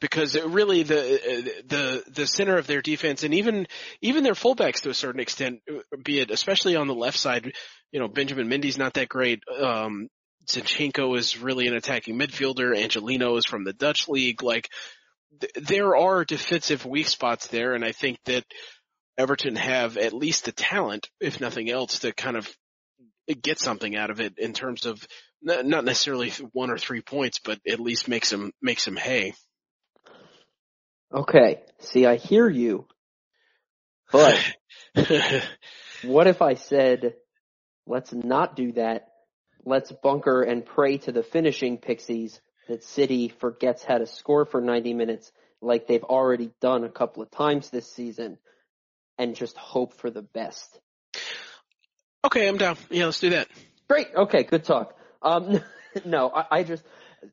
[0.00, 3.66] because really the the the center of their defense and even
[4.00, 5.60] even their fullbacks to a certain extent,
[6.04, 7.52] be it especially on the left side,
[7.92, 9.40] you know Benjamin Mendy's not that great.
[9.60, 10.08] Um,
[10.48, 12.76] Zinchenko is really an attacking midfielder.
[12.76, 14.42] Angelino is from the Dutch league.
[14.42, 14.68] Like
[15.40, 18.44] th- there are defensive weak spots there, and I think that
[19.18, 22.48] Everton have at least the talent, if nothing else, to kind of
[23.42, 25.04] get something out of it in terms of
[25.42, 29.34] not necessarily one or three points, but at least make some make some hay.
[31.12, 31.60] Okay.
[31.80, 32.86] See, I hear you.
[34.12, 34.38] But
[36.04, 37.14] what if I said,
[37.86, 39.08] let's not do that.
[39.64, 44.60] Let's bunker and pray to the finishing pixies that City forgets how to score for
[44.60, 48.38] 90 minutes like they've already done a couple of times this season
[49.18, 50.80] and just hope for the best.
[52.24, 52.76] Okay, I'm down.
[52.90, 53.48] Yeah, let's do that.
[53.88, 54.08] Great.
[54.14, 54.94] Okay, good talk.
[55.22, 55.60] Um,
[56.04, 56.84] no, I, I just,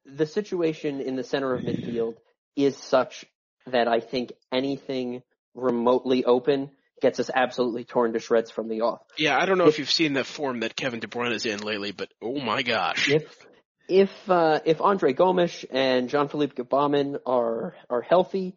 [0.05, 2.15] the situation in the center of midfield
[2.55, 3.25] is such
[3.67, 5.21] that I think anything
[5.53, 6.71] remotely open
[7.01, 9.01] gets us absolutely torn to shreds from the off.
[9.17, 11.45] Yeah, I don't know if, if you've seen the form that Kevin De Bruyne is
[11.45, 13.09] in lately, but oh my gosh.
[13.09, 13.45] If
[13.87, 18.55] if uh, if Andre Gomes and Jean-Philippe Gbamin are are healthy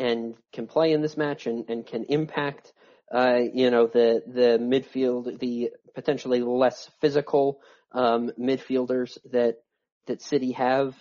[0.00, 2.72] and can play in this match and, and can impact
[3.12, 7.60] uh, you know the the midfield, the potentially less physical
[7.92, 9.56] um, midfielders that
[10.06, 10.94] that City have,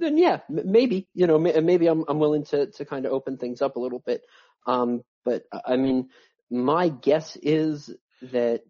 [0.00, 3.62] then yeah, maybe you know maybe I'm I'm willing to to kind of open things
[3.62, 4.22] up a little bit.
[4.66, 6.08] Um, but I mean,
[6.50, 7.94] my guess is
[8.32, 8.62] that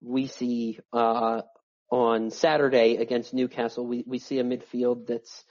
[0.00, 1.42] we see uh,
[1.90, 5.44] on Saturday against Newcastle, we we see a midfield that's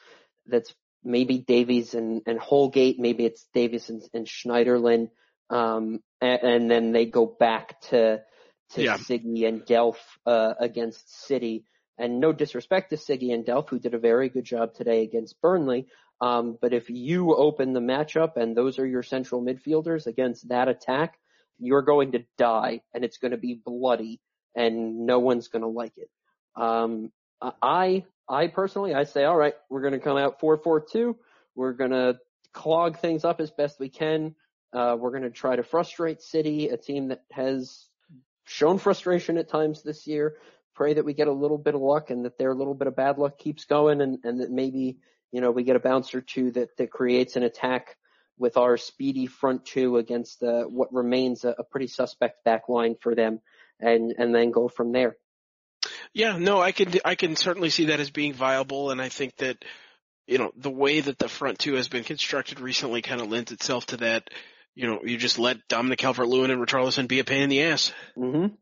[0.48, 0.74] that's
[1.04, 5.10] maybe Davies and and Holgate, maybe it's Davies and, and Schneiderlin,
[5.50, 8.22] um, and, and then they go back to
[8.72, 8.98] to yeah.
[8.98, 11.66] Siggy and Delph uh, against City.
[11.98, 15.42] And no disrespect to Siggy and Delph, who did a very good job today against
[15.42, 15.88] Burnley.
[16.22, 20.68] Um, but if you open the matchup and those are your central midfielders against that
[20.68, 21.18] attack,
[21.58, 24.22] you're going to die and it's going to be bloody
[24.56, 26.10] and no one's going to like it.
[26.56, 27.12] Um,
[27.42, 31.16] I, I personally, I say, all right, we're going to come out 4-4-2.
[31.56, 32.20] We're going to
[32.54, 34.36] clog things up as best we can.
[34.72, 37.88] Uh, we're going to try to frustrate City, a team that has
[38.46, 40.38] shown frustration at times this year.
[40.76, 42.96] Pray that we get a little bit of luck and that their little bit of
[42.96, 45.00] bad luck keeps going and, and that maybe,
[45.32, 47.98] you know, we get a bounce or two that, that creates an attack
[48.38, 52.96] with our speedy front two against uh, what remains a, a pretty suspect back line
[53.02, 53.42] for them
[53.80, 55.18] and, and then go from there.
[56.14, 59.36] Yeah, no, I can, I can certainly see that as being viable and I think
[59.38, 59.64] that,
[60.28, 63.52] you know, the way that the front two has been constructed recently kind of lends
[63.52, 64.30] itself to that
[64.80, 67.92] you know, you just let Dominic Calvert-Lewin and Richarlison be a pain in the ass.
[68.18, 68.56] Mm-hmm.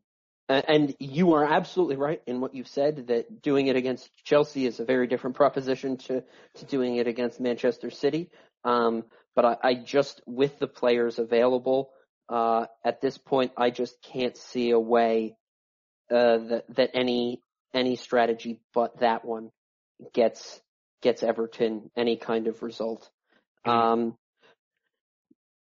[0.48, 4.80] And you are absolutely right in what you've said that doing it against Chelsea is
[4.80, 8.30] a very different proposition to, to doing it against Manchester City.
[8.64, 9.04] Um,
[9.36, 11.90] but I, I, just, with the players available,
[12.28, 15.36] uh, at this point, I just can't see a way,
[16.10, 17.40] uh, that, that any,
[17.74, 19.50] any strategy but that one
[20.14, 20.60] gets,
[21.02, 23.08] gets Everton any kind of result.
[23.66, 23.78] Mm-hmm.
[23.78, 24.16] Um,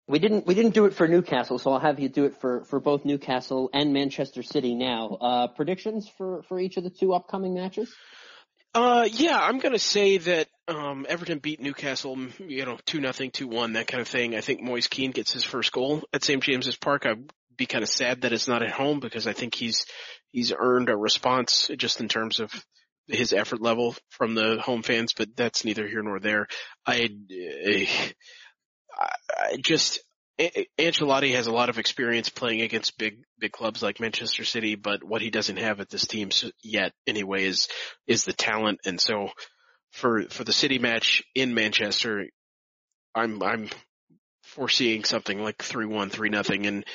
[0.07, 2.65] we didn't we didn't do it for Newcastle, so I'll have you do it for,
[2.65, 5.17] for both Newcastle and Manchester City now.
[5.21, 7.93] Uh, predictions for, for each of the two upcoming matches?
[8.73, 13.47] Uh, yeah, I'm gonna say that um, Everton beat Newcastle, you know, two nothing, two
[13.47, 14.35] one, that kind of thing.
[14.35, 17.05] I think Moise Kean gets his first goal at St James's Park.
[17.05, 17.31] I'd
[17.61, 19.85] be kind of sad that it's not at home because I think he's
[20.31, 22.51] he's earned a response just in terms of
[23.07, 26.47] his effort level from the home fans, but that's neither here nor there.
[26.87, 27.09] I,
[27.67, 28.13] I
[28.97, 29.99] I just
[30.79, 35.03] Ancelotti has a lot of experience playing against big big clubs like Manchester City, but
[35.03, 36.29] what he doesn't have at this team
[36.63, 37.67] yet, anyway, is
[38.07, 38.79] is the talent.
[38.85, 39.29] And so,
[39.91, 42.25] for for the City match in Manchester,
[43.13, 43.69] I'm I'm
[44.43, 46.85] foreseeing something like three one, three nothing, and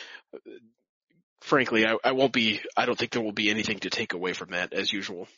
[1.40, 2.60] frankly, I, I won't be.
[2.76, 5.28] I don't think there will be anything to take away from that as usual.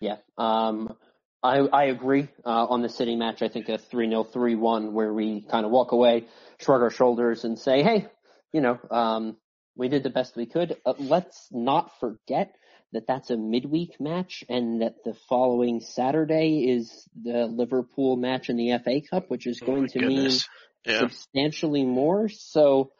[0.00, 0.16] Yeah.
[0.36, 0.96] Um,
[1.42, 3.42] I, I agree uh, on the City match.
[3.42, 6.26] I think a 3-0, 3-1 where we kind of walk away,
[6.60, 8.08] shrug our shoulders and say, hey,
[8.52, 9.36] you know, um,
[9.76, 10.76] we did the best we could.
[10.84, 12.54] Uh, let's not forget
[12.92, 18.56] that that's a midweek match and that the following Saturday is the Liverpool match in
[18.56, 20.48] the FA Cup, which is oh going oh to goodness.
[20.86, 21.00] mean yeah.
[21.00, 22.28] substantially more.
[22.28, 22.92] So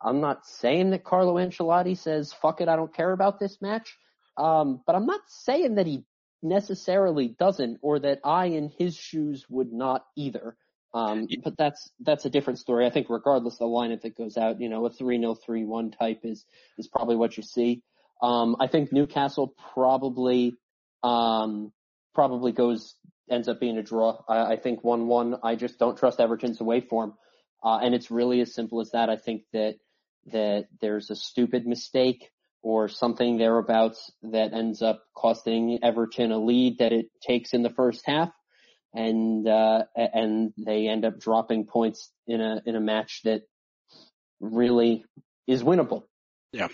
[0.00, 3.96] I'm not saying that Carlo Ancelotti says, fuck it, I don't care about this match.
[4.36, 6.04] Um, but I'm not saying that he
[6.42, 10.56] necessarily doesn't or that I in his shoes would not either.
[10.94, 12.86] Um, but that's, that's a different story.
[12.86, 16.20] I think regardless of the lineup that goes out, you know, a 3-0, 3-1 type
[16.24, 16.44] is,
[16.78, 17.82] is probably what you see.
[18.22, 20.54] Um, I think Newcastle probably,
[21.02, 21.72] um,
[22.14, 22.94] probably goes
[23.30, 24.22] ends up being a draw.
[24.28, 25.36] I, I think one one.
[25.42, 27.14] I just don't trust Everton's away form,
[27.62, 29.10] uh, and it's really as simple as that.
[29.10, 29.76] I think that
[30.32, 32.30] that there's a stupid mistake
[32.62, 37.70] or something thereabouts that ends up costing Everton a lead that it takes in the
[37.70, 38.30] first half,
[38.92, 43.42] and uh, and they end up dropping points in a in a match that
[44.40, 45.04] really
[45.46, 46.04] is winnable.
[46.52, 46.68] Yeah.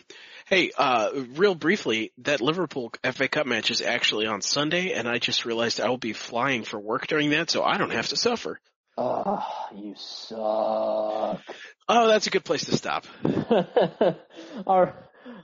[0.46, 5.18] Hey, uh, real briefly, that Liverpool FA Cup match is actually on Sunday, and I
[5.18, 8.16] just realized I will be flying for work during that, so I don't have to
[8.16, 8.60] suffer.
[8.98, 9.42] Oh,
[9.74, 11.40] you suck.
[11.88, 13.06] Oh, that's a good place to stop.
[14.66, 14.94] all, right.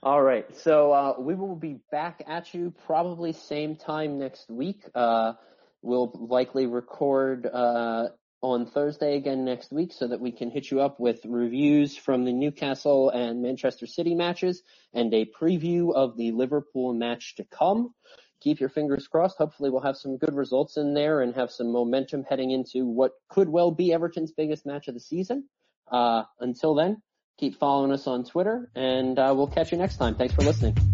[0.03, 0.57] all right.
[0.59, 4.83] So, uh, we will be back at you probably same time next week.
[4.95, 5.33] Uh,
[5.81, 8.09] we'll likely record, uh,
[8.41, 12.25] on Thursday again next week so that we can hit you up with reviews from
[12.25, 14.63] the Newcastle and Manchester City matches
[14.95, 17.95] and a preview of the Liverpool match to come.
[18.41, 19.39] Keep your fingers crossed.
[19.39, 23.13] Hopefully we'll have some good results in there and have some momentum heading into what
[23.29, 25.49] could well be Everton's biggest match of the season.
[25.91, 27.03] Uh, until then,
[27.39, 30.15] keep following us on Twitter and uh, we'll catch you next time.
[30.15, 30.88] Thanks for listening.